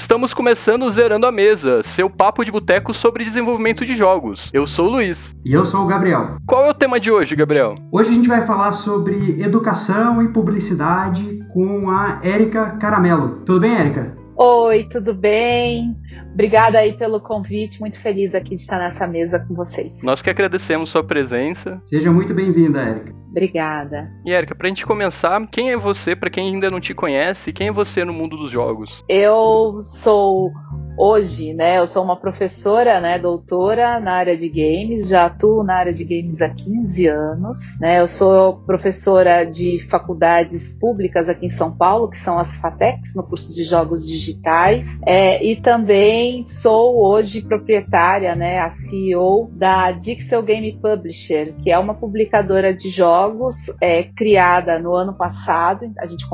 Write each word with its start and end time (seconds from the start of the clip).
Estamos 0.00 0.32
começando 0.32 0.84
o 0.84 0.90
Zerando 0.90 1.26
a 1.26 1.30
Mesa, 1.30 1.82
seu 1.82 2.08
papo 2.08 2.42
de 2.42 2.50
boteco 2.50 2.92
sobre 2.94 3.22
desenvolvimento 3.22 3.84
de 3.84 3.94
jogos. 3.94 4.50
Eu 4.50 4.66
sou 4.66 4.86
o 4.86 4.90
Luiz. 4.90 5.36
E 5.44 5.52
eu 5.52 5.62
sou 5.62 5.84
o 5.84 5.86
Gabriel. 5.86 6.36
Qual 6.46 6.64
é 6.64 6.70
o 6.70 6.74
tema 6.74 6.98
de 6.98 7.12
hoje, 7.12 7.36
Gabriel? 7.36 7.76
Hoje 7.92 8.08
a 8.08 8.14
gente 8.14 8.26
vai 8.26 8.40
falar 8.40 8.72
sobre 8.72 9.40
educação 9.40 10.22
e 10.22 10.28
publicidade 10.28 11.44
com 11.52 11.90
a 11.90 12.18
Érica 12.24 12.78
Caramelo. 12.80 13.42
Tudo 13.44 13.60
bem, 13.60 13.76
Érica? 13.76 14.16
Oi, 14.36 14.88
tudo 14.90 15.12
bem? 15.12 15.94
Obrigada 16.32 16.78
aí 16.78 16.92
pelo 16.94 17.20
convite, 17.20 17.80
muito 17.80 18.00
feliz 18.00 18.34
aqui 18.34 18.56
de 18.56 18.62
estar 18.62 18.78
nessa 18.78 19.06
mesa 19.06 19.38
com 19.40 19.54
vocês. 19.54 19.92
Nós 20.02 20.22
que 20.22 20.30
agradecemos 20.30 20.90
sua 20.90 21.02
presença. 21.02 21.80
Seja 21.84 22.10
muito 22.10 22.34
bem-vinda, 22.34 22.80
Érica. 22.80 23.14
Obrigada. 23.30 24.10
E 24.24 24.32
Érica, 24.32 24.54
pra 24.54 24.68
gente 24.68 24.84
começar, 24.84 25.40
quem 25.46 25.70
é 25.70 25.76
você, 25.76 26.16
para 26.16 26.30
quem 26.30 26.52
ainda 26.52 26.68
não 26.68 26.80
te 26.80 26.92
conhece, 26.92 27.52
quem 27.52 27.68
é 27.68 27.72
você 27.72 28.04
no 28.04 28.12
mundo 28.12 28.36
dos 28.36 28.50
jogos? 28.50 29.04
Eu 29.08 29.84
sou 30.02 30.50
hoje, 30.98 31.54
né, 31.54 31.78
eu 31.78 31.86
sou 31.86 32.04
uma 32.04 32.16
professora, 32.16 33.00
né, 33.00 33.18
doutora 33.18 33.98
na 34.00 34.12
área 34.12 34.36
de 34.36 34.48
games, 34.48 35.08
já 35.08 35.26
atuo 35.26 35.64
na 35.64 35.76
área 35.76 35.94
de 35.94 36.04
games 36.04 36.42
há 36.42 36.50
15 36.50 37.06
anos, 37.06 37.58
né, 37.80 38.00
eu 38.00 38.08
sou 38.08 38.58
professora 38.66 39.44
de 39.44 39.86
faculdades 39.88 40.72
públicas 40.78 41.26
aqui 41.26 41.46
em 41.46 41.50
São 41.50 41.74
Paulo, 41.74 42.10
que 42.10 42.18
são 42.18 42.38
as 42.38 42.54
FATECs, 42.58 43.14
no 43.14 43.22
curso 43.22 43.50
de 43.54 43.64
jogos 43.64 44.06
digitais, 44.06 44.84
é, 45.06 45.42
e 45.42 45.56
também 45.56 45.99
sou 46.62 47.04
hoje 47.04 47.42
proprietária, 47.42 48.34
né, 48.34 48.58
a 48.58 48.70
CEO 48.70 49.50
da 49.52 49.90
Dixel 49.90 50.42
Game 50.42 50.78
Publisher, 50.80 51.54
que 51.62 51.70
é 51.70 51.78
uma 51.78 51.94
publicadora 51.94 52.74
de 52.74 52.90
jogos 52.90 53.54
é, 53.80 54.04
criada 54.04 54.78
no 54.78 54.94
ano 54.94 55.14
passado, 55.14 55.90
a 55.98 56.06
gente 56.06 56.24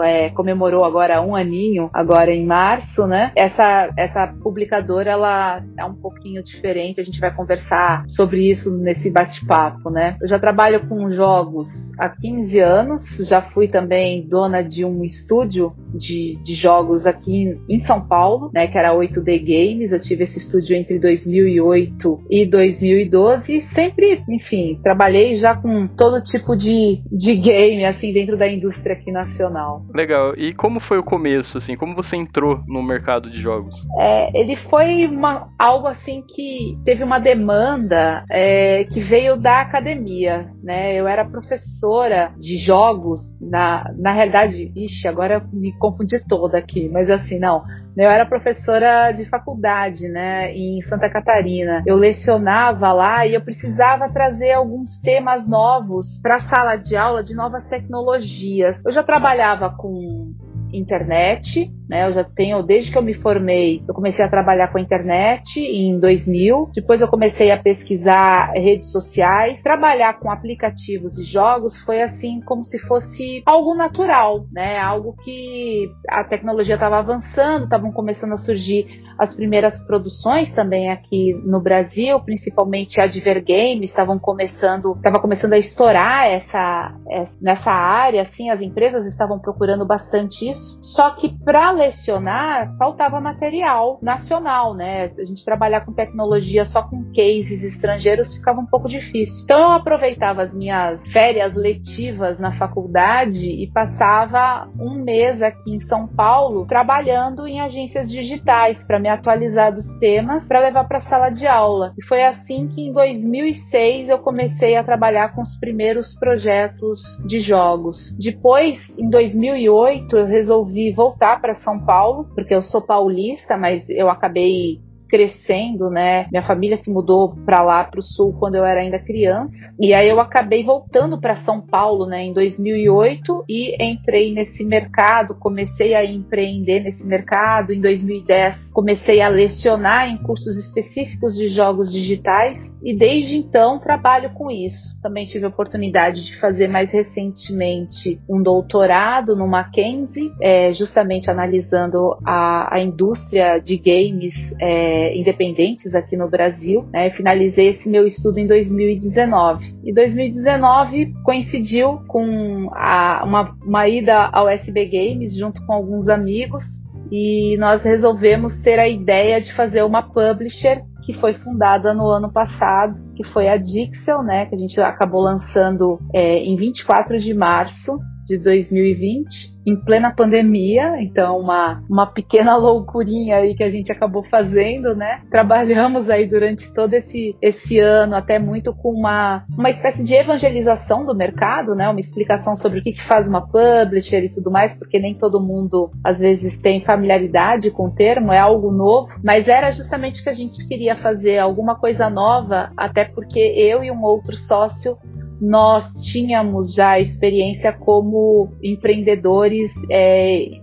é, 0.00 0.30
comemorou 0.30 0.84
agora 0.84 1.20
um 1.20 1.34
aninho, 1.34 1.90
agora 1.92 2.32
em 2.32 2.46
março, 2.46 3.06
né, 3.06 3.32
essa 3.36 3.90
essa 3.96 4.26
publicadora 4.26 5.10
ela 5.10 5.62
é 5.78 5.84
um 5.84 5.94
pouquinho 5.94 6.42
diferente, 6.42 7.00
a 7.00 7.04
gente 7.04 7.20
vai 7.20 7.34
conversar 7.34 8.04
sobre 8.08 8.50
isso 8.50 8.70
nesse 8.78 9.10
bate-papo, 9.10 9.90
né? 9.90 10.16
Eu 10.20 10.28
já 10.28 10.38
trabalho 10.38 10.86
com 10.88 11.10
jogos 11.10 11.66
há 11.98 12.08
15 12.08 12.58
anos, 12.58 13.02
já 13.28 13.42
fui 13.42 13.68
também 13.68 14.26
dona 14.28 14.62
de 14.62 14.84
um 14.84 15.04
estúdio 15.04 15.72
de, 15.94 16.38
de 16.42 16.54
jogos 16.54 17.06
aqui 17.06 17.58
em 17.68 17.80
São 17.84 18.06
Paulo, 18.06 18.50
né, 18.54 18.66
que 18.66 18.78
era 18.78 18.92
8D 19.02 19.38
Games. 19.38 19.92
Eu 19.92 20.02
tive 20.02 20.24
esse 20.24 20.38
estúdio 20.38 20.76
entre 20.76 20.98
2008 20.98 22.24
e 22.30 22.46
2012 22.46 23.56
e 23.56 23.62
sempre, 23.74 24.22
enfim, 24.28 24.80
trabalhei 24.82 25.36
já 25.36 25.54
com 25.54 25.86
todo 25.86 26.22
tipo 26.22 26.56
de, 26.56 27.02
de 27.10 27.36
game, 27.36 27.84
assim, 27.84 28.12
dentro 28.12 28.36
da 28.36 28.48
indústria 28.48 28.94
aqui 28.94 29.10
nacional. 29.10 29.84
Legal. 29.94 30.34
E 30.36 30.52
como 30.52 30.80
foi 30.80 30.98
o 30.98 31.02
começo, 31.02 31.58
assim? 31.58 31.76
Como 31.76 31.94
você 31.94 32.16
entrou 32.16 32.60
no 32.66 32.82
mercado 32.82 33.30
de 33.30 33.40
jogos? 33.40 33.74
É, 33.98 34.38
ele 34.38 34.56
foi 34.68 35.06
uma, 35.06 35.48
algo 35.58 35.86
assim 35.86 36.22
que 36.22 36.78
teve 36.84 37.02
uma 37.02 37.18
demanda 37.18 38.24
é, 38.30 38.84
que 38.84 39.00
veio 39.00 39.36
da 39.36 39.60
academia, 39.60 40.50
né? 40.62 40.94
Eu 40.94 41.06
era 41.06 41.24
professora 41.24 42.32
de 42.38 42.58
jogos 42.58 43.20
na, 43.40 43.84
na 43.98 44.12
realidade, 44.12 44.72
ixi, 44.76 45.06
agora 45.08 45.34
eu 45.34 45.58
me 45.58 45.72
confundi 45.78 46.18
toda 46.26 46.58
aqui, 46.58 46.88
mas 46.88 47.10
assim, 47.10 47.38
não. 47.38 47.62
Eu 47.96 48.10
era 48.10 48.26
professora 48.26 49.12
de 49.12 49.24
faculdade, 49.26 50.08
né, 50.08 50.52
em 50.52 50.80
Santa 50.82 51.10
Catarina. 51.10 51.82
Eu 51.86 51.96
lecionava 51.96 52.92
lá 52.92 53.26
e 53.26 53.34
eu 53.34 53.40
precisava 53.40 54.10
trazer 54.10 54.52
alguns 54.52 55.00
temas 55.00 55.48
novos 55.48 56.20
para 56.22 56.36
a 56.36 56.40
sala 56.40 56.76
de 56.76 56.96
aula 56.96 57.22
de 57.22 57.34
novas 57.34 57.66
tecnologias. 57.68 58.80
Eu 58.84 58.92
já 58.92 59.02
trabalhava 59.02 59.70
com 59.70 60.32
internet, 60.72 61.70
né? 61.88 62.08
Eu 62.08 62.14
já 62.14 62.24
tenho, 62.24 62.62
desde 62.62 62.90
que 62.90 62.96
eu 62.96 63.02
me 63.02 63.14
formei, 63.14 63.82
eu 63.86 63.94
comecei 63.94 64.24
a 64.24 64.28
trabalhar 64.28 64.68
com 64.72 64.78
a 64.78 64.80
internet 64.80 65.60
em 65.60 65.98
2000. 66.00 66.70
Depois 66.74 67.00
eu 67.00 67.08
comecei 67.08 67.50
a 67.50 67.62
pesquisar 67.62 68.52
redes 68.54 68.90
sociais, 68.90 69.62
trabalhar 69.62 70.18
com 70.18 70.30
aplicativos 70.30 71.18
e 71.18 71.24
jogos 71.24 71.76
foi 71.84 72.02
assim 72.02 72.40
como 72.40 72.64
se 72.64 72.78
fosse 72.78 73.42
algo 73.46 73.74
natural, 73.74 74.46
né? 74.50 74.78
Algo 74.78 75.14
que 75.22 75.90
a 76.08 76.24
tecnologia 76.24 76.74
estava 76.74 76.98
avançando, 76.98 77.64
estavam 77.64 77.92
começando 77.92 78.32
a 78.32 78.38
surgir 78.38 78.86
as 79.18 79.34
primeiras 79.34 79.78
produções 79.86 80.52
também 80.54 80.90
aqui 80.90 81.34
no 81.44 81.60
Brasil, 81.60 82.18
principalmente 82.20 83.00
a 83.00 83.06
Divergame, 83.06 83.84
estavam 83.84 84.18
começando, 84.18 84.94
estava 84.96 85.20
começando 85.20 85.52
a 85.52 85.58
estourar 85.58 86.26
essa, 86.26 86.94
essa 87.10 87.32
nessa 87.40 87.70
área, 87.70 88.22
assim, 88.22 88.50
as 88.50 88.60
empresas 88.60 89.06
estavam 89.06 89.38
procurando 89.38 89.84
bastante 89.86 90.48
isso. 90.48 90.61
Só 90.80 91.10
que 91.10 91.28
para 91.44 91.70
lecionar 91.70 92.76
faltava 92.76 93.20
material 93.20 93.98
nacional, 94.02 94.74
né? 94.74 95.10
A 95.18 95.24
gente 95.24 95.44
trabalhar 95.44 95.82
com 95.82 95.92
tecnologia 95.92 96.64
só 96.64 96.82
com 96.82 97.04
cases 97.14 97.62
estrangeiros 97.62 98.34
ficava 98.34 98.60
um 98.60 98.66
pouco 98.66 98.88
difícil. 98.88 99.42
Então 99.44 99.58
eu 99.58 99.72
aproveitava 99.72 100.42
as 100.42 100.52
minhas 100.52 101.00
férias 101.12 101.54
letivas 101.54 102.38
na 102.38 102.56
faculdade 102.58 103.38
e 103.38 103.70
passava 103.72 104.68
um 104.78 105.02
mês 105.02 105.40
aqui 105.42 105.74
em 105.74 105.80
São 105.80 106.06
Paulo 106.06 106.66
trabalhando 106.66 107.46
em 107.46 107.60
agências 107.60 108.10
digitais 108.10 108.82
para 108.84 108.98
me 108.98 109.08
atualizar 109.08 109.72
dos 109.72 109.86
temas 109.98 110.44
para 110.46 110.60
levar 110.60 110.84
para 110.84 110.98
a 110.98 111.02
sala 111.02 111.30
de 111.30 111.46
aula. 111.46 111.92
E 111.98 112.04
foi 112.04 112.22
assim 112.22 112.68
que 112.68 112.82
em 112.82 112.92
2006 112.92 114.08
eu 114.08 114.18
comecei 114.18 114.76
a 114.76 114.84
trabalhar 114.84 115.34
com 115.34 115.42
os 115.42 115.56
primeiros 115.58 116.14
projetos 116.18 117.00
de 117.26 117.40
jogos. 117.40 118.14
Depois, 118.18 118.78
em 118.98 119.08
2008, 119.08 120.16
eu 120.16 120.26
resolvi 120.26 120.51
voltar 120.94 121.40
para 121.40 121.54
São 121.54 121.78
Paulo, 121.84 122.26
porque 122.34 122.54
eu 122.54 122.62
sou 122.62 122.82
paulista, 122.82 123.56
mas 123.56 123.88
eu 123.88 124.10
acabei 124.10 124.80
crescendo, 125.12 125.90
né? 125.90 126.26
Minha 126.32 126.42
família 126.42 126.78
se 126.78 126.90
mudou 126.90 127.36
para 127.44 127.62
lá, 127.62 127.84
para 127.84 128.00
o 128.00 128.02
sul, 128.02 128.34
quando 128.38 128.54
eu 128.54 128.64
era 128.64 128.80
ainda 128.80 128.98
criança. 128.98 129.54
E 129.78 129.92
aí 129.92 130.08
eu 130.08 130.18
acabei 130.18 130.64
voltando 130.64 131.20
para 131.20 131.36
São 131.44 131.60
Paulo, 131.60 132.06
né, 132.06 132.24
em 132.24 132.32
2008 132.32 133.44
e 133.46 133.76
entrei 133.84 134.32
nesse 134.32 134.64
mercado, 134.64 135.34
comecei 135.34 135.94
a 135.94 136.02
empreender 136.02 136.80
nesse 136.80 137.06
mercado. 137.06 137.74
Em 137.74 137.80
2010 137.82 138.70
comecei 138.72 139.20
a 139.20 139.28
lecionar 139.28 140.08
em 140.08 140.16
cursos 140.16 140.56
específicos 140.56 141.36
de 141.36 141.48
jogos 141.48 141.92
digitais 141.92 142.72
e 142.82 142.94
desde 142.96 143.36
então 143.36 143.78
trabalho 143.78 144.30
com 144.30 144.50
isso. 144.50 144.92
Também 145.00 145.26
tive 145.26 145.44
a 145.44 145.48
oportunidade 145.48 146.24
de 146.24 146.38
fazer 146.40 146.68
mais 146.68 146.90
recentemente 146.90 148.20
um 148.28 148.42
doutorado 148.42 149.36
no 149.36 149.46
Mackenzie, 149.46 150.32
é, 150.40 150.72
justamente 150.72 151.30
analisando 151.30 152.16
a, 152.24 152.74
a, 152.74 152.80
indústria 152.80 153.58
de 153.58 153.76
games 153.76 154.34
é, 154.60 155.01
independentes 155.16 155.94
aqui 155.94 156.16
no 156.16 156.28
Brasil. 156.28 156.86
Né? 156.92 157.10
Finalizei 157.10 157.68
esse 157.68 157.88
meu 157.88 158.06
estudo 158.06 158.38
em 158.38 158.46
2019. 158.46 159.74
E 159.84 159.92
2019 159.92 161.12
coincidiu 161.24 162.00
com 162.08 162.68
a, 162.72 163.22
uma, 163.24 163.56
uma 163.64 163.88
ida 163.88 164.28
ao 164.32 164.48
SB 164.48 164.86
Games 164.86 165.36
junto 165.36 165.64
com 165.66 165.72
alguns 165.72 166.08
amigos 166.08 166.62
e 167.10 167.56
nós 167.58 167.82
resolvemos 167.82 168.58
ter 168.60 168.78
a 168.78 168.88
ideia 168.88 169.40
de 169.40 169.52
fazer 169.54 169.82
uma 169.82 170.02
publisher 170.02 170.82
que 171.04 171.12
foi 171.14 171.34
fundada 171.34 171.92
no 171.92 172.06
ano 172.06 172.32
passado, 172.32 172.94
que 173.14 173.24
foi 173.24 173.48
a 173.48 173.56
Dixel, 173.56 174.22
né, 174.22 174.46
que 174.46 174.54
a 174.54 174.58
gente 174.58 174.80
acabou 174.80 175.20
lançando 175.20 175.98
é, 176.14 176.38
em 176.38 176.56
24 176.56 177.18
de 177.18 177.34
março 177.34 177.98
de 178.24 178.38
2020 178.38 179.52
em 179.66 179.76
plena 179.76 180.12
pandemia, 180.14 181.00
então 181.00 181.38
uma, 181.38 181.82
uma 181.88 182.06
pequena 182.06 182.56
loucurinha 182.58 183.36
aí 183.36 183.54
que 183.54 183.62
a 183.62 183.70
gente 183.70 183.92
acabou 183.92 184.24
fazendo, 184.24 184.94
né? 184.94 185.20
Trabalhamos 185.30 186.10
aí 186.10 186.26
durante 186.26 186.72
todo 186.74 186.94
esse, 186.94 187.36
esse 187.40 187.78
ano, 187.78 188.16
até 188.16 188.38
muito 188.38 188.74
com 188.74 188.90
uma, 188.90 189.44
uma 189.56 189.70
espécie 189.70 190.02
de 190.04 190.14
evangelização 190.14 191.06
do 191.06 191.14
mercado, 191.14 191.74
né? 191.74 191.88
Uma 191.88 192.00
explicação 192.00 192.56
sobre 192.56 192.80
o 192.80 192.82
que, 192.82 192.92
que 192.92 193.06
faz 193.06 193.28
uma 193.28 193.46
publisher 193.46 194.24
e 194.24 194.28
tudo 194.28 194.50
mais, 194.50 194.76
porque 194.76 194.98
nem 194.98 195.14
todo 195.14 195.40
mundo 195.40 195.90
às 196.04 196.18
vezes 196.18 196.58
tem 196.60 196.84
familiaridade 196.84 197.70
com 197.70 197.86
o 197.86 197.94
termo, 197.94 198.32
é 198.32 198.38
algo 198.38 198.72
novo, 198.72 199.08
mas 199.22 199.46
era 199.46 199.70
justamente 199.70 200.22
que 200.22 200.28
a 200.28 200.34
gente 200.34 200.66
queria 200.66 200.96
fazer, 200.96 201.38
alguma 201.38 201.76
coisa 201.76 202.10
nova, 202.10 202.72
até 202.76 203.04
porque 203.04 203.38
eu 203.38 203.84
e 203.84 203.90
um 203.90 204.02
outro 204.02 204.36
sócio 204.36 204.96
nós 205.42 205.84
tínhamos 206.12 206.72
já 206.72 207.00
experiência 207.00 207.72
como 207.72 208.52
empreendedores. 208.62 209.72
É, 209.90 210.62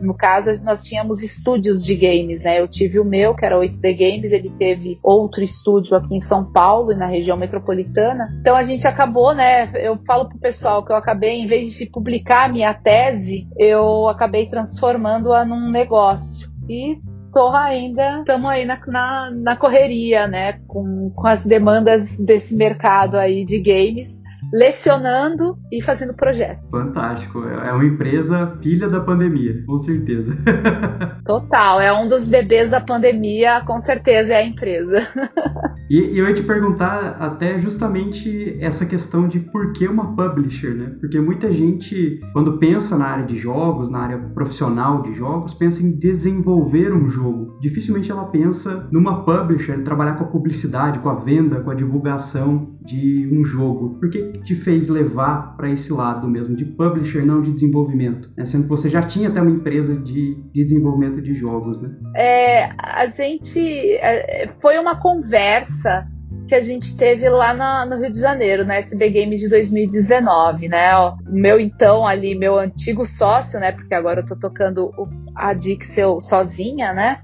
no 0.00 0.14
caso, 0.14 0.50
nós 0.64 0.82
tínhamos 0.82 1.22
estúdios 1.22 1.82
de 1.82 1.94
games, 1.94 2.42
né? 2.42 2.60
Eu 2.60 2.68
tive 2.68 2.98
o 2.98 3.04
meu, 3.04 3.34
que 3.34 3.46
era 3.46 3.56
8D 3.56 3.96
Games, 3.96 4.32
ele 4.32 4.50
teve 4.58 4.98
outro 5.02 5.42
estúdio 5.42 5.96
aqui 5.96 6.16
em 6.16 6.20
São 6.20 6.52
Paulo 6.52 6.92
e 6.92 6.96
na 6.96 7.06
região 7.06 7.36
metropolitana. 7.36 8.28
Então 8.40 8.56
a 8.56 8.64
gente 8.64 8.86
acabou, 8.86 9.32
né? 9.34 9.70
Eu 9.74 9.96
falo 10.04 10.28
pro 10.28 10.38
pessoal 10.38 10.84
que 10.84 10.92
eu 10.92 10.96
acabei, 10.96 11.40
em 11.40 11.46
vez 11.46 11.74
de 11.74 11.86
publicar 11.86 12.46
a 12.46 12.52
minha 12.52 12.74
tese, 12.74 13.46
eu 13.56 14.08
acabei 14.08 14.46
transformando-a 14.50 15.44
num 15.44 15.70
negócio. 15.70 16.48
E 16.68 16.98
tô 17.32 17.48
ainda, 17.50 18.18
estamos 18.18 18.50
aí 18.50 18.66
na, 18.66 18.80
na, 18.88 19.30
na, 19.30 19.56
correria, 19.56 20.26
né? 20.26 20.54
Com, 20.66 21.12
com 21.14 21.28
as 21.28 21.42
demandas 21.44 22.08
desse 22.18 22.52
mercado 22.52 23.16
aí 23.16 23.44
de 23.44 23.60
games 23.60 24.17
lecionando 24.52 25.56
e 25.72 25.82
fazendo 25.82 26.14
projeto. 26.14 26.60
Fantástico. 26.70 27.44
É 27.44 27.72
uma 27.72 27.84
empresa 27.84 28.56
filha 28.62 28.88
da 28.88 29.00
pandemia, 29.00 29.62
com 29.66 29.78
certeza. 29.78 30.36
Total, 31.24 31.80
é 31.80 31.92
um 31.92 32.08
dos 32.08 32.26
bebês 32.26 32.70
da 32.70 32.80
pandemia, 32.80 33.62
com 33.66 33.80
certeza 33.82 34.32
é 34.32 34.36
a 34.36 34.44
empresa. 34.44 35.06
E, 35.90 35.98
e 36.00 36.18
eu 36.18 36.28
ia 36.28 36.34
te 36.34 36.42
perguntar 36.42 37.16
até 37.18 37.58
justamente 37.58 38.58
essa 38.60 38.84
questão 38.84 39.26
de 39.26 39.40
por 39.40 39.72
que 39.72 39.88
uma 39.88 40.14
publisher, 40.14 40.74
né? 40.74 40.92
Porque 41.00 41.18
muita 41.18 41.50
gente, 41.50 42.20
quando 42.34 42.58
pensa 42.58 42.98
na 42.98 43.06
área 43.06 43.24
de 43.24 43.36
jogos, 43.36 43.88
na 43.88 44.00
área 44.00 44.18
profissional 44.18 45.00
de 45.00 45.14
jogos, 45.14 45.54
pensa 45.54 45.82
em 45.82 45.98
desenvolver 45.98 46.92
um 46.92 47.08
jogo. 47.08 47.58
Dificilmente 47.58 48.10
ela 48.10 48.26
pensa 48.26 48.86
numa 48.92 49.24
publisher, 49.24 49.82
trabalhar 49.82 50.14
com 50.14 50.24
a 50.24 50.28
publicidade, 50.28 50.98
com 50.98 51.08
a 51.08 51.14
venda, 51.14 51.60
com 51.60 51.70
a 51.70 51.74
divulgação 51.74 52.76
de 52.82 53.26
um 53.32 53.42
jogo. 53.42 53.98
Por 53.98 54.10
que 54.10 54.37
te 54.42 54.54
fez 54.54 54.88
levar 54.88 55.56
para 55.56 55.70
esse 55.70 55.92
lado 55.92 56.28
mesmo, 56.28 56.56
de 56.56 56.64
publisher, 56.64 57.24
não 57.24 57.40
de 57.42 57.52
desenvolvimento? 57.52 58.30
Né? 58.36 58.44
Sendo 58.44 58.64
que 58.64 58.70
você 58.70 58.88
já 58.88 59.02
tinha 59.02 59.28
até 59.28 59.40
uma 59.40 59.50
empresa 59.50 59.96
de, 59.96 60.34
de 60.52 60.64
desenvolvimento 60.64 61.20
de 61.20 61.34
jogos, 61.34 61.80
né? 61.82 61.94
É, 62.16 62.70
a 62.78 63.06
gente. 63.08 63.58
É, 64.00 64.50
foi 64.60 64.78
uma 64.78 65.00
conversa 65.00 66.06
que 66.48 66.54
a 66.54 66.62
gente 66.62 66.96
teve 66.96 67.28
lá 67.28 67.84
no 67.84 67.98
Rio 67.98 68.10
de 68.10 68.18
Janeiro, 68.18 68.64
na 68.64 68.76
SB 68.76 69.10
Game 69.10 69.36
de 69.38 69.48
2019, 69.48 70.68
né? 70.68 70.96
O 70.96 71.16
meu 71.26 71.60
então 71.60 72.06
ali, 72.06 72.34
meu 72.34 72.58
antigo 72.58 73.04
sócio, 73.04 73.60
né? 73.60 73.72
Porque 73.72 73.94
agora 73.94 74.20
eu 74.20 74.26
tô 74.26 74.34
tocando 74.34 74.90
a 75.34 75.52
Dixel 75.52 76.20
sozinha, 76.22 76.92
né? 76.94 77.20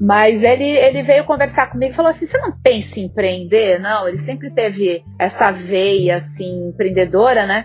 Mas 0.00 0.42
ele, 0.42 0.64
ele 0.64 1.02
veio 1.02 1.24
conversar 1.24 1.70
comigo 1.70 1.92
e 1.92 1.96
falou 1.96 2.10
assim: 2.10 2.26
você 2.26 2.38
não 2.38 2.52
pensa 2.60 2.98
em 2.98 3.04
empreender? 3.04 3.78
Não, 3.80 4.08
ele 4.08 4.18
sempre 4.24 4.50
teve 4.50 5.02
essa 5.18 5.50
veia 5.50 6.18
assim, 6.18 6.68
empreendedora, 6.68 7.46
né? 7.46 7.64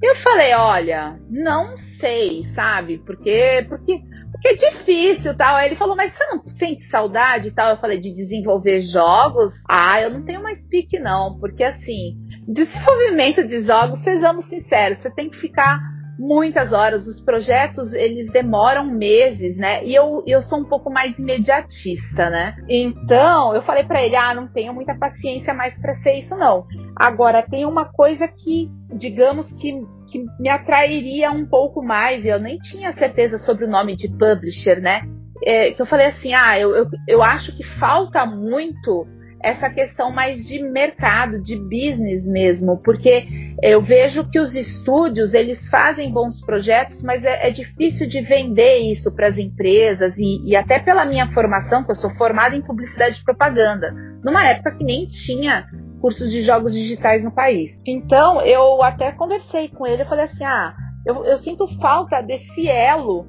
Eu 0.00 0.14
falei, 0.16 0.54
olha, 0.54 1.18
não 1.28 1.76
sei, 1.98 2.44
sabe? 2.54 2.98
Porque, 2.98 3.66
porque, 3.68 4.00
porque 4.30 4.48
é 4.48 4.54
difícil 4.54 5.36
tal. 5.36 5.56
Aí 5.56 5.68
ele 5.68 5.76
falou, 5.76 5.96
mas 5.96 6.12
você 6.12 6.24
não 6.26 6.46
sente 6.46 6.84
saudade 6.88 7.50
tal? 7.50 7.70
Eu 7.70 7.78
falei, 7.78 8.00
de 8.00 8.14
desenvolver 8.14 8.80
jogos? 8.82 9.52
Ah, 9.68 10.00
eu 10.00 10.10
não 10.10 10.24
tenho 10.24 10.40
mais 10.40 10.64
pique, 10.68 11.00
não. 11.00 11.36
Porque 11.40 11.64
assim, 11.64 12.16
desenvolvimento 12.46 13.46
de 13.46 13.62
jogos, 13.62 14.00
sejamos 14.04 14.46
sinceros, 14.46 14.98
você 14.98 15.10
tem 15.10 15.28
que 15.28 15.38
ficar 15.38 15.80
muitas 16.18 16.72
horas. 16.72 17.06
Os 17.06 17.20
projetos, 17.20 17.92
eles 17.92 18.30
demoram 18.32 18.84
meses, 18.84 19.56
né? 19.56 19.84
E 19.84 19.94
eu, 19.94 20.22
eu 20.26 20.42
sou 20.42 20.58
um 20.58 20.64
pouco 20.64 20.90
mais 20.90 21.16
imediatista, 21.18 22.28
né? 22.28 22.56
Então, 22.68 23.54
eu 23.54 23.62
falei 23.62 23.84
para 23.84 24.02
ele, 24.02 24.16
ah, 24.16 24.34
não 24.34 24.48
tenho 24.48 24.74
muita 24.74 24.94
paciência 24.94 25.54
mais 25.54 25.78
para 25.78 25.94
ser 25.96 26.14
isso, 26.14 26.36
não. 26.36 26.66
Agora, 26.96 27.42
tem 27.42 27.64
uma 27.64 27.84
coisa 27.84 28.26
que, 28.26 28.68
digamos 28.94 29.50
que, 29.52 29.72
que 30.10 30.24
me 30.40 30.48
atrairia 30.48 31.30
um 31.30 31.46
pouco 31.46 31.82
mais, 31.82 32.24
eu 32.24 32.40
nem 32.40 32.58
tinha 32.58 32.92
certeza 32.92 33.38
sobre 33.38 33.64
o 33.64 33.70
nome 33.70 33.94
de 33.94 34.08
publisher, 34.18 34.80
né? 34.80 35.02
É, 35.44 35.70
que 35.70 35.80
eu 35.80 35.86
falei 35.86 36.06
assim, 36.06 36.34
ah, 36.34 36.58
eu, 36.58 36.74
eu, 36.74 36.86
eu 37.06 37.22
acho 37.22 37.56
que 37.56 37.62
falta 37.78 38.26
muito 38.26 39.06
essa 39.42 39.70
questão 39.70 40.10
mais 40.10 40.46
de 40.46 40.62
mercado, 40.62 41.40
de 41.40 41.56
business 41.56 42.24
mesmo, 42.24 42.80
porque 42.82 43.26
eu 43.62 43.80
vejo 43.82 44.28
que 44.30 44.38
os 44.38 44.54
estúdios 44.54 45.34
eles 45.34 45.68
fazem 45.68 46.12
bons 46.12 46.40
projetos, 46.44 47.02
mas 47.02 47.22
é, 47.24 47.48
é 47.48 47.50
difícil 47.50 48.08
de 48.08 48.20
vender 48.20 48.78
isso 48.78 49.14
para 49.14 49.28
as 49.28 49.38
empresas 49.38 50.16
e, 50.18 50.44
e, 50.44 50.56
até 50.56 50.78
pela 50.78 51.04
minha 51.04 51.30
formação, 51.32 51.84
que 51.84 51.90
eu 51.90 51.96
sou 51.96 52.10
formada 52.16 52.56
em 52.56 52.62
publicidade 52.62 53.20
e 53.20 53.24
propaganda, 53.24 53.92
numa 54.24 54.44
época 54.44 54.76
que 54.76 54.84
nem 54.84 55.06
tinha 55.06 55.66
cursos 56.00 56.30
de 56.30 56.42
jogos 56.42 56.72
digitais 56.72 57.22
no 57.24 57.32
país. 57.32 57.70
Então 57.86 58.40
eu 58.42 58.82
até 58.82 59.12
conversei 59.12 59.68
com 59.68 59.86
ele, 59.86 60.02
eu 60.02 60.06
falei 60.06 60.24
assim, 60.24 60.44
ah, 60.44 60.74
eu, 61.06 61.24
eu 61.24 61.38
sinto 61.38 61.66
falta 61.80 62.20
desse 62.20 62.68
elo 62.68 63.26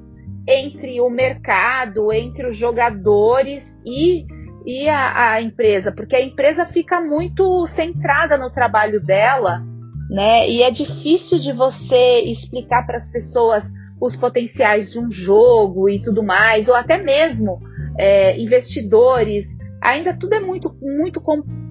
entre 0.48 1.00
o 1.00 1.08
mercado, 1.08 2.12
entre 2.12 2.46
os 2.48 2.56
jogadores 2.56 3.62
e 3.84 4.24
e 4.66 4.88
a, 4.88 5.32
a, 5.32 5.42
empresa, 5.42 5.92
porque 5.92 6.16
a 6.16 6.22
empresa 6.22 6.66
fica 6.66 7.00
muito 7.00 7.66
centrada 7.68 8.36
no 8.36 8.50
trabalho 8.50 9.00
dela, 9.00 9.62
né? 10.08 10.48
E 10.48 10.62
é 10.62 10.70
difícil 10.70 11.38
de 11.38 11.52
você 11.52 12.20
explicar 12.26 12.86
para 12.86 12.98
as 12.98 13.08
pessoas 13.10 13.64
os 14.00 14.16
potenciais 14.16 14.90
de 14.90 14.98
um 14.98 15.10
jogo 15.10 15.88
e 15.88 16.02
tudo 16.02 16.22
mais, 16.22 16.68
ou 16.68 16.74
até 16.74 16.98
mesmo 16.98 17.60
é, 17.98 18.40
investidores. 18.40 19.46
Ainda 19.82 20.14
tudo 20.14 20.34
é 20.34 20.40
muito, 20.40 20.74
muito 20.80 21.20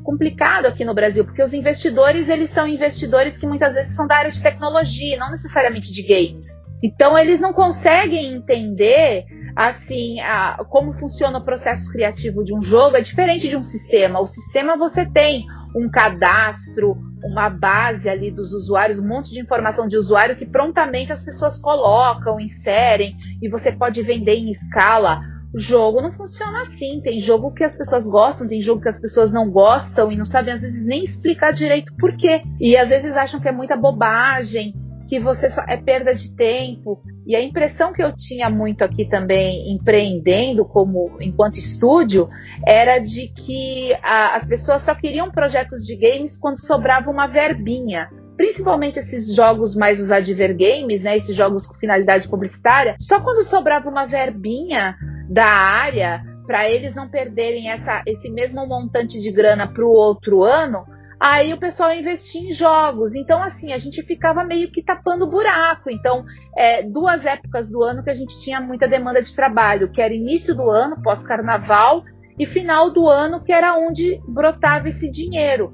complicado 0.03 0.65
aqui 0.65 0.83
no 0.85 0.93
Brasil, 0.93 1.25
porque 1.25 1.43
os 1.43 1.53
investidores 1.53 2.29
eles 2.29 2.51
são 2.51 2.67
investidores 2.67 3.37
que 3.37 3.47
muitas 3.47 3.73
vezes 3.73 3.95
são 3.95 4.07
da 4.07 4.15
área 4.15 4.31
de 4.31 4.41
tecnologia, 4.41 5.17
não 5.17 5.31
necessariamente 5.31 5.91
de 5.91 6.03
games. 6.03 6.47
Então 6.83 7.17
eles 7.17 7.39
não 7.39 7.53
conseguem 7.53 8.33
entender 8.33 9.25
assim, 9.55 10.19
a, 10.21 10.63
como 10.69 10.93
funciona 10.93 11.39
o 11.39 11.45
processo 11.45 11.89
criativo 11.91 12.43
de 12.43 12.53
um 12.53 12.61
jogo 12.61 12.97
é 12.97 13.01
diferente 13.01 13.47
de 13.47 13.55
um 13.55 13.63
sistema. 13.63 14.19
O 14.19 14.27
sistema 14.27 14.77
você 14.77 15.05
tem 15.05 15.45
um 15.75 15.89
cadastro, 15.89 16.97
uma 17.23 17.49
base 17.49 18.09
ali 18.09 18.31
dos 18.31 18.51
usuários, 18.53 18.99
um 18.99 19.07
monte 19.07 19.29
de 19.29 19.39
informação 19.39 19.87
de 19.87 19.97
usuário 19.97 20.35
que 20.35 20.45
prontamente 20.45 21.11
as 21.11 21.23
pessoas 21.23 21.59
colocam, 21.59 22.39
inserem 22.39 23.15
e 23.41 23.49
você 23.49 23.71
pode 23.71 24.01
vender 24.01 24.35
em 24.35 24.51
escala. 24.51 25.21
O 25.53 25.59
jogo 25.59 26.01
não 26.01 26.11
funciona 26.13 26.61
assim. 26.61 27.01
Tem 27.01 27.19
jogo 27.21 27.53
que 27.53 27.63
as 27.63 27.75
pessoas 27.75 28.05
gostam, 28.05 28.47
tem 28.47 28.61
jogo 28.61 28.81
que 28.81 28.89
as 28.89 28.99
pessoas 28.99 29.31
não 29.31 29.49
gostam 29.49 30.11
e 30.11 30.17
não 30.17 30.25
sabem 30.25 30.53
às 30.53 30.61
vezes 30.61 30.85
nem 30.85 31.03
explicar 31.03 31.51
direito 31.51 31.91
por 31.97 32.15
quê. 32.17 32.43
E 32.59 32.77
às 32.77 32.89
vezes 32.89 33.11
acham 33.13 33.39
que 33.39 33.47
é 33.47 33.51
muita 33.51 33.75
bobagem 33.75 34.73
que 35.09 35.19
você 35.19 35.49
só 35.49 35.63
é 35.67 35.75
perda 35.75 36.13
de 36.13 36.33
tempo. 36.35 37.01
E 37.25 37.35
a 37.35 37.41
impressão 37.41 37.91
que 37.91 38.01
eu 38.01 38.15
tinha 38.15 38.47
muito 38.47 38.83
aqui 38.83 39.05
também 39.05 39.73
empreendendo 39.73 40.63
como 40.63 41.17
enquanto 41.19 41.57
estúdio 41.57 42.29
era 42.65 42.99
de 42.99 43.33
que 43.33 43.91
a, 44.03 44.35
as 44.35 44.47
pessoas 44.47 44.83
só 44.83 44.93
queriam 44.93 45.31
projetos 45.31 45.83
de 45.83 45.95
games 45.95 46.37
quando 46.37 46.59
sobrava 46.59 47.09
uma 47.09 47.25
verbinha. 47.25 48.07
Principalmente 48.37 48.99
esses 48.99 49.35
jogos 49.35 49.75
mais 49.75 49.99
os 49.99 50.11
adver 50.11 50.55
games, 50.55 51.01
né, 51.01 51.17
esses 51.17 51.35
jogos 51.35 51.65
com 51.65 51.73
finalidade 51.73 52.29
publicitária, 52.29 52.95
só 52.99 53.19
quando 53.19 53.43
sobrava 53.43 53.89
uma 53.89 54.05
verbinha 54.05 54.95
da 55.27 55.47
área 55.47 56.23
para 56.45 56.69
eles 56.69 56.95
não 56.95 57.09
perderem 57.09 57.69
essa, 57.69 58.01
esse 58.05 58.29
mesmo 58.29 58.65
montante 58.65 59.19
de 59.19 59.31
grana 59.31 59.67
para 59.67 59.85
o 59.85 59.91
outro 59.91 60.43
ano, 60.43 60.85
Aí 61.19 61.53
o 61.53 61.59
pessoal 61.59 61.93
investia 61.93 62.49
em 62.49 62.53
jogos. 62.53 63.13
Então, 63.13 63.43
assim, 63.43 63.73
a 63.73 63.77
gente 63.77 64.01
ficava 64.03 64.43
meio 64.45 64.71
que 64.71 64.81
tapando 64.81 65.29
buraco. 65.29 65.89
Então, 65.89 66.23
é, 66.55 66.83
duas 66.83 67.25
épocas 67.25 67.69
do 67.69 67.83
ano 67.83 68.03
que 68.03 68.09
a 68.09 68.15
gente 68.15 68.39
tinha 68.41 68.61
muita 68.61 68.87
demanda 68.87 69.21
de 69.21 69.35
trabalho, 69.35 69.91
que 69.91 70.01
era 70.01 70.13
início 70.13 70.55
do 70.55 70.69
ano, 70.69 71.01
pós-carnaval, 71.03 72.03
e 72.37 72.45
final 72.45 72.89
do 72.89 73.05
ano, 73.05 73.43
que 73.43 73.51
era 73.51 73.77
onde 73.77 74.21
brotava 74.29 74.87
esse 74.87 75.11
dinheiro. 75.11 75.73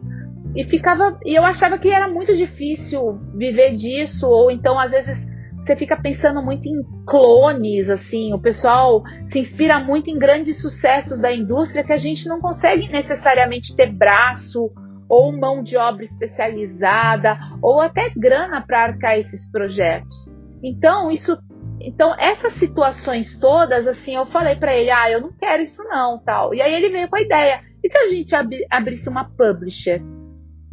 E 0.56 0.64
ficava. 0.64 1.20
E 1.24 1.36
eu 1.36 1.46
achava 1.46 1.78
que 1.78 1.90
era 1.90 2.08
muito 2.08 2.36
difícil 2.36 3.20
viver 3.36 3.76
disso, 3.76 4.28
ou 4.28 4.50
então, 4.50 4.80
às 4.80 4.90
vezes, 4.90 5.16
você 5.64 5.76
fica 5.76 5.96
pensando 5.96 6.42
muito 6.42 6.68
em 6.68 6.82
clones, 7.06 7.88
assim, 7.88 8.34
o 8.34 8.40
pessoal 8.40 9.04
se 9.32 9.40
inspira 9.40 9.80
muito 9.80 10.10
em 10.10 10.18
grandes 10.18 10.60
sucessos 10.60 11.20
da 11.20 11.32
indústria 11.32 11.84
que 11.84 11.94
a 11.94 11.98
gente 11.98 12.28
não 12.28 12.40
consegue 12.40 12.88
necessariamente 12.90 13.76
ter 13.76 13.92
braço 13.92 14.72
ou 15.10 15.32
mão 15.32 15.64
de 15.64 15.78
obra 15.78 16.04
especializada, 16.04 17.38
ou 17.62 17.80
até 17.80 18.10
grana 18.16 18.62
para 18.62 18.84
arcar 18.84 19.18
esses 19.20 19.50
projetos. 19.52 20.30
Então, 20.64 21.12
isso 21.12 21.38
então, 21.82 22.16
essas 22.18 22.54
situações 22.54 23.38
todas, 23.40 23.86
assim, 23.86 24.16
eu 24.16 24.26
falei 24.28 24.56
para 24.56 24.76
ele, 24.76 24.90
ah, 24.90 25.12
eu 25.12 25.22
não 25.22 25.32
quero 25.34 25.62
isso 25.62 25.84
não, 25.84 26.20
tal. 26.24 26.54
E 26.54 26.62
aí 26.62 26.74
ele 26.74 26.90
veio 26.90 27.08
com 27.08 27.18
a 27.18 27.22
ideia, 27.22 27.62
e 27.84 27.92
se 27.92 27.98
a 27.98 28.08
gente 28.08 28.36
ab 28.36 28.56
abrisse 28.72 29.10
uma 29.10 29.26
publisher? 29.26 30.02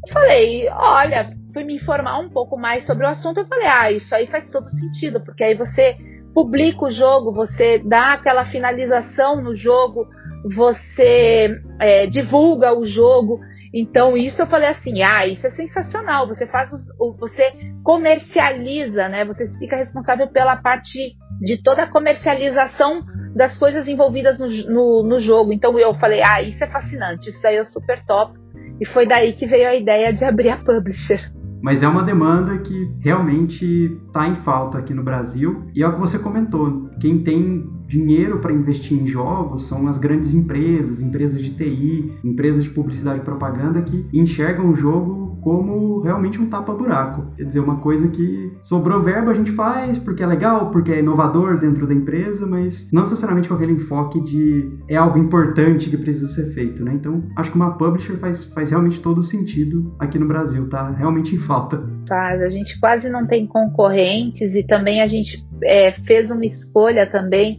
Eu 0.06 0.12
falei, 0.12 0.68
olha, 0.70 1.34
fui 1.52 1.64
me 1.64 1.76
informar 1.76 2.18
um 2.18 2.30
pouco 2.30 2.56
mais 2.56 2.86
sobre 2.86 3.04
o 3.04 3.08
assunto, 3.08 3.40
eu 3.40 3.46
falei, 3.46 3.66
ah, 3.66 3.92
isso 3.92 4.14
aí 4.14 4.26
faz 4.26 4.48
todo 4.50 4.68
sentido, 4.70 5.20
porque 5.20 5.44
aí 5.44 5.54
você 5.54 5.96
publica 6.34 6.86
o 6.86 6.90
jogo, 6.90 7.32
você 7.32 7.78
dá 7.78 8.14
aquela 8.14 8.46
finalização 8.46 9.42
no 9.42 9.54
jogo, 9.54 10.06
você 10.54 11.54
é, 11.78 12.06
divulga 12.06 12.72
o 12.72 12.86
jogo, 12.86 13.38
então 13.74 14.16
isso 14.16 14.42
eu 14.42 14.46
falei 14.46 14.68
assim, 14.68 15.02
ah, 15.02 15.26
isso 15.26 15.46
é 15.46 15.50
sensacional. 15.50 16.28
Você 16.28 16.46
faz, 16.46 16.70
os, 16.72 16.82
você 17.18 17.52
comercializa, 17.82 19.08
né? 19.08 19.24
Você 19.24 19.46
fica 19.58 19.76
responsável 19.76 20.28
pela 20.28 20.56
parte 20.56 21.16
de 21.40 21.62
toda 21.62 21.84
a 21.84 21.90
comercialização 21.90 23.02
das 23.34 23.56
coisas 23.58 23.88
envolvidas 23.88 24.38
no, 24.38 24.48
no, 24.48 25.02
no 25.02 25.20
jogo. 25.20 25.52
Então 25.52 25.78
eu 25.78 25.94
falei, 25.94 26.22
ah, 26.22 26.42
isso 26.42 26.62
é 26.62 26.66
fascinante, 26.66 27.30
isso 27.30 27.46
aí 27.46 27.56
é 27.56 27.64
super 27.64 28.04
top. 28.04 28.38
E 28.80 28.86
foi 28.86 29.06
daí 29.06 29.32
que 29.32 29.46
veio 29.46 29.68
a 29.68 29.74
ideia 29.74 30.12
de 30.12 30.24
abrir 30.24 30.50
a 30.50 30.56
publisher. 30.58 31.32
Mas 31.62 31.82
é 31.82 31.88
uma 31.88 32.02
demanda 32.02 32.58
que 32.58 32.90
realmente 32.98 33.96
está 34.06 34.28
em 34.28 34.34
falta 34.34 34.78
aqui 34.78 34.92
no 34.92 35.02
Brasil. 35.02 35.62
E 35.74 35.82
é 35.82 35.86
o 35.86 35.94
que 35.94 36.00
você 36.00 36.18
comentou: 36.18 36.90
quem 37.00 37.22
tem 37.22 37.70
dinheiro 37.86 38.38
para 38.38 38.52
investir 38.52 39.00
em 39.00 39.06
jogos 39.06 39.66
são 39.66 39.86
as 39.86 39.96
grandes 39.96 40.34
empresas, 40.34 41.00
empresas 41.00 41.40
de 41.40 41.50
TI, 41.50 42.12
empresas 42.24 42.64
de 42.64 42.70
publicidade 42.70 43.20
e 43.20 43.24
propaganda 43.24 43.82
que 43.82 44.06
enxergam 44.12 44.70
o 44.70 44.74
jogo 44.74 45.21
como 45.42 46.00
realmente 46.00 46.40
um 46.40 46.46
tapa-buraco. 46.46 47.26
Quer 47.36 47.44
dizer, 47.44 47.60
uma 47.60 47.76
coisa 47.76 48.08
que 48.08 48.52
sobrou 48.62 49.00
verba 49.00 49.32
a 49.32 49.34
gente 49.34 49.50
faz 49.50 49.98
porque 49.98 50.22
é 50.22 50.26
legal, 50.26 50.70
porque 50.70 50.92
é 50.92 51.00
inovador 51.00 51.58
dentro 51.58 51.86
da 51.86 51.92
empresa, 51.92 52.46
mas 52.46 52.90
não 52.92 53.02
necessariamente 53.02 53.48
com 53.48 53.54
aquele 53.54 53.72
enfoque 53.72 54.22
de 54.22 54.70
é 54.88 54.96
algo 54.96 55.18
importante 55.18 55.90
que 55.90 55.96
precisa 55.96 56.28
ser 56.28 56.52
feito, 56.52 56.84
né? 56.84 56.92
Então, 56.94 57.24
acho 57.36 57.50
que 57.50 57.56
uma 57.56 57.76
publisher 57.76 58.16
faz, 58.18 58.44
faz 58.44 58.70
realmente 58.70 59.00
todo 59.00 59.22
sentido 59.22 59.94
aqui 59.98 60.18
no 60.18 60.26
Brasil, 60.26 60.68
tá 60.68 60.90
realmente 60.90 61.34
em 61.34 61.38
falta. 61.38 61.82
Faz, 62.08 62.40
a 62.40 62.48
gente 62.48 62.78
quase 62.78 63.08
não 63.08 63.26
tem 63.26 63.46
concorrentes 63.46 64.54
e 64.54 64.62
também 64.62 65.02
a 65.02 65.08
gente 65.08 65.44
é, 65.64 65.92
fez 66.06 66.30
uma 66.30 66.46
escolha 66.46 67.06
também 67.06 67.58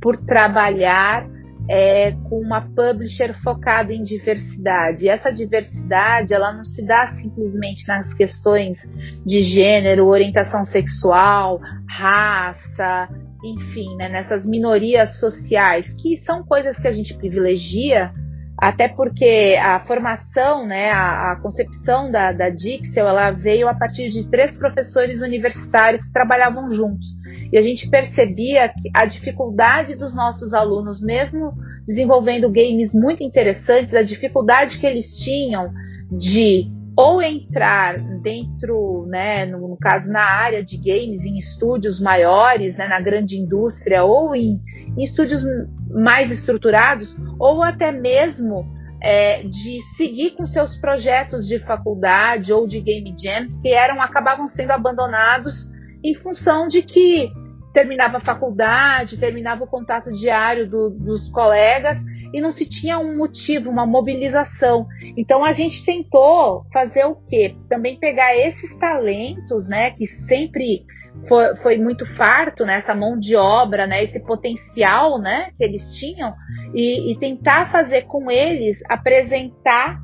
por 0.00 0.16
trabalhar 0.18 1.33
é, 1.68 2.12
com 2.12 2.40
uma 2.40 2.60
publisher 2.60 3.34
focada 3.42 3.92
em 3.92 4.02
diversidade. 4.02 5.06
E 5.06 5.08
essa 5.08 5.30
diversidade, 5.32 6.34
ela 6.34 6.52
não 6.52 6.64
se 6.64 6.86
dá 6.86 7.06
simplesmente 7.16 7.86
nas 7.88 8.12
questões 8.14 8.78
de 9.24 9.42
gênero, 9.42 10.06
orientação 10.06 10.64
sexual, 10.64 11.60
raça, 11.88 13.08
enfim, 13.44 13.96
né, 13.96 14.08
nessas 14.08 14.46
minorias 14.46 15.18
sociais, 15.18 15.86
que 16.00 16.16
são 16.18 16.44
coisas 16.44 16.76
que 16.78 16.88
a 16.88 16.92
gente 16.92 17.14
privilegia, 17.14 18.12
até 18.58 18.88
porque 18.88 19.58
a 19.60 19.80
formação, 19.80 20.66
né, 20.66 20.90
a, 20.90 21.32
a 21.32 21.36
concepção 21.36 22.10
da, 22.10 22.32
da 22.32 22.48
Dixel, 22.50 23.06
ela 23.06 23.30
veio 23.30 23.68
a 23.68 23.74
partir 23.74 24.10
de 24.10 24.28
três 24.30 24.56
professores 24.56 25.20
universitários 25.20 26.02
que 26.04 26.12
trabalhavam 26.12 26.72
juntos. 26.72 27.06
E 27.54 27.56
a 27.56 27.62
gente 27.62 27.88
percebia 27.88 28.74
a 28.92 29.06
dificuldade 29.06 29.94
dos 29.94 30.12
nossos 30.12 30.52
alunos, 30.52 31.00
mesmo 31.00 31.52
desenvolvendo 31.86 32.50
games 32.50 32.92
muito 32.92 33.22
interessantes, 33.22 33.94
a 33.94 34.02
dificuldade 34.02 34.76
que 34.80 34.84
eles 34.84 35.06
tinham 35.18 35.70
de 36.10 36.68
ou 36.96 37.22
entrar 37.22 37.96
dentro, 38.22 39.06
né, 39.06 39.46
no, 39.46 39.68
no, 39.68 39.76
caso 39.76 40.10
na 40.10 40.24
área 40.24 40.64
de 40.64 40.76
games, 40.76 41.20
em 41.20 41.38
estúdios 41.38 42.00
maiores, 42.00 42.76
né, 42.76 42.88
na 42.88 43.00
grande 43.00 43.36
indústria, 43.36 44.02
ou 44.02 44.34
em, 44.34 44.60
em 44.98 45.04
estúdios 45.04 45.44
mais 45.92 46.32
estruturados, 46.32 47.16
ou 47.38 47.62
até 47.62 47.92
mesmo 47.92 48.66
é, 49.00 49.44
de 49.44 49.80
seguir 49.96 50.32
com 50.32 50.44
seus 50.44 50.76
projetos 50.80 51.46
de 51.46 51.60
faculdade 51.60 52.52
ou 52.52 52.66
de 52.66 52.80
game 52.80 53.14
jams 53.16 53.56
que 53.62 53.68
eram 53.68 54.02
acabavam 54.02 54.48
sendo 54.48 54.72
abandonados 54.72 55.54
em 56.02 56.16
função 56.16 56.66
de 56.66 56.82
que 56.82 57.32
terminava 57.74 58.18
a 58.18 58.20
faculdade, 58.20 59.18
terminava 59.18 59.64
o 59.64 59.66
contato 59.66 60.12
diário 60.12 60.70
do, 60.70 60.90
dos 60.90 61.28
colegas 61.30 61.98
e 62.32 62.40
não 62.40 62.52
se 62.52 62.64
tinha 62.64 62.98
um 62.98 63.18
motivo, 63.18 63.68
uma 63.68 63.84
mobilização. 63.84 64.86
Então 65.16 65.44
a 65.44 65.52
gente 65.52 65.84
tentou 65.84 66.64
fazer 66.72 67.04
o 67.04 67.16
quê? 67.28 67.56
Também 67.68 67.98
pegar 67.98 68.34
esses 68.36 68.78
talentos, 68.78 69.66
né, 69.66 69.90
que 69.90 70.06
sempre 70.28 70.84
foi, 71.28 71.56
foi 71.56 71.76
muito 71.76 72.06
farto, 72.16 72.64
né, 72.64 72.78
essa 72.78 72.94
mão 72.94 73.18
de 73.18 73.34
obra, 73.34 73.86
né, 73.86 74.04
esse 74.04 74.20
potencial, 74.20 75.18
né, 75.18 75.50
que 75.56 75.64
eles 75.64 75.82
tinham, 75.98 76.32
e, 76.72 77.12
e 77.12 77.18
tentar 77.18 77.70
fazer 77.72 78.02
com 78.02 78.30
eles 78.30 78.78
apresentar 78.88 79.98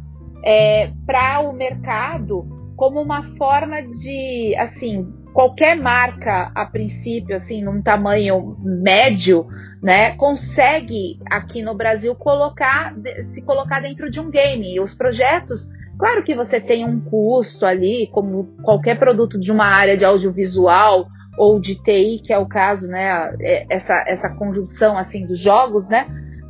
é, 0.44 0.90
para 1.06 1.40
o 1.40 1.52
mercado 1.52 2.59
como 2.80 2.98
uma 2.98 3.36
forma 3.36 3.82
de, 3.82 4.56
assim, 4.56 5.06
qualquer 5.34 5.76
marca 5.76 6.50
a 6.54 6.64
princípio, 6.64 7.36
assim, 7.36 7.62
num 7.62 7.82
tamanho 7.82 8.56
médio, 8.58 9.46
né, 9.82 10.16
consegue 10.16 11.18
aqui 11.30 11.60
no 11.60 11.74
Brasil 11.74 12.14
colocar, 12.14 12.94
se 13.34 13.42
colocar 13.42 13.80
dentro 13.80 14.10
de 14.10 14.18
um 14.18 14.30
game. 14.30 14.76
E 14.76 14.80
os 14.80 14.94
projetos, 14.94 15.60
claro 15.98 16.24
que 16.24 16.34
você 16.34 16.58
tem 16.58 16.82
um 16.86 16.98
custo 17.00 17.66
ali, 17.66 18.08
como 18.12 18.56
qualquer 18.62 18.98
produto 18.98 19.38
de 19.38 19.52
uma 19.52 19.66
área 19.66 19.94
de 19.94 20.06
audiovisual 20.06 21.06
ou 21.36 21.60
de 21.60 21.74
TI, 21.82 22.22
que 22.24 22.32
é 22.32 22.38
o 22.38 22.48
caso, 22.48 22.88
né, 22.88 23.30
é, 23.42 23.66
essa, 23.68 24.04
essa 24.08 24.30
conjunção 24.30 24.96
assim 24.96 25.26
dos 25.26 25.38
jogos, 25.38 25.86
né, 25.86 26.06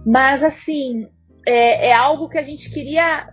mas 0.06 0.44
assim 0.44 1.08
é, 1.44 1.88
é 1.88 1.92
algo 1.92 2.28
que 2.28 2.38
a 2.38 2.44
gente 2.44 2.70
queria 2.70 3.30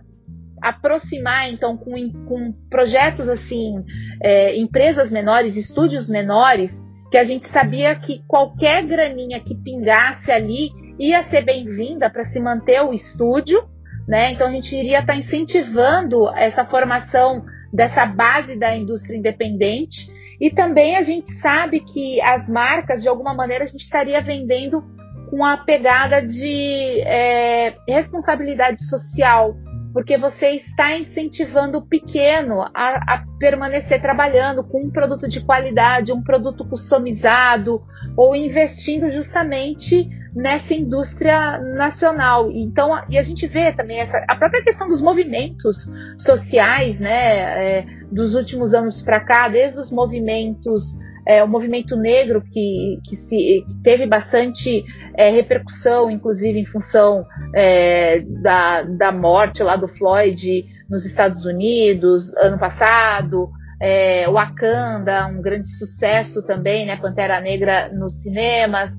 aproximar 0.62 1.50
então 1.52 1.76
com, 1.76 1.92
com 2.26 2.52
projetos 2.70 3.28
assim, 3.28 3.84
é, 4.22 4.56
empresas 4.56 5.10
menores, 5.10 5.56
estúdios 5.56 6.08
menores, 6.08 6.70
que 7.10 7.18
a 7.18 7.24
gente 7.24 7.48
sabia 7.48 7.94
que 7.96 8.22
qualquer 8.26 8.86
graninha 8.86 9.40
que 9.40 9.54
pingasse 9.54 10.30
ali 10.30 10.70
ia 10.98 11.22
ser 11.24 11.42
bem-vinda 11.42 12.10
para 12.10 12.24
se 12.24 12.40
manter 12.40 12.82
o 12.82 12.92
estúdio, 12.92 13.62
né? 14.06 14.32
Então 14.32 14.48
a 14.48 14.50
gente 14.50 14.74
iria 14.74 15.00
estar 15.00 15.14
tá 15.14 15.18
incentivando 15.18 16.28
essa 16.36 16.64
formação 16.64 17.44
dessa 17.72 18.04
base 18.04 18.56
da 18.56 18.76
indústria 18.76 19.16
independente 19.16 20.10
e 20.40 20.50
também 20.50 20.96
a 20.96 21.02
gente 21.02 21.32
sabe 21.40 21.80
que 21.80 22.20
as 22.22 22.48
marcas 22.48 23.02
de 23.02 23.08
alguma 23.08 23.34
maneira 23.34 23.64
a 23.64 23.66
gente 23.66 23.82
estaria 23.82 24.20
vendendo 24.20 24.82
com 25.30 25.44
a 25.44 25.58
pegada 25.58 26.22
de 26.22 27.00
é, 27.00 27.76
responsabilidade 27.86 28.82
social, 28.88 29.54
porque 29.92 30.16
você 30.18 30.50
está 30.52 30.96
incentivando 30.96 31.78
o 31.78 31.86
pequeno 31.86 32.62
a, 32.74 33.14
a, 33.14 33.24
permanecer 33.38 34.00
trabalhando 34.00 34.62
com 34.64 34.84
um 34.84 34.90
produto 34.90 35.28
de 35.28 35.40
qualidade, 35.40 36.12
um 36.12 36.22
produto 36.22 36.64
customizado, 36.64 37.80
ou 38.16 38.34
investindo 38.34 39.10
justamente 39.10 40.08
nessa 40.34 40.74
indústria 40.74 41.58
nacional. 41.74 42.50
Então, 42.50 42.90
e 43.08 43.18
a 43.18 43.22
gente 43.22 43.46
vê 43.46 43.72
também 43.72 44.00
essa, 44.00 44.24
a 44.28 44.36
própria 44.36 44.62
questão 44.62 44.88
dos 44.88 45.00
movimentos 45.00 45.76
sociais, 46.18 46.98
né, 46.98 47.78
é, 47.78 47.86
dos 48.10 48.34
últimos 48.34 48.74
anos 48.74 49.02
para 49.02 49.24
cá, 49.24 49.48
desde 49.48 49.78
os 49.78 49.90
movimentos 49.90 50.82
é, 51.28 51.44
o 51.44 51.48
movimento 51.48 51.94
negro 51.94 52.40
que, 52.40 52.98
que, 53.04 53.16
se, 53.16 53.64
que 53.68 53.82
teve 53.84 54.06
bastante 54.06 54.82
é, 55.14 55.28
repercussão, 55.28 56.10
inclusive 56.10 56.58
em 56.58 56.64
função 56.64 57.26
é, 57.54 58.20
da, 58.42 58.82
da 58.82 59.12
morte 59.12 59.62
lá 59.62 59.76
do 59.76 59.88
Floyd 59.88 60.64
nos 60.88 61.04
Estados 61.04 61.44
Unidos 61.44 62.34
ano 62.38 62.58
passado, 62.58 63.50
é, 63.78 64.26
Wakanda, 64.30 65.26
um 65.26 65.42
grande 65.42 65.68
sucesso 65.76 66.42
também, 66.46 66.86
né, 66.86 66.96
Pantera 66.96 67.40
Negra 67.40 67.90
nos 67.92 68.14
cinemas. 68.22 68.90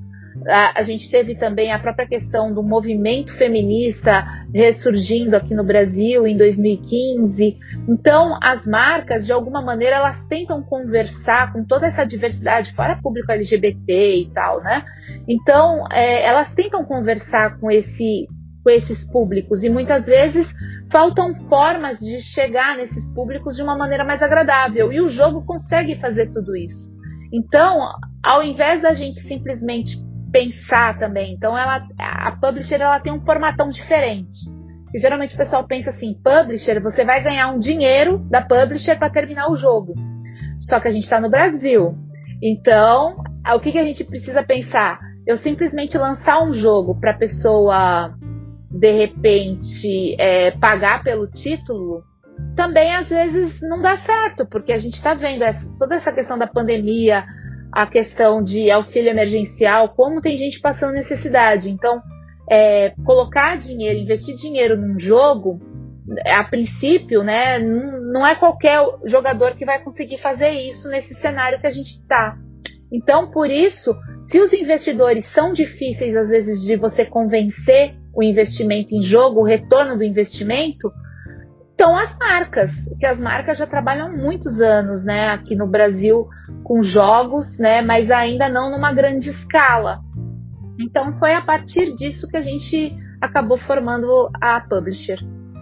A, 0.47 0.79
a, 0.79 0.83
gente 0.83 1.09
teve 1.09 1.35
também 1.35 1.71
a 1.71 1.79
própria 1.79 2.07
questão 2.07 2.53
do 2.53 2.63
movimento 2.63 3.33
feminista 3.35 4.25
ressurgindo 4.53 5.35
aqui 5.35 5.53
no 5.53 5.63
Brasil 5.63 6.25
em 6.25 6.37
2015. 6.37 7.57
Então, 7.87 8.37
as 8.41 8.65
marcas, 8.65 9.25
de 9.25 9.31
alguma 9.31 9.61
maneira, 9.61 9.97
elas 9.97 10.23
tentam 10.27 10.61
conversar 10.63 11.51
com 11.51 11.65
toda 11.65 11.87
essa 11.87 12.05
diversidade, 12.05 12.73
fora 12.73 12.99
público 13.01 13.31
LGBT 13.31 14.17
e 14.17 14.31
tal, 14.33 14.61
né? 14.61 14.83
Então, 15.27 15.85
é, 15.91 16.25
elas 16.25 16.53
tentam 16.53 16.85
conversar 16.85 17.59
com, 17.59 17.69
esse, 17.69 18.27
com 18.63 18.69
esses 18.69 19.03
públicos 19.11 19.63
e 19.63 19.69
muitas 19.69 20.05
vezes 20.05 20.47
faltam 20.91 21.35
formas 21.47 21.99
de 21.99 22.21
chegar 22.21 22.77
nesses 22.77 23.07
públicos 23.13 23.55
de 23.55 23.61
uma 23.61 23.77
maneira 23.77 24.05
mais 24.05 24.21
agradável. 24.21 24.91
E 24.91 25.01
o 25.01 25.09
jogo 25.09 25.45
consegue 25.45 25.95
fazer 25.95 26.31
tudo 26.31 26.55
isso. 26.55 26.97
Então, 27.31 27.79
ao 28.23 28.43
invés 28.43 28.81
da 28.81 28.93
gente 28.93 29.21
simplesmente 29.21 30.08
pensar 30.31 30.97
também, 30.99 31.33
então 31.33 31.57
ela, 31.57 31.87
a 31.97 32.31
publisher 32.31 32.81
ela 32.81 32.99
tem 32.99 33.11
um 33.11 33.21
formatão 33.21 33.69
diferente. 33.69 34.37
E 34.93 34.99
geralmente 34.99 35.35
o 35.35 35.37
pessoal 35.37 35.65
pensa 35.65 35.91
assim: 35.91 36.13
publisher, 36.23 36.79
você 36.81 37.03
vai 37.05 37.23
ganhar 37.23 37.49
um 37.49 37.59
dinheiro 37.59 38.19
da 38.29 38.41
publisher 38.41 38.97
para 38.97 39.09
terminar 39.09 39.51
o 39.51 39.57
jogo. 39.57 39.93
Só 40.61 40.79
que 40.79 40.87
a 40.87 40.91
gente 40.91 41.03
está 41.03 41.19
no 41.19 41.29
Brasil. 41.29 41.95
Então, 42.41 43.17
o 43.53 43.59
que, 43.59 43.71
que 43.71 43.77
a 43.77 43.83
gente 43.83 44.03
precisa 44.03 44.43
pensar? 44.43 44.99
Eu 45.27 45.37
simplesmente 45.37 45.97
lançar 45.97 46.41
um 46.43 46.53
jogo 46.53 46.99
para 46.99 47.11
a 47.11 47.17
pessoa, 47.17 48.13
de 48.71 48.91
repente, 48.91 50.15
é, 50.17 50.51
pagar 50.51 51.03
pelo 51.03 51.27
título, 51.27 52.03
também 52.55 52.93
às 52.95 53.07
vezes 53.07 53.59
não 53.61 53.81
dá 53.81 53.97
certo, 53.97 54.45
porque 54.45 54.71
a 54.71 54.79
gente 54.79 54.95
está 54.95 55.13
vendo 55.13 55.43
essa, 55.43 55.65
toda 55.77 55.95
essa 55.95 56.11
questão 56.11 56.37
da 56.37 56.47
pandemia, 56.47 57.25
a 57.71 57.85
questão 57.85 58.43
de 58.43 58.69
auxílio 58.71 59.09
emergencial, 59.09 59.89
como 59.89 60.21
tem 60.21 60.37
gente 60.37 60.59
passando 60.59 60.93
necessidade. 60.93 61.69
Então, 61.69 62.01
é, 62.49 62.93
colocar 63.05 63.57
dinheiro, 63.57 63.99
investir 63.99 64.35
dinheiro 64.35 64.75
num 64.75 64.99
jogo, 64.99 65.59
a 66.25 66.43
princípio, 66.43 67.23
né, 67.23 67.59
não 67.59 68.25
é 68.25 68.35
qualquer 68.35 68.79
jogador 69.05 69.55
que 69.55 69.65
vai 69.65 69.79
conseguir 69.83 70.17
fazer 70.19 70.49
isso 70.49 70.87
nesse 70.89 71.13
cenário 71.15 71.59
que 71.59 71.67
a 71.67 71.71
gente 71.71 71.91
está. 71.91 72.35
Então, 72.91 73.29
por 73.29 73.49
isso, 73.51 73.95
se 74.25 74.39
os 74.39 74.51
investidores 74.51 75.25
são 75.33 75.53
difíceis 75.53 76.15
às 76.15 76.29
vezes 76.29 76.61
de 76.61 76.75
você 76.75 77.05
convencer 77.05 77.93
o 78.15 78.23
investimento 78.23 78.95
em 78.95 79.03
jogo, 79.03 79.41
o 79.41 79.45
retorno 79.45 79.95
do 79.95 80.03
investimento, 80.03 80.91
então 81.79 81.95
as 81.95 82.13
marcas, 82.19 82.71
que 82.99 83.05
as 83.05 83.17
marcas 83.17 83.57
já 83.57 83.65
trabalham 83.65 84.11
muitos 84.11 84.59
anos, 84.59 85.01
né, 85.01 85.29
aqui 85.29 85.55
no 85.55 85.65
Brasil 85.65 86.27
com 86.61 86.83
jogos, 86.83 87.57
né, 87.57 87.81
mas 87.81 88.11
ainda 88.11 88.49
não 88.49 88.69
numa 88.69 88.91
grande 88.91 89.29
escala. 89.29 90.01
Então 90.77 91.17
foi 91.17 91.33
a 91.33 91.41
partir 91.41 91.95
disso 91.95 92.27
que 92.27 92.35
a 92.35 92.41
gente 92.41 92.93
acabou 93.21 93.57
formando 93.57 94.29
a 94.41 94.59
publisher. 94.59 95.19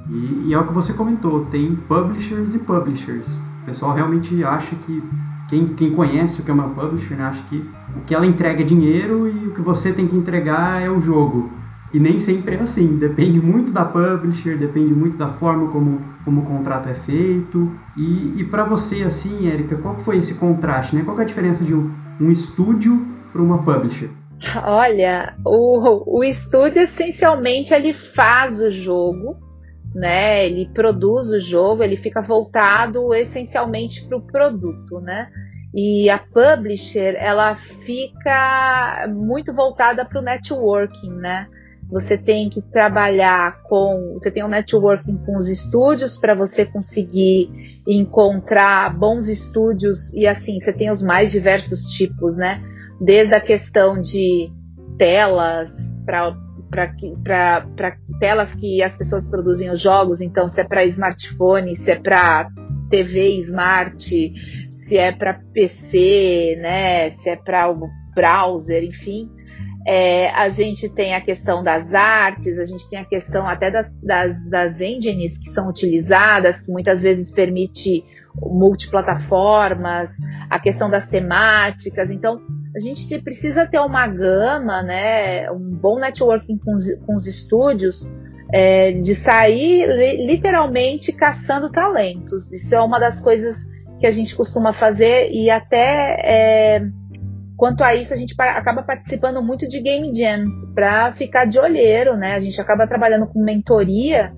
E, 0.09 0.47
e 0.47 0.53
é 0.55 0.57
o 0.57 0.65
que 0.65 0.73
você 0.73 0.91
comentou, 0.91 1.45
tem 1.45 1.75
publishers 1.75 2.55
e 2.55 2.59
publishers. 2.59 3.39
O 3.61 3.65
pessoal 3.67 3.93
realmente 3.93 4.43
acha 4.43 4.75
que 4.75 5.03
quem, 5.47 5.75
quem 5.75 5.93
conhece 5.93 6.41
o 6.41 6.43
que 6.43 6.49
é 6.49 6.53
uma 6.55 6.69
publisher 6.69 7.13
né, 7.13 7.25
acha 7.25 7.43
que 7.43 7.57
o 7.95 8.01
que 8.07 8.15
ela 8.15 8.25
entrega 8.25 8.63
é 8.63 8.65
dinheiro 8.65 9.27
e 9.27 9.49
o 9.49 9.53
que 9.53 9.61
você 9.61 9.93
tem 9.93 10.07
que 10.07 10.15
entregar 10.15 10.81
é 10.81 10.89
o 10.89 10.99
jogo. 10.99 11.51
E 11.93 11.99
nem 11.99 12.19
sempre 12.19 12.55
é 12.55 12.59
assim, 12.59 12.97
depende 12.97 13.39
muito 13.39 13.71
da 13.71 13.85
publisher, 13.85 14.57
depende 14.57 14.93
muito 14.93 15.17
da 15.17 15.29
forma 15.29 15.71
como, 15.71 16.01
como 16.25 16.41
o 16.41 16.45
contrato 16.45 16.89
é 16.89 16.93
feito. 16.93 17.71
E, 17.95 18.41
e 18.41 18.43
para 18.43 18.65
você, 18.65 19.03
assim, 19.03 19.49
Érica, 19.49 19.77
qual 19.77 19.97
foi 19.97 20.17
esse 20.17 20.35
contraste? 20.35 20.95
Né? 20.95 21.03
Qual 21.03 21.17
é 21.17 21.21
a 21.21 21.25
diferença 21.25 21.63
de 21.63 21.73
um, 21.73 21.89
um 22.19 22.29
estúdio 22.29 23.05
para 23.31 23.41
uma 23.41 23.63
publisher? 23.63 24.09
Olha, 24.63 25.35
o, 25.45 26.19
o 26.19 26.23
estúdio 26.23 26.83
essencialmente 26.83 27.73
ele 27.73 27.93
faz 28.15 28.59
o 28.59 28.69
jogo, 28.69 29.37
né? 29.95 30.45
Ele 30.45 30.69
produz 30.73 31.27
o 31.29 31.39
jogo, 31.39 31.83
ele 31.83 31.97
fica 31.97 32.21
voltado 32.21 33.13
essencialmente 33.15 34.05
para 34.07 34.17
o 34.17 34.21
produto, 34.21 34.99
né? 35.01 35.27
E 35.73 36.09
a 36.09 36.19
publisher 36.19 37.15
ela 37.17 37.55
fica 37.85 39.07
muito 39.09 39.53
voltada 39.53 40.05
para 40.05 40.19
o 40.19 40.23
networking, 40.23 41.13
né? 41.13 41.47
Você 41.89 42.17
tem 42.17 42.49
que 42.49 42.61
trabalhar 42.61 43.61
com, 43.63 44.13
você 44.13 44.29
tem 44.29 44.43
um 44.43 44.49
networking 44.49 45.17
com 45.25 45.37
os 45.37 45.47
estúdios 45.47 46.17
para 46.19 46.35
você 46.35 46.65
conseguir 46.65 47.49
encontrar 47.87 48.93
bons 48.97 49.27
estúdios 49.27 49.97
e 50.13 50.27
assim, 50.27 50.59
você 50.59 50.73
tem 50.73 50.91
os 50.91 51.01
mais 51.01 51.31
diversos 51.31 51.79
tipos, 51.97 52.35
né? 52.35 52.61
Desde 52.99 53.33
a 53.35 53.39
questão 53.39 54.01
de 54.01 54.51
telas 54.97 55.71
para 56.05 56.35
telas 58.19 58.53
que 58.55 58.83
as 58.83 58.95
pessoas 58.97 59.27
produzem 59.29 59.69
os 59.69 59.81
jogos, 59.81 60.19
então 60.19 60.49
se 60.49 60.59
é 60.59 60.63
para 60.63 60.85
smartphone, 60.85 61.75
se 61.75 61.91
é 61.91 61.95
para 61.95 62.49
TV 62.89 63.39
smart, 63.43 64.33
se 64.87 64.97
é 64.97 65.11
para 65.11 65.39
PC, 65.53 66.57
né, 66.61 67.11
se 67.11 67.29
é 67.29 67.35
para 67.35 67.71
o 67.71 67.87
browser, 68.15 68.83
enfim. 68.83 69.29
É, 69.89 70.29
a 70.31 70.49
gente 70.49 70.89
tem 70.89 71.15
a 71.15 71.21
questão 71.21 71.63
das 71.63 71.93
artes, 71.93 72.59
a 72.59 72.65
gente 72.65 72.89
tem 72.89 72.99
a 72.99 73.05
questão 73.05 73.47
até 73.47 73.71
das, 73.71 73.89
das, 74.03 74.49
das 74.49 74.81
engines 74.81 75.37
que 75.37 75.49
são 75.51 75.69
utilizadas, 75.69 76.59
que 76.59 76.69
muitas 76.69 77.01
vezes 77.01 77.31
permite 77.31 78.03
multiplataformas, 78.35 80.09
a 80.49 80.59
questão 80.59 80.89
das 80.89 81.07
temáticas. 81.07 82.11
Então, 82.11 82.41
a 82.75 82.79
gente 82.79 83.17
precisa 83.23 83.65
ter 83.65 83.79
uma 83.79 84.05
gama, 84.07 84.83
né, 84.83 85.49
um 85.51 85.71
bom 85.81 85.97
networking 85.99 86.57
com 86.57 86.75
os, 86.75 87.05
com 87.05 87.15
os 87.15 87.25
estúdios, 87.25 87.95
é, 88.53 88.91
de 88.91 89.15
sair 89.23 89.87
literalmente 90.25 91.13
caçando 91.13 91.71
talentos. 91.71 92.51
Isso 92.51 92.75
é 92.75 92.81
uma 92.81 92.99
das 92.99 93.21
coisas 93.21 93.55
que 93.99 94.05
a 94.05 94.11
gente 94.11 94.35
costuma 94.35 94.73
fazer 94.73 95.31
e 95.31 95.49
até 95.49 96.17
é, 96.23 96.81
Quanto 97.57 97.83
a 97.83 97.95
isso, 97.95 98.13
a 98.13 98.17
gente 98.17 98.35
acaba 98.39 98.83
participando 98.83 99.41
muito 99.41 99.67
de 99.67 99.81
game 99.81 100.13
jams 100.13 100.53
para 100.75 101.13
ficar 101.13 101.45
de 101.45 101.57
olheiro, 101.57 102.15
né? 102.15 102.35
A 102.35 102.39
gente 102.39 102.61
acaba 102.61 102.87
trabalhando 102.87 103.25
com 103.25 103.43
mentoria, 103.43 104.31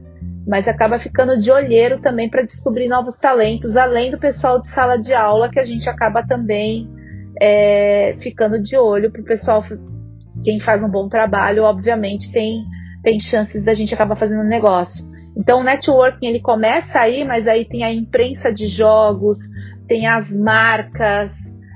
mas 0.47 0.65
acaba 0.69 0.97
ficando 0.99 1.37
de 1.37 1.51
olheiro 1.51 1.99
também 1.99 2.29
para 2.29 2.43
descobrir 2.43 2.87
novos 2.87 3.17
talentos, 3.17 3.75
além 3.75 4.09
do 4.09 4.17
pessoal 4.17 4.61
de 4.61 4.69
sala 4.73 4.97
de 4.97 5.13
aula, 5.13 5.49
que 5.49 5.59
a 5.59 5.65
gente 5.65 5.87
acaba 5.89 6.25
também 6.25 6.89
é, 7.41 8.15
ficando 8.21 8.61
de 8.61 8.77
olho 8.77 9.11
para 9.11 9.21
o 9.21 9.25
pessoal. 9.25 9.65
Quem 10.43 10.61
faz 10.61 10.81
um 10.81 10.89
bom 10.89 11.09
trabalho, 11.09 11.63
obviamente, 11.63 12.31
tem, 12.31 12.63
tem 13.03 13.19
chances 13.19 13.61
da 13.65 13.73
gente 13.73 13.93
acabar 13.93 14.15
fazendo 14.15 14.43
negócio. 14.45 15.05
Então, 15.37 15.59
o 15.59 15.63
networking 15.63 16.25
ele 16.25 16.39
começa 16.39 16.99
aí, 16.99 17.25
mas 17.25 17.47
aí 17.47 17.65
tem 17.65 17.83
a 17.83 17.93
imprensa 17.93 18.51
de 18.51 18.67
jogos, 18.67 19.37
tem 19.87 20.07
as 20.07 20.31
marcas, 20.31 21.31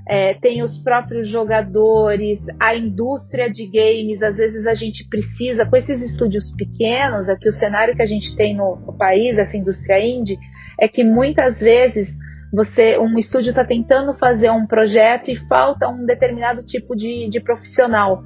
é, 0.08 0.34
tem 0.34 0.62
os 0.62 0.78
próprios 0.80 1.30
jogadores, 1.30 2.40
a 2.60 2.76
indústria 2.76 3.50
de 3.50 3.66
games. 3.68 4.22
Às 4.22 4.36
vezes 4.36 4.66
a 4.66 4.74
gente 4.74 5.08
precisa, 5.08 5.66
com 5.66 5.78
esses 5.78 6.02
estúdios 6.02 6.54
pequenos, 6.56 7.30
aqui 7.30 7.48
o 7.48 7.54
cenário 7.54 7.96
que 7.96 8.02
a 8.02 8.08
gente 8.08 8.36
tem 8.36 8.56
no, 8.56 8.76
no 8.86 8.98
país, 8.98 9.38
essa 9.38 9.56
indústria 9.56 10.06
indie, 10.06 10.38
é 10.80 10.88
que 10.88 11.04
muitas 11.04 11.58
vezes 11.60 12.10
você 12.52 13.00
um 13.00 13.18
estúdio 13.18 13.50
está 13.50 13.66
tentando 13.66 14.14
fazer 14.16 14.52
um 14.52 14.68
projeto 14.68 15.30
e 15.30 15.36
falta 15.48 15.88
um 15.88 16.06
determinado 16.06 16.64
tipo 16.64 16.96
de, 16.96 17.30
de 17.30 17.40
profissional. 17.40 18.24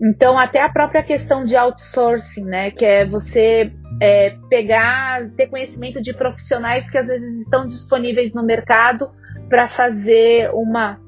Então, 0.00 0.38
até 0.38 0.62
a 0.62 0.68
própria 0.68 1.02
questão 1.02 1.44
de 1.44 1.56
outsourcing, 1.56 2.44
né, 2.44 2.70
que 2.70 2.84
é 2.84 3.04
você 3.04 3.72
é, 4.00 4.36
pegar, 4.48 5.28
ter 5.36 5.48
conhecimento 5.48 6.00
de 6.00 6.14
profissionais 6.14 6.88
que 6.88 6.96
às 6.96 7.06
vezes 7.06 7.40
estão 7.40 7.66
disponíveis 7.66 8.32
no 8.32 8.44
mercado 8.44 9.10
para 9.48 9.68
fazer 9.68 10.50
uma 10.52 10.98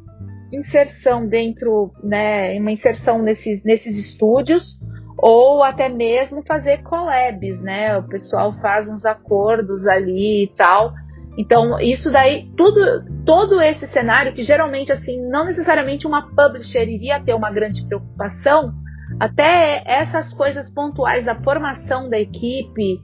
inserção 0.53 1.27
dentro, 1.27 1.93
né, 2.03 2.59
uma 2.59 2.73
inserção 2.73 3.23
nesses, 3.23 3.63
nesses 3.65 3.97
estúdios, 3.97 4.79
ou 5.19 5.63
até 5.63 5.89
mesmo 5.89 6.43
fazer 6.47 6.83
collabs, 6.83 7.61
né? 7.61 7.97
O 7.99 8.03
pessoal 8.05 8.55
faz 8.61 8.89
uns 8.89 9.05
acordos 9.05 9.87
ali 9.87 10.45
e 10.45 10.49
tal. 10.57 10.93
Então, 11.39 11.79
isso 11.79 12.11
daí, 12.11 12.51
tudo, 12.57 13.05
todo 13.25 13.61
esse 13.61 13.87
cenário, 13.89 14.35
que 14.35 14.43
geralmente, 14.43 14.91
assim, 14.91 15.21
não 15.29 15.45
necessariamente 15.45 16.07
uma 16.07 16.35
publisher 16.35 16.89
iria 16.89 17.21
ter 17.21 17.35
uma 17.35 17.51
grande 17.51 17.87
preocupação, 17.87 18.73
até 19.19 19.83
essas 19.87 20.33
coisas 20.35 20.71
pontuais 20.73 21.25
da 21.25 21.35
formação 21.35 22.09
da 22.09 22.19
equipe, 22.19 22.99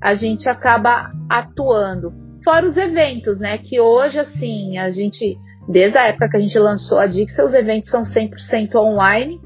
a 0.00 0.14
gente 0.14 0.48
acaba 0.48 1.10
atuando. 1.28 2.12
Fora 2.44 2.66
os 2.66 2.76
eventos, 2.76 3.38
né? 3.38 3.58
Que 3.58 3.80
hoje, 3.80 4.18
assim, 4.18 4.76
a 4.76 4.90
gente 4.90 5.38
Desde 5.68 5.98
a 5.98 6.08
época 6.08 6.28
que 6.28 6.36
a 6.36 6.40
gente 6.40 6.58
lançou 6.58 6.98
a 6.98 7.06
Dixie, 7.06 7.42
os 7.42 7.54
eventos 7.54 7.90
são 7.90 8.02
100% 8.02 8.74
online, 8.74 9.40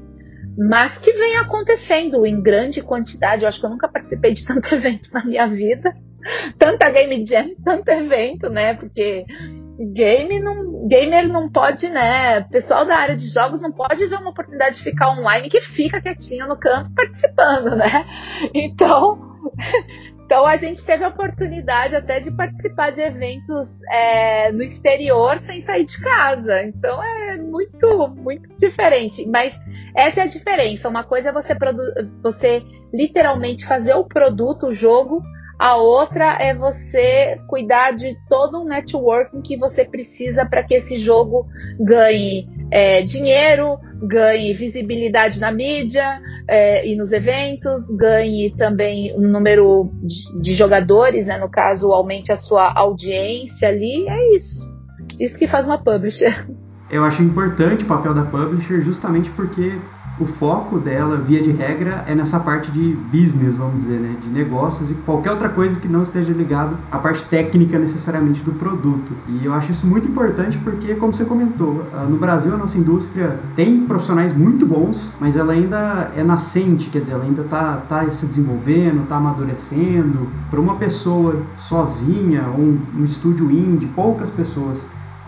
mas 0.57 0.97
que 0.97 1.13
vem 1.13 1.37
acontecendo 1.37 2.25
em 2.25 2.41
grande 2.41 2.81
quantidade. 2.81 3.43
Eu 3.43 3.49
acho 3.49 3.59
que 3.59 3.65
eu 3.65 3.69
nunca 3.69 3.87
participei 3.87 4.33
de 4.33 4.45
tanto 4.45 4.73
evento 4.73 5.09
na 5.13 5.23
minha 5.23 5.47
vida. 5.47 5.93
Tanta 6.57 6.89
Game 6.89 7.25
Jam, 7.25 7.51
tanto 7.63 7.89
evento, 7.89 8.49
né? 8.49 8.73
Porque 8.73 9.25
game 9.93 10.39
não, 10.39 10.87
gamer 10.87 11.27
não 11.27 11.49
pode, 11.49 11.87
né? 11.87 12.41
Pessoal 12.41 12.85
da 12.85 12.97
área 12.97 13.15
de 13.15 13.27
jogos 13.29 13.61
não 13.61 13.71
pode 13.71 14.05
ver 14.07 14.15
uma 14.15 14.31
oportunidade 14.31 14.77
de 14.77 14.83
ficar 14.83 15.11
online 15.11 15.49
que 15.49 15.61
fica 15.61 16.01
quietinho 16.01 16.47
no 16.47 16.57
canto 16.57 16.91
participando, 16.93 17.75
né? 17.75 18.05
Então, 18.53 19.19
então 20.27 20.45
a 20.45 20.57
gente 20.57 20.83
teve 20.83 21.05
a 21.05 21.07
oportunidade 21.07 21.95
até 21.95 22.19
de 22.19 22.29
participar 22.31 22.91
de 22.91 22.99
eventos 22.99 23.69
é, 23.89 24.51
no 24.51 24.61
exterior 24.61 25.39
sem 25.45 25.61
sair 25.61 25.85
de 25.85 25.97
casa. 26.01 26.63
Então 26.63 27.01
é 27.01 27.37
muito, 27.37 28.09
muito 28.09 28.49
diferente. 28.57 29.25
Mas 29.25 29.57
essa 29.95 30.19
é 30.19 30.23
a 30.23 30.27
diferença. 30.27 30.89
Uma 30.89 31.05
coisa 31.05 31.29
é 31.29 31.31
você, 31.31 31.55
você 32.21 32.61
literalmente 32.93 33.65
fazer 33.65 33.93
o 33.93 34.03
produto, 34.03 34.67
o 34.67 34.73
jogo, 34.73 35.23
a 35.57 35.77
outra 35.77 36.37
é 36.41 36.53
você 36.53 37.39
cuidar 37.47 37.91
de 37.91 38.13
todo 38.27 38.61
um 38.61 38.65
networking 38.65 39.41
que 39.41 39.55
você 39.55 39.85
precisa 39.85 40.45
para 40.45 40.61
que 40.61 40.75
esse 40.75 40.99
jogo 40.99 41.47
ganhe 41.79 42.49
é, 42.69 43.01
dinheiro, 43.01 43.79
ganhe 44.01 44.53
visibilidade 44.53 45.39
na 45.39 45.51
mídia 45.51 46.19
é, 46.47 46.87
e 46.87 46.95
nos 46.95 47.11
eventos, 47.11 47.85
ganhe 47.97 48.53
também 48.57 49.13
um 49.17 49.27
número 49.27 49.91
de, 50.03 50.41
de 50.41 50.55
jogadores, 50.55 51.25
né? 51.25 51.37
no 51.37 51.49
caso, 51.49 51.91
aumente 51.91 52.31
a 52.31 52.37
sua 52.37 52.71
audiência 52.73 53.67
ali. 53.67 54.07
É 54.07 54.35
isso. 54.35 54.77
Isso 55.19 55.37
que 55.37 55.47
faz 55.47 55.65
uma 55.65 55.77
publisher. 55.77 56.47
Eu 56.89 57.03
acho 57.03 57.21
importante 57.21 57.83
o 57.83 57.87
papel 57.87 58.13
da 58.13 58.23
publisher 58.23 58.81
justamente 58.81 59.29
porque 59.31 59.73
o 60.19 60.25
foco 60.25 60.79
dela, 60.79 61.17
via 61.17 61.41
de 61.41 61.51
regra, 61.51 62.03
é 62.07 62.15
nessa 62.15 62.39
parte 62.39 62.71
de 62.71 62.93
business, 63.11 63.55
vamos 63.55 63.83
dizer, 63.83 63.99
né? 63.99 64.15
de 64.21 64.29
negócios 64.29 64.89
e 64.89 64.95
qualquer 64.95 65.31
outra 65.31 65.49
coisa 65.49 65.79
que 65.79 65.87
não 65.87 66.01
esteja 66.01 66.33
ligado 66.33 66.77
à 66.91 66.97
parte 66.97 67.23
técnica 67.25 67.77
necessariamente 67.77 68.41
do 68.41 68.51
produto. 68.53 69.13
E 69.27 69.45
eu 69.45 69.53
acho 69.53 69.71
isso 69.71 69.85
muito 69.85 70.07
importante 70.07 70.57
porque, 70.57 70.95
como 70.95 71.13
você 71.13 71.25
comentou, 71.25 71.85
ah, 71.93 72.03
no 72.03 72.17
Brasil 72.17 72.53
a 72.53 72.57
nossa 72.57 72.77
indústria 72.77 73.39
tem 73.55 73.85
profissionais 73.85 74.35
muito 74.35 74.65
bons, 74.65 75.13
mas 75.19 75.35
ela 75.35 75.53
ainda 75.53 76.11
é 76.15 76.23
nascente, 76.23 76.89
quer 76.89 77.01
dizer, 77.01 77.13
ela 77.13 77.23
ainda 77.23 77.41
está 77.41 77.77
tá 77.87 78.09
se 78.09 78.25
desenvolvendo, 78.25 79.03
está 79.03 79.17
amadurecendo. 79.17 80.27
Para 80.49 80.59
uma 80.59 80.75
pessoa 80.75 81.41
sozinha, 81.55 82.43
um, 82.57 82.79
um 82.97 83.05
estúdio 83.05 83.51
indie, 83.51 83.87
poucas 83.87 84.29
pessoas 84.29 84.85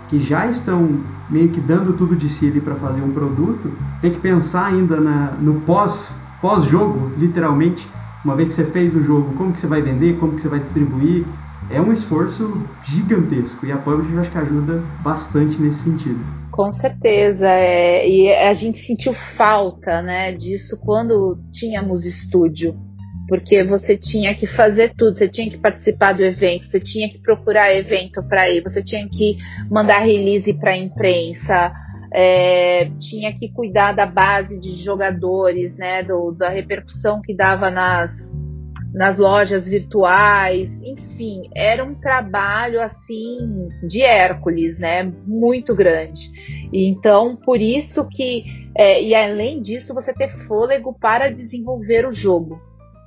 que 0.10 0.20
já 0.20 0.48
estão 0.48 1.02
meio 1.30 1.50
que 1.50 1.62
dando 1.62 1.94
tudo 1.94 2.16
de 2.16 2.28
si 2.28 2.48
ali 2.48 2.60
para 2.60 2.76
fazer 2.76 3.02
um 3.02 3.12
produto, 3.12 3.72
tem 4.02 4.12
que 4.12 4.20
pensar 4.20 4.66
ainda 4.66 5.00
na, 5.00 5.32
no 5.40 5.62
pós 5.62 6.26
pós-jogo, 6.42 7.12
literalmente, 7.18 7.88
uma 8.24 8.36
vez 8.36 8.50
que 8.50 8.56
você 8.56 8.66
fez 8.66 8.96
o 8.96 9.02
jogo, 9.02 9.34
como 9.36 9.52
que 9.52 9.60
você 9.60 9.68
vai 9.68 9.82
vender, 9.82 10.18
como 10.18 10.36
que 10.36 10.42
você 10.42 10.48
vai 10.48 10.60
distribuir, 10.60 11.26
é 11.70 11.82
um 11.82 11.92
esforço 11.92 12.66
gigantesco 12.84 13.66
e 13.66 13.72
a 13.72 13.78
Publisher 13.78 14.20
acho 14.20 14.32
que 14.32 14.38
ajuda 14.38 14.82
bastante 15.04 15.62
nesse 15.62 15.84
sentido. 15.84 16.20
Com 16.52 16.72
certeza, 16.72 17.48
é, 17.48 18.10
e 18.10 18.34
a 18.34 18.54
gente 18.54 18.86
sentiu 18.86 19.14
falta 19.38 20.02
né, 20.02 20.32
disso 20.34 20.80
quando 20.84 21.38
tínhamos 21.52 22.06
estúdio 22.06 22.76
porque 23.30 23.64
você 23.64 23.96
tinha 23.96 24.34
que 24.34 24.48
fazer 24.48 24.94
tudo, 24.98 25.16
você 25.16 25.30
tinha 25.30 25.50
que 25.50 25.60
participar 25.60 26.14
do 26.14 26.24
evento, 26.24 26.66
você 26.66 26.80
tinha 26.80 27.08
que 27.08 27.20
procurar 27.20 27.74
evento 27.74 28.22
para 28.28 28.50
ir, 28.50 28.62
você 28.62 28.84
tinha 28.84 29.08
que 29.08 29.38
mandar 29.70 30.00
release 30.00 30.52
para 30.54 30.72
a 30.72 30.78
imprensa, 30.78 31.72
é, 32.12 32.90
tinha 33.00 33.32
que 33.38 33.54
cuidar 33.54 33.94
da 33.94 34.08
base 34.08 34.60
de 34.60 34.84
jogadores, 34.84 35.78
né, 35.78 36.02
do, 36.02 36.32
da 36.32 36.50
repercussão 36.50 37.22
que 37.22 37.36
dava 37.36 37.70
nas, 37.70 38.12
nas 38.92 39.20
lojas 39.20 39.68
virtuais, 39.68 40.68
enfim, 40.82 41.50
era 41.56 41.86
um 41.86 41.94
trabalho 41.94 42.82
assim 42.82 43.70
de 43.88 44.02
Hércules, 44.02 44.80
né, 44.80 45.04
muito 45.28 45.76
grande. 45.76 46.20
Então, 46.74 47.36
por 47.36 47.62
isso 47.62 48.08
que, 48.10 48.44
é, 48.76 49.04
e 49.04 49.14
além 49.14 49.62
disso, 49.62 49.94
você 49.94 50.12
ter 50.12 50.32
fôlego 50.48 50.98
para 51.00 51.30
desenvolver 51.30 52.08
o 52.08 52.12
jogo, 52.12 52.60